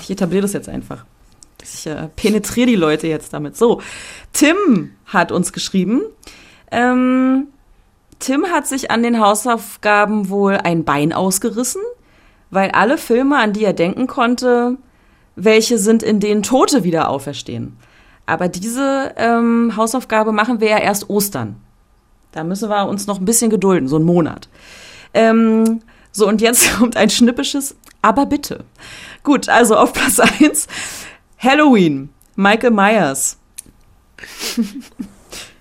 Ich 0.00 0.10
etabliere 0.10 0.42
das 0.42 0.54
jetzt 0.54 0.70
einfach. 0.70 1.04
Ich 1.74 1.86
äh, 1.86 2.08
penetriere 2.16 2.66
die 2.66 2.76
Leute 2.76 3.06
jetzt 3.06 3.32
damit. 3.32 3.56
So, 3.56 3.80
Tim 4.32 4.92
hat 5.06 5.32
uns 5.32 5.52
geschrieben. 5.52 6.02
Ähm, 6.70 7.48
Tim 8.18 8.46
hat 8.46 8.66
sich 8.66 8.90
an 8.90 9.02
den 9.02 9.20
Hausaufgaben 9.20 10.28
wohl 10.28 10.54
ein 10.56 10.84
Bein 10.84 11.12
ausgerissen, 11.12 11.82
weil 12.50 12.70
alle 12.70 12.98
Filme, 12.98 13.38
an 13.38 13.52
die 13.52 13.64
er 13.64 13.72
denken 13.72 14.06
konnte, 14.06 14.76
welche 15.36 15.78
sind, 15.78 16.02
in 16.02 16.20
denen 16.20 16.42
Tote 16.42 16.84
wieder 16.84 17.08
auferstehen. 17.08 17.76
Aber 18.26 18.48
diese 18.48 19.14
ähm, 19.16 19.74
Hausaufgabe 19.76 20.32
machen 20.32 20.60
wir 20.60 20.68
ja 20.68 20.78
erst 20.78 21.08
Ostern. 21.08 21.56
Da 22.32 22.44
müssen 22.44 22.68
wir 22.68 22.86
uns 22.88 23.06
noch 23.06 23.18
ein 23.18 23.24
bisschen 23.24 23.50
gedulden, 23.50 23.88
so 23.88 23.96
einen 23.96 24.04
Monat. 24.04 24.48
Ähm, 25.14 25.80
so, 26.12 26.28
und 26.28 26.40
jetzt 26.40 26.76
kommt 26.78 26.96
ein 26.96 27.10
schnippisches 27.10 27.76
Aber 28.02 28.26
bitte. 28.26 28.64
Gut, 29.22 29.48
also 29.48 29.76
auf 29.76 29.92
Platz 29.92 30.20
1 30.20 30.66
Halloween, 31.38 32.10
Michael 32.36 32.72
Myers. 32.72 33.38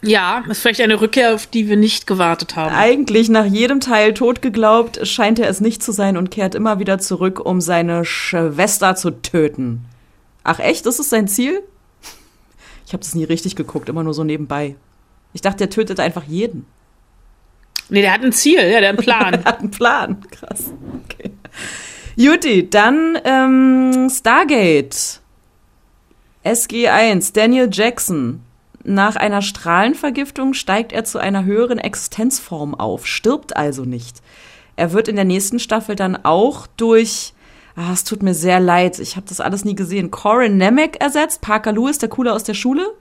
Ja, 0.04 0.44
ist 0.48 0.62
vielleicht 0.62 0.80
eine 0.82 1.02
Rückkehr, 1.02 1.34
auf 1.34 1.48
die 1.48 1.68
wir 1.68 1.76
nicht 1.76 2.06
gewartet 2.06 2.56
haben. 2.56 2.74
Eigentlich 2.74 3.30
nach 3.30 3.46
jedem 3.46 3.80
Teil 3.80 4.14
tot 4.14 4.44
geglaubt, 4.44 5.00
scheint 5.08 5.40
er 5.40 5.50
es 5.50 5.60
nicht 5.60 5.82
zu 5.82 5.92
sein 5.92 6.18
und 6.18 6.30
kehrt 6.30 6.54
immer 6.54 6.78
wieder 6.80 7.00
zurück, 7.00 7.44
um 7.44 7.62
seine 7.62 8.06
Schwester 8.06 8.96
zu 8.96 9.10
töten. 9.22 9.86
Ach 10.44 10.60
echt, 10.60 10.86
das 10.86 11.00
ist 11.00 11.10
sein 11.10 11.28
Ziel? 11.28 11.64
Ich 12.86 12.94
habe 12.94 13.02
das 13.04 13.16
nie 13.16 13.24
richtig 13.24 13.56
geguckt, 13.56 13.90
immer 13.90 14.04
nur 14.04 14.14
so 14.14 14.24
nebenbei. 14.24 14.76
Ich 15.34 15.42
dachte, 15.42 15.58
der 15.58 15.72
tötet 15.72 16.00
einfach 16.00 16.24
jeden. 16.24 16.68
Nee, 17.90 18.02
der 18.02 18.14
hat 18.14 18.22
ein 18.24 18.32
Ziel, 18.34 18.60
ja, 18.60 18.80
der 18.80 18.90
hat 18.90 18.98
einen 18.98 18.98
Plan. 19.04 19.34
er 19.34 19.44
hat 19.46 19.60
einen 19.60 19.72
Plan. 19.72 20.22
Krass. 20.30 20.72
Okay. 21.06 21.32
Juti, 22.16 22.70
dann 22.70 23.18
ähm, 23.26 24.10
Stargate. 24.10 25.22
SG1, 26.48 27.34
Daniel 27.34 27.68
Jackson. 27.70 28.42
Nach 28.86 29.18
einer 29.18 29.42
Strahlenvergiftung 29.42 30.54
steigt 30.54 30.94
er 30.94 31.04
zu 31.04 31.20
einer 31.20 31.44
höheren 31.44 31.78
Existenzform 31.78 32.74
auf, 32.74 33.06
stirbt 33.06 33.58
also 33.58 33.84
nicht. 33.84 34.22
Er 34.78 34.94
wird 34.94 35.10
in 35.10 35.18
der 35.18 35.26
nächsten 35.26 35.60
Staffel 35.60 35.98
dann 35.98 36.16
auch 36.24 36.66
durch, 36.78 37.34
ah, 37.76 37.92
es 37.92 38.06
tut 38.06 38.24
mir 38.24 38.34
sehr 38.34 38.62
leid, 38.62 38.98
ich 39.00 39.18
habe 39.18 39.28
das 39.28 39.42
alles 39.42 39.66
nie 39.66 39.76
gesehen, 39.76 40.10
Corin 40.10 40.56
Nemec 40.56 41.02
ersetzt, 41.02 41.42
Parker 41.42 41.74
Lewis, 41.74 41.98
der 41.98 42.08
Coole 42.08 42.32
aus 42.32 42.46
der 42.46 42.54
Schule, 42.54 42.94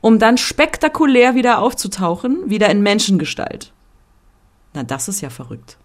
um 0.00 0.18
dann 0.18 0.38
spektakulär 0.38 1.34
wieder 1.34 1.58
aufzutauchen, 1.58 2.48
wieder 2.48 2.70
in 2.70 2.82
Menschengestalt. 2.82 3.74
Na, 4.72 4.84
das 4.84 5.06
ist 5.06 5.20
ja 5.20 5.28
verrückt. 5.28 5.76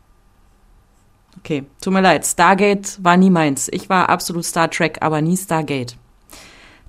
Okay, 1.39 1.65
tut 1.81 1.91
mir 1.91 1.99
leid, 1.99 2.25
Stargate 2.25 3.03
war 3.03 3.17
nie 3.17 3.29
meins. 3.29 3.67
Ich 3.73 3.89
war 3.89 4.07
absolut 4.07 4.45
Star 4.45 4.71
Trek, 4.71 4.99
aber 5.01 5.21
nie 5.21 5.35
Stargate. 5.35 5.97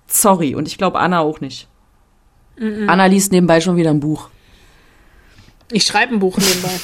Sorry, 0.07 0.55
und 0.55 0.69
ich 0.69 0.79
glaube 0.79 0.99
Anna 0.99 1.21
auch 1.21 1.41
nicht. 1.41 1.69
Mhm. 2.59 2.89
Anna 2.89 3.07
liest 3.07 3.33
nebenbei 3.33 3.61
schon 3.61 3.77
wieder 3.77 3.91
ein 3.91 4.01
Buch. 4.01 4.29
Ich 5.71 5.85
schreibe 5.85 6.15
ein 6.15 6.21
Buch 6.21 6.39
nebenbei. 6.39 6.71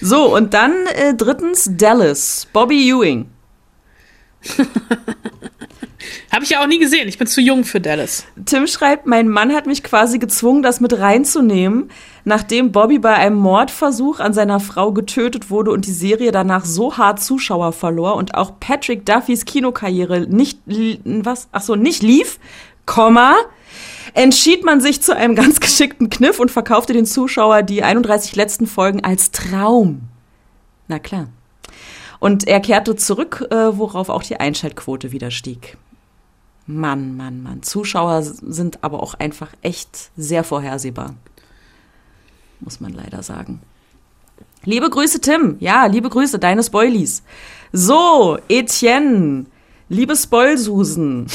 So, 0.00 0.34
und 0.36 0.52
dann 0.52 0.86
äh, 0.88 1.14
drittens 1.14 1.70
Dallas, 1.78 2.46
Bobby 2.52 2.90
Ewing. 2.90 3.30
Habe 6.30 6.44
ich 6.44 6.50
ja 6.50 6.62
auch 6.62 6.66
nie 6.66 6.78
gesehen. 6.78 7.08
Ich 7.08 7.16
bin 7.16 7.26
zu 7.26 7.40
jung 7.40 7.64
für 7.64 7.80
Dallas. 7.80 8.26
Tim 8.44 8.66
schreibt, 8.66 9.06
mein 9.06 9.28
Mann 9.28 9.54
hat 9.54 9.66
mich 9.66 9.82
quasi 9.82 10.18
gezwungen, 10.18 10.62
das 10.62 10.80
mit 10.80 10.98
reinzunehmen, 10.98 11.90
nachdem 12.24 12.72
Bobby 12.72 12.98
bei 12.98 13.14
einem 13.14 13.36
Mordversuch 13.36 14.18
an 14.18 14.32
seiner 14.32 14.60
Frau 14.60 14.92
getötet 14.92 15.50
wurde 15.50 15.70
und 15.70 15.86
die 15.86 15.92
Serie 15.92 16.32
danach 16.32 16.64
so 16.64 16.96
hart 16.96 17.20
Zuschauer 17.20 17.72
verlor 17.72 18.16
und 18.16 18.34
auch 18.34 18.58
Patrick 18.60 19.04
Duffys 19.06 19.44
Kinokarriere 19.44 20.20
nicht, 20.22 20.58
was, 20.66 21.48
ach 21.52 21.62
so, 21.62 21.76
nicht 21.76 22.02
lief, 22.02 22.38
Komma, 22.86 23.36
entschied 24.14 24.64
man 24.64 24.80
sich 24.80 25.02
zu 25.02 25.14
einem 25.14 25.34
ganz 25.36 25.60
geschickten 25.60 26.10
Kniff 26.10 26.40
und 26.40 26.50
verkaufte 26.50 26.92
den 26.92 27.06
Zuschauer 27.06 27.62
die 27.62 27.82
31 27.82 28.36
letzten 28.36 28.66
Folgen 28.66 29.04
als 29.04 29.30
Traum. 29.30 30.02
Na 30.88 30.98
klar. 30.98 31.28
Und 32.20 32.46
er 32.46 32.60
kehrte 32.60 32.96
zurück, 32.96 33.46
äh, 33.50 33.76
worauf 33.76 34.08
auch 34.08 34.22
die 34.22 34.38
Einschaltquote 34.40 35.12
wieder 35.12 35.30
stieg. 35.30 35.76
Mann, 36.66 37.16
Mann, 37.16 37.42
Mann. 37.42 37.62
Zuschauer 37.62 38.22
sind 38.22 38.82
aber 38.82 39.02
auch 39.02 39.12
einfach 39.14 39.48
echt 39.60 40.10
sehr 40.16 40.44
vorhersehbar. 40.44 41.14
Muss 42.64 42.80
man 42.80 42.94
leider 42.94 43.22
sagen. 43.22 43.60
Liebe 44.64 44.88
Grüße, 44.88 45.20
Tim. 45.20 45.56
Ja, 45.60 45.84
liebe 45.86 46.08
Grüße, 46.08 46.38
deine 46.38 46.62
Spoilies. 46.62 47.22
So, 47.72 48.38
Etienne. 48.48 49.44
Liebe 49.90 50.16
Spoilsusen. 50.16 51.26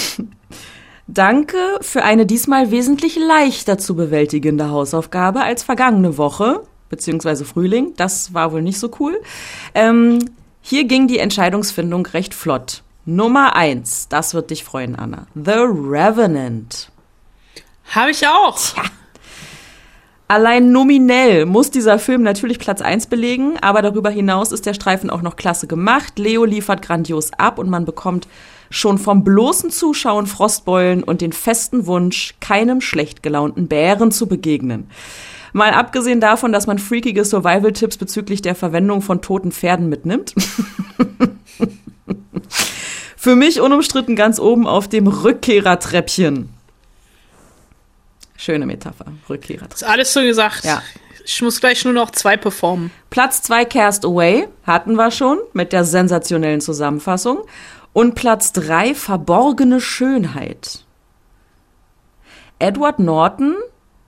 Danke 1.08 1.58
für 1.82 2.04
eine 2.04 2.26
diesmal 2.26 2.72
wesentlich 2.72 3.18
leichter 3.18 3.78
zu 3.78 3.96
bewältigende 3.96 4.70
Hausaufgabe 4.70 5.42
als 5.42 5.64
vergangene 5.64 6.18
Woche, 6.18 6.64
beziehungsweise 6.90 7.46
Frühling. 7.46 7.94
Das 7.96 8.34
war 8.34 8.52
wohl 8.52 8.64
nicht 8.64 8.80
so 8.80 8.90
cool. 9.00 9.22
Ähm, 9.76 10.20
hier 10.62 10.86
ging 10.86 11.08
die 11.08 11.20
Entscheidungsfindung 11.20 12.06
recht 12.08 12.34
flott. 12.34 12.84
Nummer 13.06 13.56
eins, 13.56 14.08
das 14.08 14.34
wird 14.34 14.50
dich 14.50 14.64
freuen, 14.64 14.96
Anna. 14.96 15.28
The 15.36 15.52
Revenant. 15.52 16.92
Habe 17.92 18.12
ich 18.12 18.28
auch. 18.28 18.58
Tja. 18.60 18.84
Allein 20.32 20.72
nominell 20.72 21.48
muss 21.48 21.72
dieser 21.72 21.98
Film 21.98 22.22
natürlich 22.22 22.60
Platz 22.60 22.82
eins 22.82 23.08
belegen, 23.08 23.58
aber 23.62 23.82
darüber 23.82 24.12
hinaus 24.12 24.52
ist 24.52 24.68
der 24.68 24.76
Streifen 24.76 25.10
auch 25.10 25.24
noch 25.24 25.38
klasse 25.38 25.66
gemacht. 25.66 26.20
Leo 26.20 26.46
liefert 26.46 26.84
grandios 26.84 27.32
ab 27.40 27.58
und 27.58 27.68
man 27.68 27.84
bekommt 27.84 28.28
schon 28.70 29.00
vom 29.00 29.24
bloßen 29.24 29.72
Zuschauen 29.72 30.28
Frostbeulen 30.28 31.04
und 31.04 31.22
den 31.22 31.34
festen 31.34 31.88
Wunsch, 31.88 32.36
keinem 32.42 32.80
schlecht 32.80 33.24
gelaunten 33.24 33.68
Bären 33.68 34.12
zu 34.12 34.28
begegnen. 34.28 34.88
Mal 35.52 35.72
abgesehen 35.72 36.22
davon, 36.22 36.52
dass 36.52 36.68
man 36.68 36.78
freakige 36.78 37.26
Survival-Tipps 37.26 37.98
bezüglich 37.98 38.44
der 38.44 38.54
Verwendung 38.54 39.02
von 39.02 39.24
toten 39.24 39.52
Pferden 39.52 39.90
mitnimmt. 39.90 40.36
Für 43.18 43.36
mich 43.36 43.62
unumstritten 43.62 44.16
ganz 44.16 44.40
oben 44.40 44.68
auf 44.68 44.88
dem 44.88 45.08
Rückkehrertreppchen. 45.08 46.59
Schöne 48.40 48.66
Metapher, 48.66 49.08
Rückkehrertreppchen. 49.30 49.76
Ist 49.76 49.84
alles 49.84 50.14
so 50.14 50.22
gesagt. 50.22 50.64
Ja. 50.64 50.82
Ich 51.26 51.42
muss 51.42 51.60
gleich 51.60 51.84
nur 51.84 51.94
noch 51.94 52.10
zwei 52.12 52.38
performen. 52.38 52.90
Platz 53.10 53.42
zwei 53.42 53.66
Cast 53.66 54.06
Away 54.06 54.48
hatten 54.64 54.96
wir 54.96 55.12
schon 55.12 55.40
mit 55.52 55.74
der 55.74 55.84
sensationellen 55.84 56.62
Zusammenfassung. 56.62 57.40
Und 57.92 58.16
Platz 58.16 58.54
drei 58.54 58.96
Verborgene 58.96 59.82
Schönheit. 59.82 60.86
Edward 62.60 63.00
Norton 63.00 63.58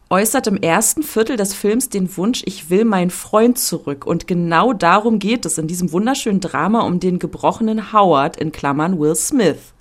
äußert 0.09 0.47
im 0.47 0.55
ersten 0.57 1.03
Viertel 1.03 1.35
des 1.35 1.53
Films 1.53 1.89
den 1.89 2.15
Wunsch, 2.15 2.41
ich 2.45 2.69
will 2.69 2.85
meinen 2.85 3.09
Freund 3.09 3.59
zurück. 3.59 4.05
Und 4.05 4.27
genau 4.27 4.71
darum 4.71 5.19
geht 5.19 5.45
es 5.45 5.57
in 5.57 5.67
diesem 5.67 5.91
wunderschönen 5.91 6.39
Drama 6.39 6.81
um 6.83 7.01
den 7.01 7.19
gebrochenen 7.19 7.91
Howard 7.91 8.37
in 8.37 8.53
Klammern 8.53 8.97
Will 8.97 9.15
Smith. 9.15 9.73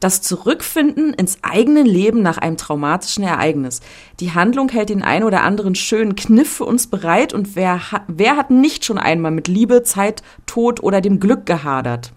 Das 0.00 0.22
Zurückfinden 0.22 1.12
ins 1.12 1.38
eigene 1.42 1.82
Leben 1.82 2.22
nach 2.22 2.38
einem 2.38 2.56
traumatischen 2.56 3.22
Ereignis. 3.22 3.80
Die 4.18 4.32
Handlung 4.32 4.70
hält 4.70 4.88
den 4.88 5.02
ein 5.02 5.24
oder 5.24 5.42
anderen 5.42 5.74
schönen 5.74 6.16
Kniff 6.16 6.50
für 6.50 6.64
uns 6.64 6.86
bereit 6.86 7.34
und 7.34 7.54
wer 7.54 7.92
hat, 7.92 8.02
wer 8.08 8.36
hat 8.36 8.50
nicht 8.50 8.86
schon 8.86 8.96
einmal 8.96 9.30
mit 9.30 9.46
Liebe, 9.46 9.82
Zeit, 9.82 10.22
Tod 10.46 10.82
oder 10.82 11.02
dem 11.02 11.20
Glück 11.20 11.44
gehadert? 11.44 12.12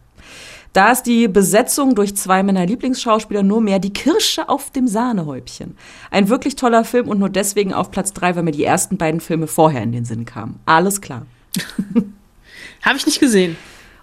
Da 0.72 0.92
ist 0.92 1.04
die 1.04 1.28
Besetzung 1.28 1.94
durch 1.94 2.16
zwei 2.16 2.42
meiner 2.42 2.66
Lieblingsschauspieler 2.66 3.44
nur 3.44 3.62
mehr 3.62 3.78
die 3.80 3.94
Kirsche 3.94 4.50
auf 4.50 4.72
dem 4.72 4.88
Sahnehäubchen. 4.88 5.78
Ein 6.10 6.30
wirklich 6.30 6.56
toller 6.56 6.86
Film 6.86 7.10
und 7.10 7.20
nur 7.20 7.30
deswegen 7.30 7.74
auf 7.74 7.92
Platz 7.92 8.14
drei, 8.14 8.36
weil 8.36 8.44
mir 8.44 8.52
die 8.52 8.64
ersten 8.64 8.98
beiden 8.98 9.20
Filme 9.20 9.46
vorher 9.46 9.84
in 9.84 9.92
den 9.92 10.06
Sinn 10.06 10.26
kamen. 10.26 10.60
Alles 10.66 11.02
klar. 11.02 11.28
Habe 12.82 12.98
ich 12.98 13.06
nicht 13.06 13.20
gesehen. 13.20 13.56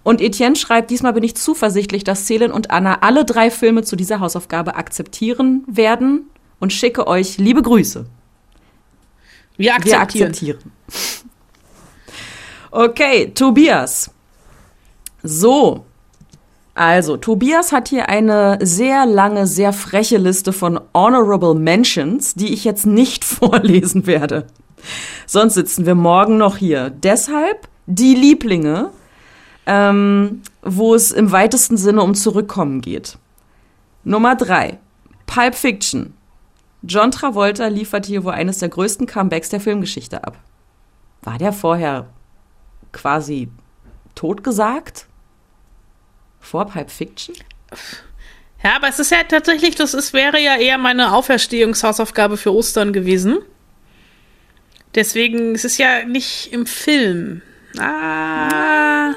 Und 0.03 0.21
Etienne 0.21 0.57
schreibt, 0.57 0.91
diesmal 0.91 1.13
bin 1.13 1.23
ich 1.23 1.37
zuversichtlich, 1.37 2.05
dass 2.05 2.25
Celen 2.25 2.53
und 2.53 2.71
Anna 2.71 2.99
alle 3.03 3.25
drei 3.25 3.51
Filme 3.51 3.83
zu 3.83 3.97
dieser 3.97 4.21
Hausaufgabe 4.21 4.77
akzeptieren 4.77 5.65
werden 5.67 6.31
und 6.59 6.73
schicke 6.73 7.07
euch 7.07 7.39
liebe 7.39 7.63
Grüße. 7.63 8.07
Wir 9.57 9.75
akzeptieren. 9.75 10.13
Wir 10.13 10.59
akzeptieren. 10.59 10.73
Okay, 12.71 13.33
Tobias. 13.35 14.11
So. 15.23 15.85
Also, 16.75 17.17
Tobias 17.17 17.73
hat 17.73 17.89
hier 17.89 18.09
eine 18.09 18.59
sehr 18.63 19.05
lange, 19.05 19.47
sehr 19.47 19.73
freche 19.73 20.17
Liste 20.17 20.53
von 20.53 20.81
Honorable 20.95 21.55
Mentions, 21.55 22.35
die 22.35 22.55
ich 22.55 22.65
jetzt 22.65 22.87
nicht 22.87 23.25
vorlesen 23.27 24.07
werde. 24.07 24.47
Sonst 25.27 25.55
sitzen 25.55 25.85
wir 25.85 25.95
morgen 25.95 26.39
noch 26.39 26.57
hier. 26.57 26.89
Deshalb 26.89 27.69
die 27.87 28.15
Lieblinge, 28.15 28.91
ähm, 29.71 30.43
wo 30.63 30.97
es 30.97 31.13
im 31.13 31.31
weitesten 31.31 31.77
Sinne 31.77 32.03
um 32.03 32.17
Zurückkommen 32.17 32.81
geht. 32.81 33.19
Nummer 34.03 34.35
drei, 34.35 34.81
Pulp 35.27 35.55
Fiction. 35.55 36.13
John 36.83 37.13
Travolta 37.13 37.69
liefert 37.69 38.05
hier 38.05 38.25
wohl 38.25 38.33
eines 38.33 38.59
der 38.59 38.69
größten 38.69 39.07
Comebacks 39.07 39.49
der 39.51 39.61
Filmgeschichte 39.61 40.25
ab. 40.25 40.39
War 41.23 41.39
der 41.39 41.53
vorher 41.53 42.09
quasi 42.91 43.49
totgesagt? 44.17 45.07
Vor 46.41 46.67
Pulp 46.67 46.91
Fiction? 46.91 47.37
Ja, 48.65 48.75
aber 48.75 48.89
es 48.89 48.99
ist 48.99 49.13
ja 49.13 49.23
tatsächlich, 49.23 49.77
das 49.77 49.95
ist, 49.95 50.13
wäre 50.13 50.41
ja 50.41 50.57
eher 50.57 50.79
meine 50.79 51.13
Auferstehungshausaufgabe 51.13 52.37
für 52.37 52.53
Ostern 52.53 52.93
gewesen. 52.93 53.39
Deswegen 54.97 55.55
es 55.55 55.65
ist 55.65 55.79
ja 55.79 56.05
nicht 56.05 56.53
im 56.53 56.67
Film. 56.67 57.43
Ah. 57.79 59.15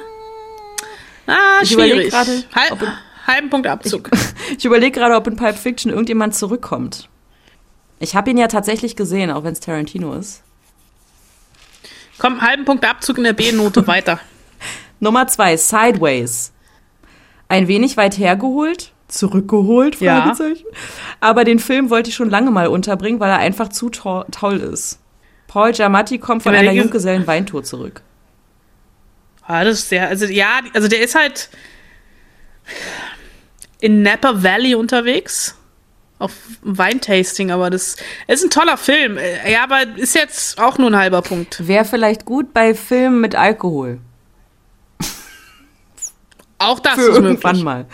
Ah, 1.28 1.60
ich 1.62 1.70
schwierig. 1.72 2.12
Grade, 2.12 2.44
Halb, 2.54 2.80
halben 3.28 3.50
Punkt 3.50 3.68
Abzug. 3.68 4.10
Ich, 4.50 4.58
ich 4.60 4.66
überlege 4.66 5.00
gerade, 5.00 5.16
ob 5.16 5.26
in 5.28 5.36
Pulp 5.36 5.58
Fiction 5.58 5.92
irgendjemand 5.92 6.36
zurückkommt. 6.36 7.10
Ich 8.00 8.16
habe 8.16 8.30
ihn 8.30 8.38
ja 8.38 8.48
tatsächlich 8.48 8.96
gesehen, 8.96 9.32
auch 9.32 9.44
wenn 9.46 9.54
es 9.54 9.62
Tarantino 9.62 10.14
ist. 10.14 10.44
Komm, 12.18 12.42
halben 12.42 12.66
Punkt 12.66 12.86
Abzug 12.86 13.18
in 13.18 13.24
der 13.24 13.34
B-Note 13.34 13.88
weiter. 13.88 14.20
Nummer 15.00 15.28
zwei, 15.28 15.58
Sideways. 15.58 16.52
Ein 17.48 17.68
wenig 17.68 17.98
weit 17.98 18.18
hergeholt, 18.18 18.92
zurückgeholt. 19.08 20.00
Ja. 20.02 20.36
Aber 21.20 21.44
den 21.44 21.60
Film 21.60 21.90
wollte 21.90 22.10
ich 22.10 22.16
schon 22.16 22.30
lange 22.30 22.52
mal 22.52 22.68
unterbringen, 22.68 23.20
weil 23.20 23.30
er 23.30 23.38
einfach 23.38 23.70
zu 23.70 23.90
to 23.90 24.26
toll 24.32 24.58
ist. 24.58 25.00
Paul 25.48 25.72
Giamatti 25.72 26.18
kommt 26.18 26.44
von 26.44 26.56
einer 26.56 26.72
Junggesellen-Weintour 26.72 27.64
zurück. 27.64 28.02
Ah, 29.46 29.64
das 29.64 29.80
ist 29.80 29.90
sehr, 29.90 30.08
also 30.08 30.26
ja, 30.26 30.62
also 30.74 30.88
der 30.88 31.02
ist 31.02 31.16
halt 31.16 31.50
in 33.82 34.02
Napa 34.02 34.42
Valley 34.42 34.76
unterwegs 34.76 35.58
auf 36.20 36.32
Weintasting, 36.62 37.52
aber 37.52 37.70
das 37.70 37.98
ist 38.28 38.44
ein 38.46 38.50
toller 38.50 38.78
Film. 38.78 39.18
Ja, 39.46 39.64
aber 39.64 39.98
ist 39.98 40.16
jetzt 40.16 40.58
auch 40.58 40.78
nur 40.78 40.90
ein 40.90 40.96
halber 40.98 41.22
Punkt. 41.22 41.68
Wäre 41.68 41.84
vielleicht 41.84 42.24
gut 42.24 42.54
bei 42.54 42.74
Filmen 42.74 43.20
mit 43.20 43.36
Alkohol. 43.36 44.00
Auch 46.60 46.80
das 46.80 46.96
Für 46.96 47.02
ist 47.02 47.16
irgendwann 47.18 47.58
möglich. 47.58 47.64
mal. 47.64 47.86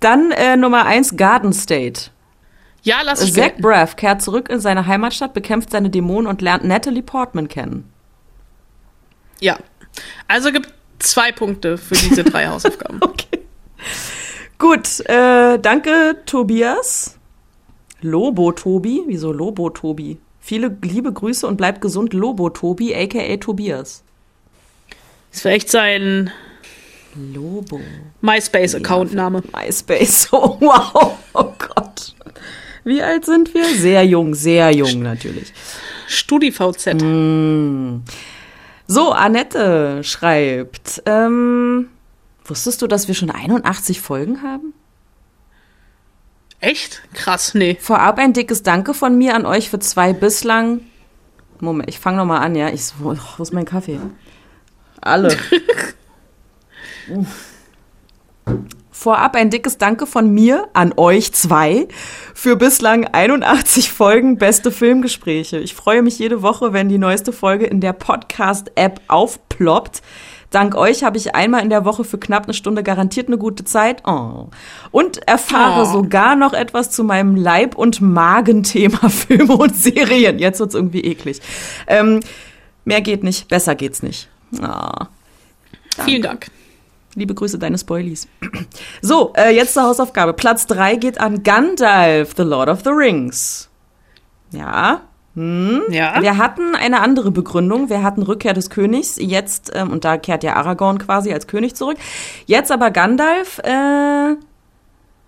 Dann 0.00 0.32
äh, 0.32 0.56
Nummer 0.56 0.86
eins 0.86 1.16
Garden 1.16 1.52
State. 1.52 2.10
Ja, 2.82 3.02
lass 3.04 3.20
es 3.20 3.32
Zach 3.32 3.52
Braff 3.60 3.94
kehrt 3.94 4.22
zurück 4.22 4.48
in 4.48 4.58
seine 4.58 4.86
Heimatstadt, 4.88 5.34
bekämpft 5.34 5.70
seine 5.70 5.88
Dämonen 5.88 6.26
und 6.26 6.42
lernt 6.42 6.64
Natalie 6.64 7.02
Portman 7.04 7.46
kennen. 7.46 7.88
Ja. 9.38 9.56
Also 10.28 10.52
gibt 10.52 10.72
zwei 10.98 11.32
Punkte 11.32 11.78
für 11.78 11.94
diese 11.94 12.24
drei 12.24 12.46
Hausaufgaben. 12.48 12.98
okay. 13.02 13.40
Gut, 14.58 15.00
äh, 15.06 15.58
danke 15.58 16.18
Tobias. 16.24 17.18
Lobo 18.00 18.52
Tobi, 18.52 19.02
wieso 19.06 19.32
Lobo 19.32 19.70
Tobi? 19.70 20.18
Viele 20.40 20.76
liebe 20.82 21.12
Grüße 21.12 21.46
und 21.46 21.56
bleibt 21.56 21.80
gesund, 21.80 22.12
Lobo 22.12 22.50
Tobi, 22.50 22.94
aka 22.94 23.36
Tobias. 23.36 24.02
Wäre 25.42 25.54
echt 25.54 25.70
sein 25.70 26.30
Lobo. 27.14 27.80
MySpace-Account-Name. 28.20 29.42
MySpace, 29.52 30.28
oh 30.32 30.56
wow, 30.60 31.18
oh 31.34 31.52
Gott. 31.58 32.14
Wie 32.84 33.02
alt 33.02 33.24
sind 33.24 33.54
wir? 33.54 33.64
Sehr 33.64 34.04
jung, 34.04 34.34
sehr 34.34 34.70
jung 34.72 35.02
natürlich. 35.02 35.52
StudiVZ. 36.08 36.94
Mm. 36.94 38.02
So, 38.86 39.12
Annette 39.12 40.02
schreibt, 40.04 41.02
ähm, 41.06 41.88
wusstest 42.44 42.82
du, 42.82 42.86
dass 42.86 43.08
wir 43.08 43.14
schon 43.14 43.30
81 43.30 44.00
Folgen 44.00 44.42
haben? 44.42 44.74
Echt? 46.60 47.02
Krass, 47.14 47.54
nee. 47.54 47.76
Vorab 47.80 48.18
ein 48.18 48.32
dickes 48.32 48.62
Danke 48.62 48.94
von 48.94 49.18
mir 49.18 49.34
an 49.34 49.46
euch 49.46 49.70
für 49.70 49.80
zwei 49.80 50.12
bislang. 50.12 50.80
Moment, 51.58 51.88
ich 51.88 51.98
fange 51.98 52.18
nochmal 52.18 52.42
an, 52.42 52.54
ja. 52.54 52.68
Ich, 52.68 52.92
wo, 52.98 53.16
wo 53.36 53.42
ist 53.42 53.52
mein 53.52 53.64
Kaffee? 53.64 54.00
Alle. 55.00 55.36
Vorab 59.02 59.34
ein 59.34 59.50
dickes 59.50 59.78
Danke 59.78 60.06
von 60.06 60.32
mir 60.32 60.68
an 60.74 60.94
euch 60.96 61.32
zwei 61.32 61.88
für 62.34 62.54
bislang 62.54 63.04
81 63.04 63.90
Folgen 63.90 64.38
beste 64.38 64.70
Filmgespräche. 64.70 65.58
Ich 65.58 65.74
freue 65.74 66.02
mich 66.02 66.20
jede 66.20 66.40
Woche, 66.40 66.72
wenn 66.72 66.88
die 66.88 66.98
neueste 66.98 67.32
Folge 67.32 67.66
in 67.66 67.80
der 67.80 67.94
Podcast-App 67.94 69.00
aufploppt. 69.08 70.02
Dank 70.50 70.76
euch 70.76 71.02
habe 71.02 71.16
ich 71.16 71.34
einmal 71.34 71.64
in 71.64 71.70
der 71.70 71.84
Woche 71.84 72.04
für 72.04 72.18
knapp 72.18 72.44
eine 72.44 72.54
Stunde 72.54 72.84
garantiert 72.84 73.26
eine 73.26 73.38
gute 73.38 73.64
Zeit. 73.64 74.06
Oh. 74.06 74.50
Und 74.92 75.26
erfahre 75.26 75.82
oh. 75.82 75.92
sogar 75.92 76.36
noch 76.36 76.52
etwas 76.52 76.92
zu 76.92 77.02
meinem 77.02 77.34
Leib- 77.34 77.74
und 77.74 78.00
Magenthema 78.00 79.08
Filme 79.08 79.56
und 79.56 79.74
Serien. 79.74 80.38
Jetzt 80.38 80.60
wird's 80.60 80.76
irgendwie 80.76 81.00
eklig. 81.00 81.40
Ähm, 81.88 82.20
mehr 82.84 83.00
geht 83.00 83.24
nicht, 83.24 83.48
besser 83.48 83.74
geht's 83.74 84.04
nicht. 84.04 84.28
Oh. 84.62 85.06
Vielen 86.04 86.22
Dank. 86.22 86.52
Liebe 87.14 87.34
Grüße, 87.34 87.58
deine 87.58 87.78
Spoilies. 87.78 88.28
So, 89.02 89.32
äh, 89.36 89.54
jetzt 89.54 89.74
zur 89.74 89.82
Hausaufgabe. 89.82 90.32
Platz 90.32 90.66
drei 90.66 90.96
geht 90.96 91.20
an 91.20 91.42
Gandalf, 91.42 92.34
The 92.36 92.42
Lord 92.42 92.68
of 92.68 92.82
the 92.84 92.90
Rings. 92.90 93.68
Ja. 94.52 95.02
Hm. 95.34 95.82
Ja. 95.90 96.20
Wir 96.22 96.38
hatten 96.38 96.74
eine 96.74 97.00
andere 97.00 97.30
Begründung. 97.30 97.88
Wir 97.88 98.02
hatten 98.02 98.22
Rückkehr 98.22 98.54
des 98.54 98.70
Königs. 98.70 99.16
Jetzt, 99.18 99.72
ähm, 99.74 99.90
und 99.90 100.04
da 100.04 100.16
kehrt 100.18 100.44
ja 100.44 100.54
Aragorn 100.54 100.98
quasi 100.98 101.32
als 101.32 101.46
König 101.46 101.74
zurück. 101.74 101.96
Jetzt 102.46 102.70
aber 102.70 102.90
Gandalf, 102.90 103.58
äh, 103.64 104.36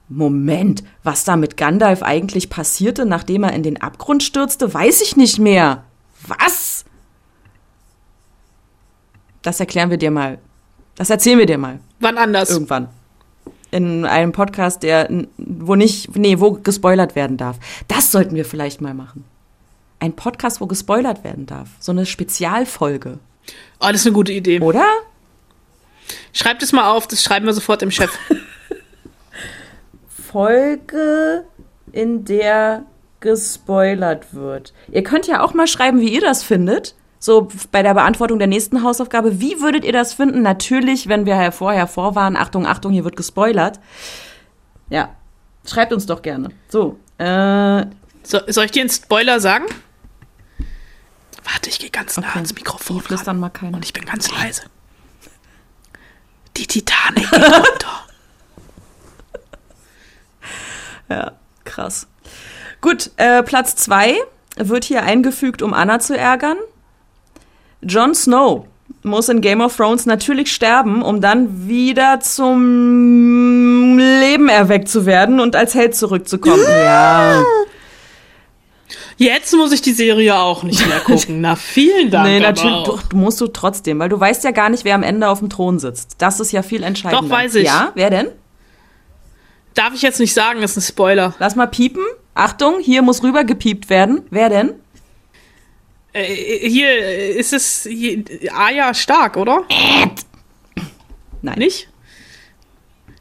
Moment, 0.08 0.84
was 1.02 1.24
da 1.24 1.36
mit 1.36 1.56
Gandalf 1.56 2.02
eigentlich 2.02 2.50
passierte, 2.50 3.06
nachdem 3.06 3.42
er 3.42 3.52
in 3.54 3.62
den 3.62 3.80
Abgrund 3.80 4.22
stürzte, 4.22 4.72
weiß 4.72 5.00
ich 5.00 5.16
nicht 5.16 5.38
mehr. 5.38 5.84
Was? 6.26 6.84
Das 9.42 9.60
erklären 9.60 9.90
wir 9.90 9.98
dir 9.98 10.10
mal 10.10 10.38
das 10.96 11.10
erzählen 11.10 11.38
wir 11.38 11.46
dir 11.46 11.58
mal. 11.58 11.80
Wann 12.00 12.18
anders? 12.18 12.50
Irgendwann. 12.50 12.88
In 13.70 14.04
einem 14.04 14.32
Podcast, 14.32 14.82
der, 14.82 15.08
wo 15.36 15.74
nicht, 15.74 16.16
nee, 16.16 16.38
wo 16.38 16.52
gespoilert 16.52 17.16
werden 17.16 17.36
darf. 17.36 17.58
Das 17.88 18.12
sollten 18.12 18.36
wir 18.36 18.44
vielleicht 18.44 18.80
mal 18.80 18.94
machen. 18.94 19.24
Ein 19.98 20.12
Podcast, 20.12 20.60
wo 20.60 20.66
gespoilert 20.66 21.24
werden 21.24 21.46
darf. 21.46 21.68
So 21.80 21.90
eine 21.90 22.06
Spezialfolge. 22.06 23.18
Oh, 23.80 23.86
das 23.90 24.00
ist 24.00 24.06
eine 24.06 24.14
gute 24.14 24.32
Idee. 24.32 24.60
Oder? 24.60 24.86
Schreibt 26.32 26.62
es 26.62 26.72
mal 26.72 26.90
auf, 26.90 27.08
das 27.08 27.22
schreiben 27.22 27.46
wir 27.46 27.52
sofort 27.52 27.82
dem 27.82 27.90
Chef. 27.90 28.16
Folge, 30.08 31.44
in 31.92 32.24
der 32.24 32.84
gespoilert 33.20 34.34
wird. 34.34 34.72
Ihr 34.92 35.02
könnt 35.02 35.26
ja 35.26 35.42
auch 35.42 35.54
mal 35.54 35.66
schreiben, 35.66 36.00
wie 36.00 36.12
ihr 36.12 36.20
das 36.20 36.42
findet 36.42 36.94
so 37.24 37.48
bei 37.72 37.82
der 37.82 37.94
Beantwortung 37.94 38.38
der 38.38 38.48
nächsten 38.48 38.82
Hausaufgabe. 38.82 39.40
Wie 39.40 39.62
würdet 39.62 39.82
ihr 39.82 39.94
das 39.94 40.12
finden? 40.12 40.42
Natürlich, 40.42 41.08
wenn 41.08 41.24
wir 41.24 41.52
vorher 41.52 41.86
vorwarnen, 41.86 42.36
Achtung, 42.36 42.66
Achtung, 42.66 42.92
hier 42.92 43.04
wird 43.04 43.16
gespoilert. 43.16 43.80
Ja, 44.90 45.16
schreibt 45.66 45.94
uns 45.94 46.04
doch 46.04 46.20
gerne. 46.20 46.50
So, 46.68 46.98
äh, 47.16 47.86
so 48.22 48.40
soll 48.48 48.66
ich 48.66 48.72
dir 48.72 48.82
einen 48.82 48.90
Spoiler 48.90 49.40
sagen? 49.40 49.64
Warte, 51.44 51.70
ich 51.70 51.78
gehe 51.78 51.88
ganz 51.88 52.18
nah 52.18 52.28
okay. 52.28 52.36
ans 52.36 52.54
Mikrofon. 52.54 53.02
Ich 53.10 53.20
dann 53.22 53.40
mal 53.40 53.48
keiner. 53.48 53.74
Und 53.74 53.86
ich 53.86 53.94
bin 53.94 54.04
ganz 54.04 54.30
leise. 54.30 54.64
Die 56.58 56.66
Titanic 56.66 57.30
geht 57.30 57.42
runter. 57.42 58.06
ja, 61.08 61.32
krass. 61.64 62.06
Gut, 62.82 63.12
äh, 63.16 63.42
Platz 63.42 63.76
zwei 63.76 64.18
wird 64.56 64.84
hier 64.84 65.04
eingefügt, 65.04 65.62
um 65.62 65.72
Anna 65.72 66.00
zu 66.00 66.18
ärgern. 66.18 66.58
Jon 67.86 68.14
Snow 68.14 68.66
muss 69.02 69.28
in 69.28 69.40
Game 69.40 69.60
of 69.60 69.76
Thrones 69.76 70.06
natürlich 70.06 70.52
sterben, 70.52 71.02
um 71.02 71.20
dann 71.20 71.68
wieder 71.68 72.20
zum 72.20 73.98
Leben 73.98 74.48
erweckt 74.48 74.88
zu 74.88 75.04
werden 75.06 75.40
und 75.40 75.56
als 75.56 75.74
Held 75.74 75.94
zurückzukommen. 75.94 76.62
ja. 76.68 77.42
Jetzt 79.16 79.54
muss 79.54 79.70
ich 79.72 79.80
die 79.80 79.92
Serie 79.92 80.34
auch 80.36 80.64
nicht 80.64 80.86
mehr 80.88 80.98
gucken. 81.04 81.40
Na, 81.40 81.54
vielen 81.54 82.10
Dank. 82.10 82.26
Nee, 82.26 82.40
natürlich, 82.40 82.82
doch, 82.84 83.00
musst 83.12 83.40
du 83.40 83.46
trotzdem, 83.46 83.98
weil 84.00 84.08
du 84.08 84.18
weißt 84.18 84.42
ja 84.42 84.50
gar 84.50 84.68
nicht, 84.70 84.84
wer 84.84 84.94
am 84.96 85.02
Ende 85.04 85.28
auf 85.28 85.38
dem 85.38 85.50
Thron 85.50 85.78
sitzt. 85.78 86.16
Das 86.18 86.40
ist 86.40 86.50
ja 86.50 86.62
viel 86.62 86.82
entscheidender. 86.82 87.22
Doch, 87.22 87.30
weiß 87.30 87.54
ich. 87.56 87.66
Ja, 87.66 87.92
wer 87.94 88.10
denn? 88.10 88.28
Darf 89.74 89.94
ich 89.94 90.02
jetzt 90.02 90.18
nicht 90.20 90.34
sagen, 90.34 90.60
das 90.62 90.72
ist 90.72 90.78
ein 90.78 90.88
Spoiler. 90.92 91.34
Lass 91.38 91.54
mal 91.56 91.66
piepen. 91.66 92.02
Achtung, 92.34 92.80
hier 92.80 93.02
muss 93.02 93.22
rüber 93.22 93.44
gepiept 93.44 93.88
werden. 93.88 94.22
Wer 94.30 94.48
denn? 94.48 94.74
Äh, 96.14 96.24
hier 96.68 97.36
ist 97.36 97.52
es 97.52 97.82
hier, 97.82 98.24
Aya 98.56 98.94
stark, 98.94 99.36
oder? 99.36 99.64
Nein. 101.42 101.58
Nicht? 101.58 101.88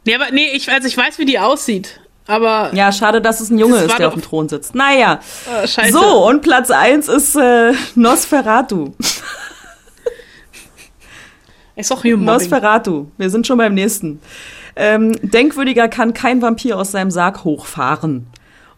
Nee, 0.06 0.16
aber 0.16 0.32
nee, 0.32 0.50
ich, 0.54 0.72
also 0.72 0.88
ich 0.88 0.96
weiß, 0.96 1.18
wie 1.18 1.26
die 1.26 1.40
aussieht. 1.40 2.00
Aber. 2.28 2.70
Ja, 2.74 2.92
schade, 2.92 3.22
dass 3.22 3.42
es 3.42 3.50
ein 3.50 3.58
Junge 3.58 3.78
ist, 3.80 3.98
der 3.98 4.08
auf 4.08 4.14
dem 4.14 4.22
Thron 4.22 4.48
sitzt. 4.48 4.76
Naja. 4.76 5.20
Äh, 5.52 5.68
scheiße. 5.68 5.92
So, 5.92 6.28
und 6.28 6.42
Platz 6.42 6.72
1 6.72 7.10
ist 7.10 7.36
äh, 7.36 7.74
Nosferatu. 7.96 8.94
Ist 11.76 11.92
hier 12.04 12.18
Mobbing. 12.18 12.26
Nosferatu. 12.26 13.08
Wir 13.18 13.32
sind 13.32 13.48
schon 13.48 13.58
beim 13.58 13.74
nächsten. 13.74 14.22
Ähm, 14.76 15.18
denkwürdiger 15.24 15.88
kann 15.88 16.14
kein 16.14 16.40
Vampir 16.40 16.78
aus 16.78 16.92
seinem 16.92 17.10
Sarg 17.10 17.44
hochfahren. 17.44 18.28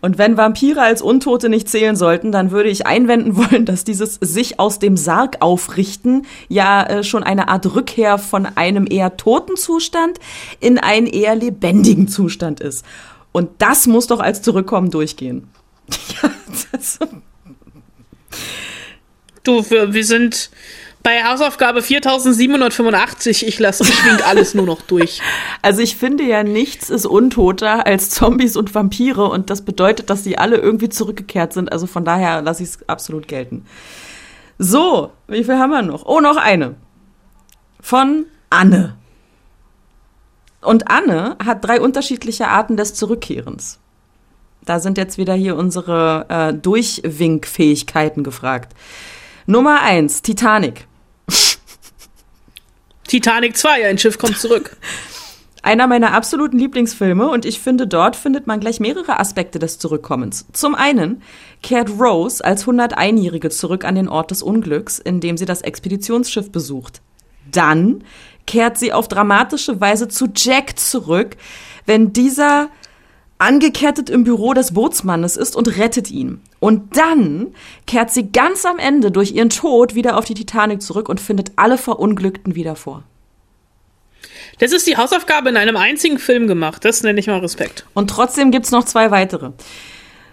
Und 0.06 0.20
wenn 0.20 0.38
Vampire 0.38 0.84
als 0.84 1.02
Untote 1.02 1.50
nicht 1.50 1.68
zählen 1.68 1.96
sollten, 1.96 2.32
dann 2.32 2.52
würde 2.52 2.70
ich 2.70 2.86
einwenden 2.86 3.36
wollen, 3.38 3.66
dass 3.66 3.84
dieses 3.84 4.20
sich 4.22 4.60
aus 4.60 4.78
dem 4.78 4.98
Sarg 4.98 5.38
aufrichten 5.40 6.28
ja 6.48 6.84
äh, 6.84 7.04
schon 7.04 7.24
eine 7.24 7.48
Art 7.48 7.74
Rückkehr 7.74 8.20
von 8.20 8.46
einem 8.46 8.86
eher 8.88 9.18
toten 9.18 9.58
Zustand 9.58 10.20
in 10.60 10.78
einen 10.78 11.08
eher 11.08 11.34
lebendigen 11.34 12.08
Zustand 12.08 12.60
ist. 12.60 12.86
Und 13.32 13.50
das 13.58 13.88
muss 13.88 14.06
doch 14.06 14.20
als 14.20 14.44
Zurückkommen 14.44 14.92
durchgehen. 14.92 15.48
ja, 16.22 16.30
das, 16.72 17.00
Du, 19.42 19.68
wir, 19.72 19.92
wir 19.92 20.06
sind 20.06 20.52
bei 21.06 21.24
Hausaufgabe 21.24 21.84
4785. 21.84 23.46
Ich 23.48 23.60
lasse, 23.60 23.84
ich 23.84 24.06
wink 24.06 24.28
alles 24.28 24.56
nur 24.56 24.66
noch 24.66 24.82
durch. 24.82 25.22
Also 25.62 25.82
ich 25.82 25.98
finde 25.98 26.24
ja, 26.24 26.42
nichts 26.42 26.90
ist 26.90 27.06
untoter 27.06 27.86
als 27.86 28.10
Zombies 28.10 28.58
und 28.58 28.74
Vampire 28.74 29.26
und 29.26 29.52
das 29.52 29.62
bedeutet, 29.62 30.10
dass 30.10 30.24
sie 30.24 30.40
alle 30.40 30.58
irgendwie 30.58 30.90
zurückgekehrt 30.90 31.54
sind. 31.54 31.72
Also 31.72 31.86
von 31.86 32.06
daher 32.06 32.42
lasse 32.42 32.64
ich 32.64 32.70
es 32.70 32.90
absolut 32.90 33.28
gelten. 33.28 33.68
So, 34.58 35.12
wie 35.28 35.44
viel 35.44 35.60
haben 35.60 35.70
wir 35.70 35.84
noch? 35.84 36.08
Oh, 36.08 36.22
noch 36.22 36.38
eine. 36.38 36.74
Von 37.80 38.26
Anne. 38.50 38.96
Und 40.62 40.90
Anne 40.90 41.38
hat 41.46 41.64
drei 41.64 41.82
unterschiedliche 41.82 42.48
Arten 42.48 42.78
des 42.78 42.96
Zurückkehrens. 42.96 43.78
Da 44.66 44.80
sind 44.80 44.98
jetzt 44.98 45.20
wieder 45.20 45.36
hier 45.36 45.56
unsere 45.56 46.26
äh, 46.30 46.54
Durchwinkfähigkeiten 46.56 48.24
gefragt. 48.24 48.74
Nummer 49.46 49.82
eins, 49.82 50.24
Titanic. 50.24 50.88
Titanic 53.16 53.56
2, 53.56 53.88
ein 53.88 53.98
Schiff 53.98 54.18
kommt 54.18 54.38
zurück. 54.38 54.76
Einer 55.62 55.88
meiner 55.88 56.12
absoluten 56.12 56.60
Lieblingsfilme 56.60 57.30
und 57.30 57.46
ich 57.46 57.62
finde, 57.62 57.88
dort 57.88 58.18
findet 58.18 58.46
man 58.46 58.60
gleich 58.60 58.82
mehrere 58.82 59.22
Aspekte 59.22 59.58
des 59.58 59.80
Zurückkommens. 59.80 60.48
Zum 60.52 60.76
einen 60.76 61.22
kehrt 61.64 61.90
Rose 61.98 62.44
als 62.44 62.66
101-Jährige 62.66 63.50
zurück 63.52 63.86
an 63.86 63.96
den 63.96 64.10
Ort 64.10 64.32
des 64.32 64.44
Unglücks, 64.44 65.00
indem 65.00 65.38
sie 65.38 65.46
das 65.46 65.62
Expeditionsschiff 65.62 66.52
besucht. 66.52 67.02
Dann 67.50 68.04
kehrt 68.48 68.78
sie 68.78 68.92
auf 68.92 69.08
dramatische 69.08 69.80
Weise 69.80 70.10
zu 70.10 70.28
Jack 70.36 70.78
zurück, 70.78 71.38
wenn 71.86 72.12
dieser 72.12 72.68
angekettet 73.38 74.10
im 74.10 74.24
Büro 74.24 74.54
des 74.54 74.74
Bootsmannes 74.74 75.36
ist 75.38 75.56
und 75.56 75.78
rettet 75.78 76.10
ihn. 76.10 76.42
Und 76.60 76.96
dann 76.98 77.48
kehrt 77.86 78.12
sie 78.12 78.32
ganz 78.32 78.66
am 78.66 78.80
Ende 78.80 79.12
durch 79.12 79.32
ihren 79.34 79.50
Tod 79.50 79.94
wieder 79.94 80.18
auf 80.18 80.26
die 80.26 80.34
Titanic 80.34 80.82
zurück 80.82 81.10
und 81.10 81.20
findet 81.20 81.52
alle 81.58 81.78
Verunglückten 81.78 82.56
wieder 82.56 82.76
vor. 82.76 83.04
Das 84.60 84.72
ist 84.72 84.88
die 84.88 84.96
Hausaufgabe 84.96 85.50
in 85.50 85.58
einem 85.58 85.76
einzigen 85.76 86.18
Film 86.18 86.48
gemacht. 86.48 86.86
Das 86.86 87.04
nenne 87.04 87.20
ich 87.20 87.28
mal 87.28 87.40
Respekt. 87.40 87.86
Und 87.94 88.10
trotzdem 88.10 88.52
gibt's 88.52 88.72
noch 88.72 88.86
zwei 88.86 89.12
weitere. 89.12 89.52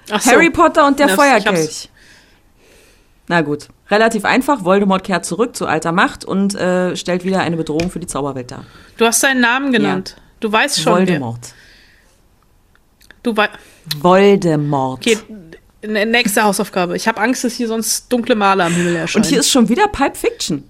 So. 0.07 0.31
Harry 0.31 0.51
Potter 0.51 0.87
und 0.87 0.99
der 1.01 1.09
Ja, 1.09 1.15
Feuerkelch. 1.17 1.89
Na 3.29 3.41
gut, 3.41 3.69
relativ 3.91 4.25
einfach. 4.25 4.65
Voldemort 4.65 5.05
kehrt 5.05 5.25
zurück 5.25 5.57
zu 5.57 5.67
alter 5.67 5.93
Macht 5.93 6.25
und 6.25 6.55
äh, 6.55 6.97
stellt 6.97 7.25
wieder 7.25 7.41
eine 7.41 7.57
Bedrohung 7.57 7.91
für 7.91 8.01
die 8.01 8.07
Zauberwelt 8.07 8.51
dar. 8.51 8.65
Du 8.97 9.07
hast 9.07 9.21
seinen 9.21 9.41
Namen 9.41 9.73
genannt. 9.73 10.17
Du 10.41 10.51
weißt 10.51 10.81
schon, 10.81 10.93
Voldemort. 10.95 11.39
wer. 11.43 11.62
Du 13.23 13.37
weißt. 13.37 13.51
Voldemort. 14.01 14.99
Okay, 15.07 15.19
n- 15.83 16.11
nächste 16.11 16.43
Hausaufgabe. 16.45 16.97
Ich 16.97 17.07
habe 17.09 17.21
Angst, 17.21 17.45
dass 17.45 17.55
hier 17.55 17.69
sonst 17.69 18.13
dunkle 18.13 18.35
Male 18.35 18.65
am 18.65 18.73
Himmel 18.73 18.97
erscheinen. 18.97 19.25
Und 19.25 19.29
hier 19.29 19.41
ist 19.41 19.51
schon 19.51 19.69
wieder 19.69 19.89
Pulp 19.89 20.17
Fiction. 20.17 20.65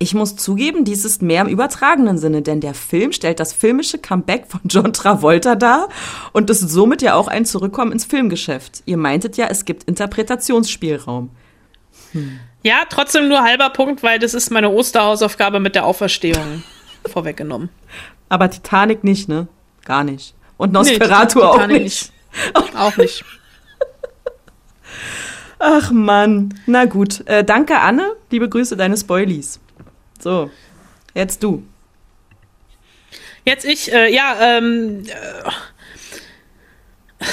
Ich 0.00 0.12
muss 0.12 0.36
zugeben, 0.36 0.84
dies 0.84 1.04
ist 1.04 1.22
mehr 1.22 1.42
im 1.42 1.48
übertragenen 1.48 2.18
Sinne, 2.18 2.42
denn 2.42 2.60
der 2.60 2.74
Film 2.74 3.12
stellt 3.12 3.38
das 3.40 3.52
filmische 3.52 3.96
Comeback 3.98 4.46
von 4.48 4.60
John 4.64 4.92
Travolta 4.92 5.54
dar 5.54 5.88
und 6.32 6.50
ist 6.50 6.60
somit 6.68 7.00
ja 7.00 7.14
auch 7.14 7.28
ein 7.28 7.46
Zurückkommen 7.46 7.92
ins 7.92 8.04
Filmgeschäft. 8.04 8.82
Ihr 8.86 8.96
meintet 8.96 9.36
ja, 9.36 9.46
es 9.46 9.64
gibt 9.64 9.84
Interpretationsspielraum. 9.84 11.30
ja, 12.62 12.82
trotzdem 12.90 13.28
nur 13.28 13.42
halber 13.42 13.70
Punkt, 13.70 14.02
weil 14.02 14.18
das 14.18 14.34
ist 14.34 14.50
meine 14.50 14.68
Osterhausaufgabe 14.70 15.60
mit 15.60 15.74
der 15.76 15.86
Auferstehung 15.86 16.64
vorweggenommen. 17.06 17.68
Aber 18.28 18.50
Titanic 18.50 19.04
nicht, 19.04 19.28
ne? 19.28 19.46
Gar 19.84 20.04
nicht. 20.04 20.34
Und 20.56 20.72
Nee, 20.72 20.78
Nosferatu 20.78 21.42
auch 21.42 21.54
Titanic 21.54 21.82
nicht. 21.82 22.12
Auch 22.74 22.96
nicht. 22.96 23.24
Ach 25.60 25.90
Mann. 25.92 26.60
Na 26.66 26.84
gut. 26.84 27.26
Äh, 27.26 27.44
danke, 27.44 27.78
Anne. 27.78 28.16
Liebe 28.30 28.48
Grüße, 28.48 28.76
deine 28.76 28.96
Spoilies. 28.96 29.60
So, 30.20 30.50
jetzt 31.14 31.42
du. 31.42 31.62
Jetzt 33.44 33.64
ich, 33.64 33.92
äh, 33.92 34.12
ja, 34.12 34.36
ähm, 34.40 35.04
äh, 37.20 37.24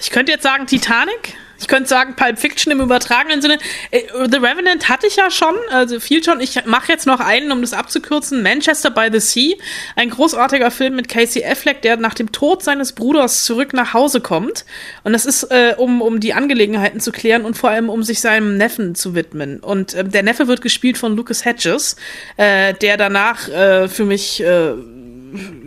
ich 0.00 0.10
könnte 0.10 0.32
jetzt 0.32 0.44
sagen 0.44 0.66
Titanic. 0.66 1.34
Ich 1.60 1.66
könnte 1.66 1.88
sagen 1.88 2.14
Pulp 2.14 2.38
Fiction 2.38 2.72
im 2.72 2.80
übertragenen 2.80 3.42
Sinne. 3.42 3.58
Äh, 3.90 4.02
The 4.30 4.36
Revenant 4.36 4.88
hatte 4.88 5.06
ich 5.06 5.16
ja 5.16 5.30
schon, 5.30 5.54
also 5.70 6.00
viel 6.00 6.22
schon. 6.22 6.40
Ich 6.40 6.64
mache 6.66 6.92
jetzt 6.92 7.06
noch 7.06 7.20
einen, 7.20 7.50
um 7.52 7.60
das 7.60 7.72
abzukürzen. 7.72 8.42
Manchester 8.42 8.90
by 8.90 9.08
the 9.12 9.20
Sea. 9.20 9.54
Ein 9.96 10.10
großartiger 10.10 10.70
Film 10.70 10.96
mit 10.96 11.08
Casey 11.08 11.44
Affleck, 11.44 11.82
der 11.82 11.96
nach 11.96 12.14
dem 12.14 12.32
Tod 12.32 12.62
seines 12.62 12.92
Bruders 12.92 13.44
zurück 13.44 13.72
nach 13.72 13.92
Hause 13.92 14.20
kommt. 14.20 14.64
Und 15.02 15.12
das 15.12 15.26
ist, 15.26 15.44
äh, 15.44 15.74
um, 15.76 16.00
um 16.00 16.20
die 16.20 16.34
Angelegenheiten 16.34 17.00
zu 17.00 17.12
klären 17.12 17.44
und 17.44 17.56
vor 17.56 17.70
allem, 17.70 17.88
um 17.88 18.02
sich 18.02 18.20
seinem 18.20 18.56
Neffen 18.56 18.94
zu 18.94 19.14
widmen. 19.14 19.60
Und 19.60 19.94
äh, 19.94 20.04
der 20.04 20.22
Neffe 20.22 20.46
wird 20.46 20.62
gespielt 20.62 20.98
von 20.98 21.16
Lucas 21.16 21.44
Hedges, 21.44 21.96
äh, 22.36 22.74
der 22.74 22.96
danach 22.96 23.48
äh, 23.48 23.88
für 23.88 24.04
mich 24.04 24.40
äh, 24.40 24.72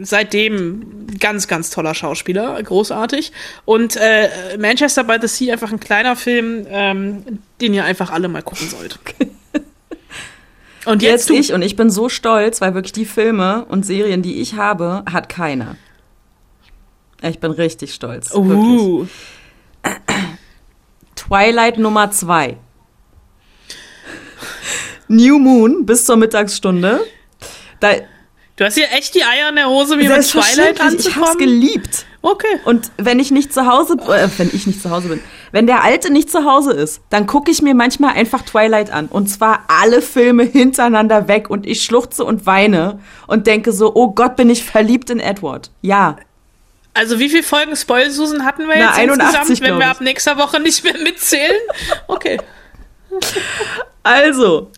seitdem 0.01 1.07
ganz, 1.20 1.47
ganz 1.47 1.70
toller 1.70 1.93
Schauspieler, 1.93 2.62
großartig. 2.62 3.32
Und 3.66 3.95
äh, 3.95 4.57
Manchester 4.57 5.03
by 5.03 5.18
the 5.22 5.28
Sea, 5.28 5.53
einfach 5.53 5.72
ein 5.72 5.80
kleiner 5.80 6.16
Film, 6.16 6.66
ähm, 6.70 7.39
den 7.59 7.74
ihr 7.74 7.86
einfach 7.86 8.12
alle 8.12 8.28
mal 8.28 8.41
gucken 8.41 8.68
sollt. 8.70 8.99
Und 10.86 11.03
Jetzt 11.03 11.30
jetzt, 11.30 11.39
ich 11.39 11.53
und 11.53 11.62
ich 11.62 11.76
bin 11.76 11.91
so 11.91 12.09
stolz, 12.09 12.59
weil 12.59 12.74
wirklich 12.74 12.91
die 12.91 13.05
Filme 13.05 13.66
und 13.66 13.86
Serien, 13.86 14.24
die 14.24 14.41
ich 14.41 14.55
habe, 14.55 15.03
hat 15.12 15.30
keiner. 15.30 15.76
Ich 17.22 17.39
bin 17.39 17.51
richtig 17.51 17.93
stolz. 17.93 18.34
Wirklich. 18.34 18.82
Uh, 18.82 19.07
Twilight 21.16 21.78
Nummer 21.78 22.09
zwei. 22.09 22.57
New 25.07 25.38
Moon 25.38 25.86
bis 25.86 26.05
zur 26.05 26.18
Mittagsstunde. 26.18 27.01
Da, 27.80 27.93
du 28.55 28.65
hast 28.65 28.75
hier 28.75 28.91
echt 28.91 29.15
die 29.15 29.23
Eier 29.23 29.49
in 29.49 29.55
der 29.55 29.69
Hose, 29.69 29.95
mir 29.95 30.09
mit 30.09 30.27
Twilight 30.27 30.55
Selbstverständlich, 30.55 31.07
ich 31.07 31.15
hab's 31.15 31.29
anzukommen. 31.29 31.37
geliebt. 31.37 32.05
Okay. 32.23 32.59
Und 32.65 32.91
wenn 32.97 33.19
ich 33.19 33.31
nicht 33.31 33.51
zu 33.51 33.65
Hause, 33.65 33.95
äh, 34.07 34.29
wenn 34.37 34.51
ich 34.53 34.67
nicht 34.67 34.81
zu 34.81 34.91
Hause 34.91 35.07
bin, 35.09 35.21
wenn 35.51 35.65
der 35.65 35.83
Alte 35.83 36.11
nicht 36.11 36.29
zu 36.29 36.45
Hause 36.45 36.71
ist, 36.71 37.01
dann 37.09 37.25
gucke 37.25 37.49
ich 37.49 37.61
mir 37.63 37.73
manchmal 37.73 38.13
einfach 38.13 38.43
Twilight 38.43 38.91
an. 38.91 39.07
Und 39.07 39.27
zwar 39.27 39.65
alle 39.67 40.01
Filme 40.03 40.43
hintereinander 40.43 41.27
weg 41.27 41.49
und 41.49 41.65
ich 41.65 41.83
schluchze 41.83 42.23
und 42.23 42.45
weine 42.45 42.99
und 43.25 43.47
denke 43.47 43.73
so, 43.73 43.95
oh 43.95 44.11
Gott, 44.11 44.35
bin 44.35 44.49
ich 44.49 44.63
verliebt 44.63 45.09
in 45.09 45.19
Edward. 45.19 45.71
Ja. 45.81 46.17
Also 46.93 47.19
wie 47.19 47.29
viele 47.29 47.43
Folgen 47.43 47.75
Spoil 47.75 48.11
Susan 48.11 48.45
hatten 48.45 48.67
wir 48.67 48.75
Na, 48.75 48.81
jetzt 48.89 48.99
81, 48.99 49.39
insgesamt, 49.49 49.61
wenn 49.61 49.79
wir 49.79 49.87
ab 49.89 50.01
nächster 50.01 50.37
Woche 50.37 50.59
nicht 50.59 50.83
mehr 50.83 50.97
mitzählen? 50.99 51.57
Okay. 52.07 52.37
Also, 54.03 54.71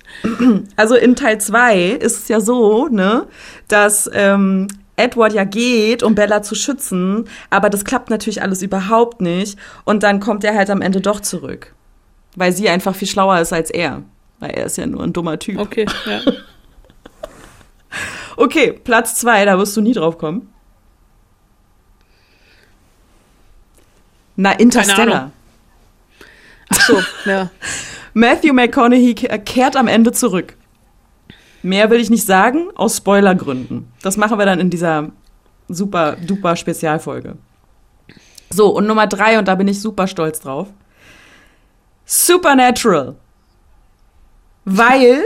also 0.76 0.96
in 0.96 1.16
Teil 1.16 1.40
2 1.40 1.80
ist 1.92 2.24
es 2.24 2.28
ja 2.28 2.42
so, 2.42 2.88
ne, 2.90 3.26
dass 3.68 4.10
ähm, 4.14 4.68
Edward 4.96 5.34
ja 5.34 5.46
geht, 5.46 6.04
um 6.04 6.14
Bella 6.14 6.42
zu 6.42 6.56
schützen, 6.56 7.26
aber 7.50 7.70
das 7.70 7.86
klappt 7.86 8.10
natürlich 8.10 8.42
alles 8.42 8.62
überhaupt 8.62 9.22
nicht. 9.22 9.58
Und 9.86 10.04
dann 10.04 10.20
kommt 10.20 10.44
er 10.44 10.56
halt 10.56 10.70
am 10.70 10.82
Ende 10.82 11.02
doch 11.02 11.20
zurück. 11.22 11.74
Weil 12.36 12.52
sie 12.52 12.68
einfach 12.68 12.96
viel 12.96 13.08
schlauer 13.08 13.40
ist 13.40 13.54
als 13.54 13.70
er. 13.70 14.04
Weil 14.40 14.52
er 14.52 14.66
ist 14.66 14.78
ja 14.78 14.86
nur 14.86 15.04
ein 15.04 15.14
dummer 15.14 15.40
Typ. 15.40 15.60
Okay, 15.60 15.86
ja. 16.06 16.22
Okay, 18.36 18.74
Platz 18.74 19.16
zwei, 19.16 19.46
da 19.46 19.60
wirst 19.60 19.78
du 19.78 19.82
nie 19.82 19.94
drauf 19.94 20.18
kommen. 20.18 20.52
Na, 24.36 24.54
Interstellar. 24.54 25.32
Ach 26.70 26.82
so, 26.82 27.04
ja. 27.26 27.52
Matthew 28.14 28.54
McConaughey 28.54 29.16
ke- 29.16 29.40
kehrt 29.40 29.76
am 29.76 29.88
Ende 29.88 30.12
zurück. 30.12 30.56
Mehr 31.62 31.90
will 31.90 32.00
ich 32.00 32.10
nicht 32.10 32.26
sagen, 32.26 32.68
aus 32.76 32.98
Spoilergründen. 32.98 33.92
Das 34.02 34.18
machen 34.18 34.38
wir 34.38 34.46
dann 34.46 34.60
in 34.60 34.70
dieser 34.70 35.10
super 35.70 36.18
duper 36.18 36.56
Spezialfolge. 36.56 37.38
So, 38.50 38.68
und 38.76 38.86
Nummer 38.86 39.08
drei, 39.08 39.40
und 39.40 39.48
da 39.48 39.56
bin 39.56 39.68
ich 39.68 39.82
super 39.82 40.08
stolz 40.08 40.42
drauf. 40.42 40.68
Supernatural. 42.06 43.16
Weil 44.66 45.24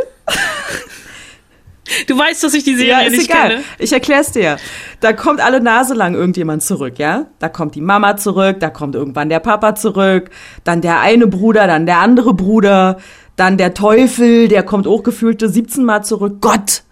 Du 2.07 2.17
weißt, 2.17 2.43
dass 2.43 2.53
ich 2.53 2.63
die 2.63 2.75
Serie 2.75 2.91
ja, 2.91 2.99
ist 3.01 3.11
nicht 3.11 3.29
egal. 3.29 3.49
kenne. 3.49 3.63
Ich 3.79 3.93
erklär's 3.93 4.31
dir. 4.31 4.57
Da 4.99 5.13
kommt 5.13 5.39
alle 5.39 5.61
Nase 5.61 5.93
lang 5.93 6.15
irgendjemand 6.15 6.63
zurück, 6.63 6.99
ja? 6.99 7.27
Da 7.39 7.49
kommt 7.49 7.75
die 7.75 7.81
Mama 7.81 8.17
zurück, 8.17 8.59
da 8.59 8.69
kommt 8.69 8.95
irgendwann 8.95 9.29
der 9.29 9.39
Papa 9.39 9.75
zurück, 9.75 10.29
dann 10.63 10.81
der 10.81 10.99
eine 10.99 11.27
Bruder, 11.27 11.67
dann 11.67 11.85
der 11.85 11.99
andere 11.99 12.33
Bruder, 12.33 12.97
dann 13.35 13.57
der 13.57 13.73
Teufel, 13.73 14.47
der 14.47 14.63
kommt 14.63 14.87
auch 14.87 15.03
gefühlte 15.03 15.49
17 15.49 15.85
Mal 15.85 16.03
zurück. 16.03 16.37
Gott! 16.41 16.83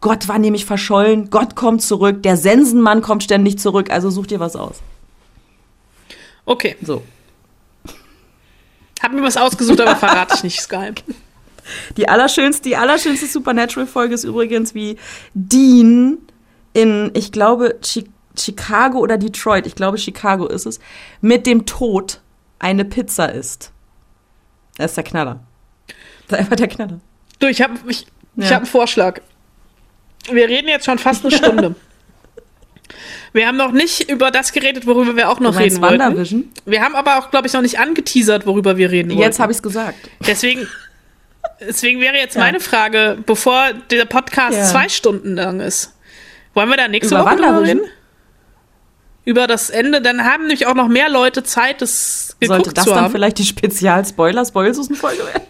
Gott 0.00 0.28
war 0.28 0.38
nämlich 0.38 0.66
verschollen, 0.66 1.30
Gott 1.30 1.56
kommt 1.56 1.80
zurück, 1.80 2.22
der 2.22 2.36
Sensenmann 2.36 3.00
kommt 3.00 3.22
ständig 3.22 3.58
zurück, 3.58 3.90
also 3.90 4.10
such 4.10 4.26
dir 4.26 4.38
was 4.38 4.54
aus. 4.54 4.82
Okay. 6.44 6.76
So. 6.82 7.02
Hab 9.02 9.12
mir 9.12 9.22
was 9.22 9.38
ausgesucht, 9.38 9.80
aber 9.80 9.96
verrate 9.96 10.34
ich 10.36 10.44
nicht, 10.44 10.60
Skype. 10.60 10.96
Die 11.96 12.08
allerschönste, 12.08 12.62
die 12.68 12.76
allerschönste 12.76 13.26
Supernatural-Folge 13.26 14.14
ist 14.14 14.24
übrigens, 14.24 14.74
wie 14.74 14.96
Dean 15.34 16.18
in, 16.72 17.10
ich 17.14 17.32
glaube, 17.32 17.78
Chi 17.82 18.04
Chicago 18.36 18.98
oder 18.98 19.16
Detroit, 19.16 19.64
ich 19.66 19.76
glaube, 19.76 19.96
Chicago 19.96 20.46
ist 20.48 20.66
es, 20.66 20.80
mit 21.20 21.46
dem 21.46 21.66
Tod 21.66 22.20
eine 22.58 22.84
Pizza 22.84 23.32
isst. 23.32 23.70
Das 24.76 24.90
ist 24.90 24.96
der 24.96 25.04
Knaller. 25.04 25.38
Das 26.26 26.40
ist 26.40 26.44
einfach 26.44 26.56
der 26.56 26.66
Knaller. 26.68 26.98
Du, 27.38 27.46
ich 27.46 27.62
habe 27.62 27.74
ich, 27.86 28.06
ich 28.36 28.44
Ja. 28.44 28.50
hab 28.50 28.56
einen 28.58 28.66
Vorschlag. 28.66 29.20
Wir 30.32 30.48
reden 30.48 30.66
jetzt 30.66 30.86
schon 30.86 30.98
fast 30.98 31.24
eine 31.24 31.32
Stunde. 31.36 31.76
Wir 33.32 33.46
haben 33.46 33.56
noch 33.56 33.72
nicht 33.72 34.10
über 34.10 34.30
das 34.30 34.52
geredet, 34.52 34.86
worüber 34.86 35.14
wir 35.16 35.28
auch 35.30 35.38
noch 35.40 35.58
reden 35.58 35.80
wollten. 35.80 36.50
Wir 36.64 36.82
haben 36.82 36.94
aber 36.94 37.18
auch, 37.18 37.30
glaube 37.30 37.46
ich, 37.46 37.52
noch 37.52 37.62
nicht 37.62 37.78
angeteasert, 37.78 38.46
worüber 38.46 38.76
wir 38.76 38.90
reden. 38.90 39.10
Jetzt 39.10 39.38
habe 39.40 39.52
ich 39.52 39.58
es 39.58 39.62
gesagt. 39.62 39.96
Deswegen, 40.26 40.66
deswegen 41.60 42.00
wäre 42.00 42.16
jetzt 42.16 42.34
Ja. 42.34 42.40
meine 42.42 42.60
Frage, 42.60 43.18
bevor 43.26 43.72
der 43.90 44.04
Podcast 44.04 44.56
Ja. 44.56 44.64
zwei 44.64 44.88
Stunden 44.88 45.34
lang 45.34 45.60
ist. 45.60 45.92
Wollen 46.54 46.68
wir 46.68 46.76
da 46.76 46.88
nächste 46.88 47.14
Über 47.14 47.24
Woche 47.24 47.36
drüber 47.36 47.62
reden? 47.62 47.80
Über 49.24 49.46
das 49.46 49.70
Ende, 49.70 50.02
dann 50.02 50.24
haben 50.24 50.42
nämlich 50.42 50.66
auch 50.66 50.74
noch 50.74 50.88
mehr 50.88 51.08
Leute 51.08 51.42
Zeit, 51.42 51.80
das 51.80 52.33
Sollte 52.48 52.72
das 52.72 52.84
dann 52.84 52.94
haben. 52.96 53.12
vielleicht 53.12 53.38
die 53.38 53.44
Spezial-Spoiler-Spoilsusen-Folge 53.44 55.18
werden? 55.26 55.42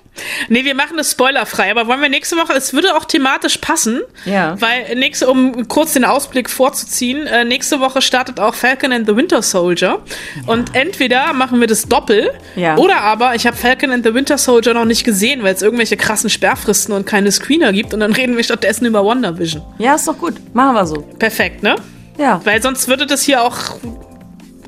Nee, 0.49 0.65
wir 0.65 0.77
machen 0.77 0.97
das 0.97 1.11
spoilerfrei, 1.11 1.73
aber 1.73 1.89
wollen 1.89 2.01
wir 2.01 2.09
nächste 2.09 2.37
Woche, 2.37 2.53
es 2.53 2.73
würde 2.73 2.95
auch 2.97 3.05
thematisch 3.05 3.59
passen, 3.59 4.01
Ja. 4.25 4.55
weil 4.61 4.95
nächste, 4.95 5.29
um 5.29 5.67
kurz 5.67 5.95
den 5.95 6.05
Ausblick 6.05 6.49
vorzuziehen, 6.49 7.27
äh, 7.27 7.45
nächste 7.45 7.81
Woche 7.81 8.01
startet 8.01 8.39
auch 8.39 8.55
Falcon 8.55 8.93
and 8.93 9.09
the 9.09 9.17
Winter 9.17 9.43
Soldier 9.43 9.99
und 10.47 10.77
entweder 10.77 11.33
machen 11.33 11.59
wir 11.59 11.67
das 11.67 11.89
doppel 11.89 12.31
Ja. 12.55 12.77
oder 12.77 13.01
aber 13.01 13.35
ich 13.35 13.45
habe 13.45 13.57
Falcon 13.57 13.91
and 13.91 14.05
the 14.07 14.15
Winter 14.15 14.39
Soldier 14.39 14.73
noch 14.73 14.85
nicht 14.85 15.03
gesehen, 15.03 15.43
weil 15.43 15.53
es 15.55 15.63
irgendwelche 15.63 15.97
krassen 15.97 16.31
Sperrfristen 16.31 16.95
und 16.95 17.07
keine 17.07 17.33
Screener 17.33 17.73
gibt 17.73 17.93
und 17.93 17.99
dann 17.99 18.13
reden 18.15 18.37
wir 18.37 18.45
stattdessen 18.45 18.87
über 18.87 19.05
WandaVision. 19.05 19.63
Ja, 19.79 19.97
ist 19.97 20.07
doch 20.07 20.17
gut. 20.17 20.35
Machen 20.55 20.75
wir 20.77 20.87
so. 20.87 21.01
Perfekt, 21.19 21.65
ne? 21.65 21.75
Ja. 22.19 22.41
Weil 22.45 22.63
sonst 22.63 22.87
würde 22.87 23.05
das 23.07 23.23
hier 23.23 23.43
auch 23.43 23.57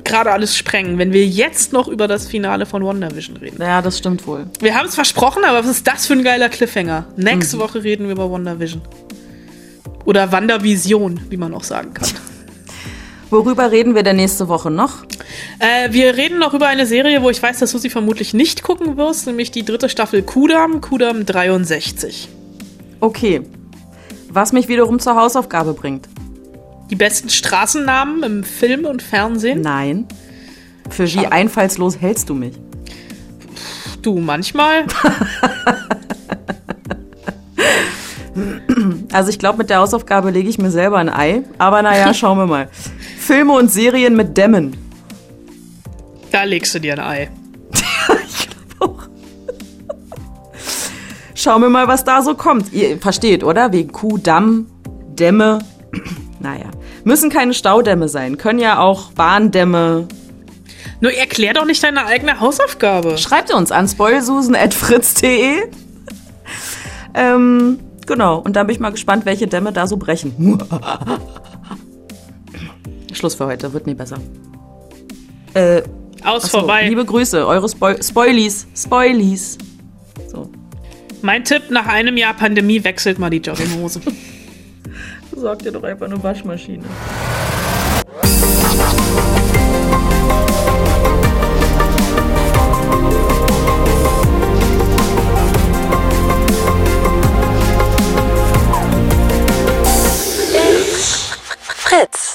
gerade 0.07 0.31
alles 0.31 0.55
sprengen, 0.55 0.97
wenn 0.97 1.13
wir 1.13 1.25
jetzt 1.25 1.73
noch 1.73 1.87
über 1.87 2.07
das 2.07 2.27
Finale 2.27 2.65
von 2.65 2.83
WandaVision 2.83 3.37
reden. 3.37 3.61
Ja, 3.61 3.81
das 3.81 3.97
stimmt 3.97 4.25
wohl. 4.25 4.47
Wir 4.59 4.75
haben 4.75 4.87
es 4.87 4.95
versprochen, 4.95 5.43
aber 5.43 5.59
was 5.59 5.67
ist 5.67 5.87
das 5.87 6.07
für 6.07 6.13
ein 6.13 6.23
geiler 6.23 6.49
Cliffhanger? 6.49 7.05
Mhm. 7.15 7.23
Nächste 7.23 7.59
Woche 7.59 7.83
reden 7.83 8.05
wir 8.05 8.13
über 8.13 8.31
WandaVision. 8.31 8.81
Oder 10.05 10.31
WandaVision, 10.31 11.21
wie 11.29 11.37
man 11.37 11.53
auch 11.53 11.63
sagen 11.63 11.93
kann. 11.93 12.09
Worüber 13.29 13.71
reden 13.71 13.93
wir 13.93 14.03
denn 14.03 14.15
nächste 14.15 14.47
Woche 14.47 14.71
noch? 14.71 15.03
äh, 15.59 15.91
wir 15.91 16.15
reden 16.15 16.39
noch 16.39 16.53
über 16.53 16.67
eine 16.67 16.85
Serie, 16.85 17.21
wo 17.21 17.29
ich 17.29 17.41
weiß, 17.41 17.59
dass 17.59 17.71
du 17.71 17.77
sie 17.77 17.89
vermutlich 17.89 18.33
nicht 18.33 18.63
gucken 18.63 18.97
wirst, 18.97 19.27
nämlich 19.27 19.51
die 19.51 19.65
dritte 19.65 19.89
Staffel 19.89 20.23
Kudam, 20.23 20.81
Kudam 20.81 21.25
63. 21.25 22.29
Okay. 22.99 23.41
Was 24.29 24.53
mich 24.53 24.67
wiederum 24.67 24.99
zur 24.99 25.15
Hausaufgabe 25.15 25.73
bringt. 25.73 26.07
Die 26.89 26.95
besten 26.95 27.29
Straßennamen 27.29 28.23
im 28.23 28.43
Film 28.43 28.85
und 28.85 29.01
Fernsehen. 29.01 29.61
Nein. 29.61 30.07
Für 30.89 31.11
wie 31.13 31.27
einfallslos 31.27 31.99
hältst 31.99 32.29
du 32.29 32.33
mich? 32.33 32.53
Du 34.01 34.19
manchmal. 34.19 34.85
Also 39.11 39.29
ich 39.29 39.39
glaube, 39.39 39.57
mit 39.59 39.69
der 39.69 39.79
Hausaufgabe 39.79 40.29
lege 40.29 40.47
ich 40.49 40.57
mir 40.59 40.69
selber 40.69 40.97
ein 40.97 41.09
Ei. 41.09 41.43
Aber 41.57 41.81
naja, 41.81 42.13
schauen 42.13 42.37
wir 42.37 42.45
mal. 42.45 42.69
Filme 43.19 43.53
und 43.53 43.71
Serien 43.71 44.15
mit 44.15 44.37
Dämmen. 44.37 44.77
Da 46.31 46.43
legst 46.43 46.75
du 46.75 46.79
dir 46.79 46.93
ein 46.93 46.99
Ei. 46.99 47.29
Schauen 51.33 51.61
wir 51.61 51.69
mal, 51.69 51.87
was 51.87 52.03
da 52.03 52.21
so 52.21 52.35
kommt. 52.35 52.71
Ihr 52.73 52.99
versteht, 52.99 53.43
oder? 53.43 53.71
Wegen 53.71 53.91
Kuh, 53.91 54.17
Damm, 54.17 54.67
Dämme. 55.17 55.59
Naja. 56.47 56.71
Müssen 57.03 57.29
keine 57.29 57.53
Staudämme 57.53 58.07
sein. 58.07 58.37
Können 58.37 58.59
ja 58.59 58.79
auch 58.79 59.11
Bahndämme. 59.11 60.07
Nur 61.01 61.11
erklär 61.11 61.53
doch 61.53 61.65
nicht 61.65 61.83
deine 61.83 62.05
eigene 62.05 62.39
Hausaufgabe. 62.39 63.17
Schreibt 63.17 63.53
uns 63.53 63.73
an 63.73 63.85
spoilsusen.fritz.de. 63.85 65.63
ähm, 67.15 67.79
genau. 68.05 68.37
Und 68.37 68.55
dann 68.55 68.65
bin 68.65 68.73
ich 68.75 68.79
mal 68.79 68.91
gespannt, 68.91 69.25
welche 69.25 69.47
Dämme 69.47 69.73
da 69.73 69.87
so 69.87 69.97
brechen. 69.97 70.57
Schluss 73.11 73.35
für 73.35 73.47
heute. 73.47 73.73
Wird 73.73 73.85
nie 73.85 73.95
besser. 73.95 74.17
Äh, 75.53 75.81
Aus 76.23 76.45
achso, 76.45 76.59
vorbei. 76.59 76.87
Liebe 76.87 77.03
Grüße. 77.03 77.45
Eure 77.45 77.67
Spoil 77.67 78.01
Spoilies. 78.01 78.67
Spoilies. 78.73 79.57
So. 80.31 80.49
Mein 81.21 81.43
Tipp 81.43 81.63
nach 81.71 81.87
einem 81.87 82.15
Jahr 82.15 82.35
Pandemie 82.35 82.85
wechselt 82.85 83.19
mal 83.19 83.29
die 83.29 83.39
Jogginghose. 83.39 83.99
sagt 85.37 85.63
ihr 85.63 85.71
doch 85.71 85.83
einfach 85.83 86.07
nur 86.07 86.21
Waschmaschine. 86.23 86.85
Fritz. 101.87 102.26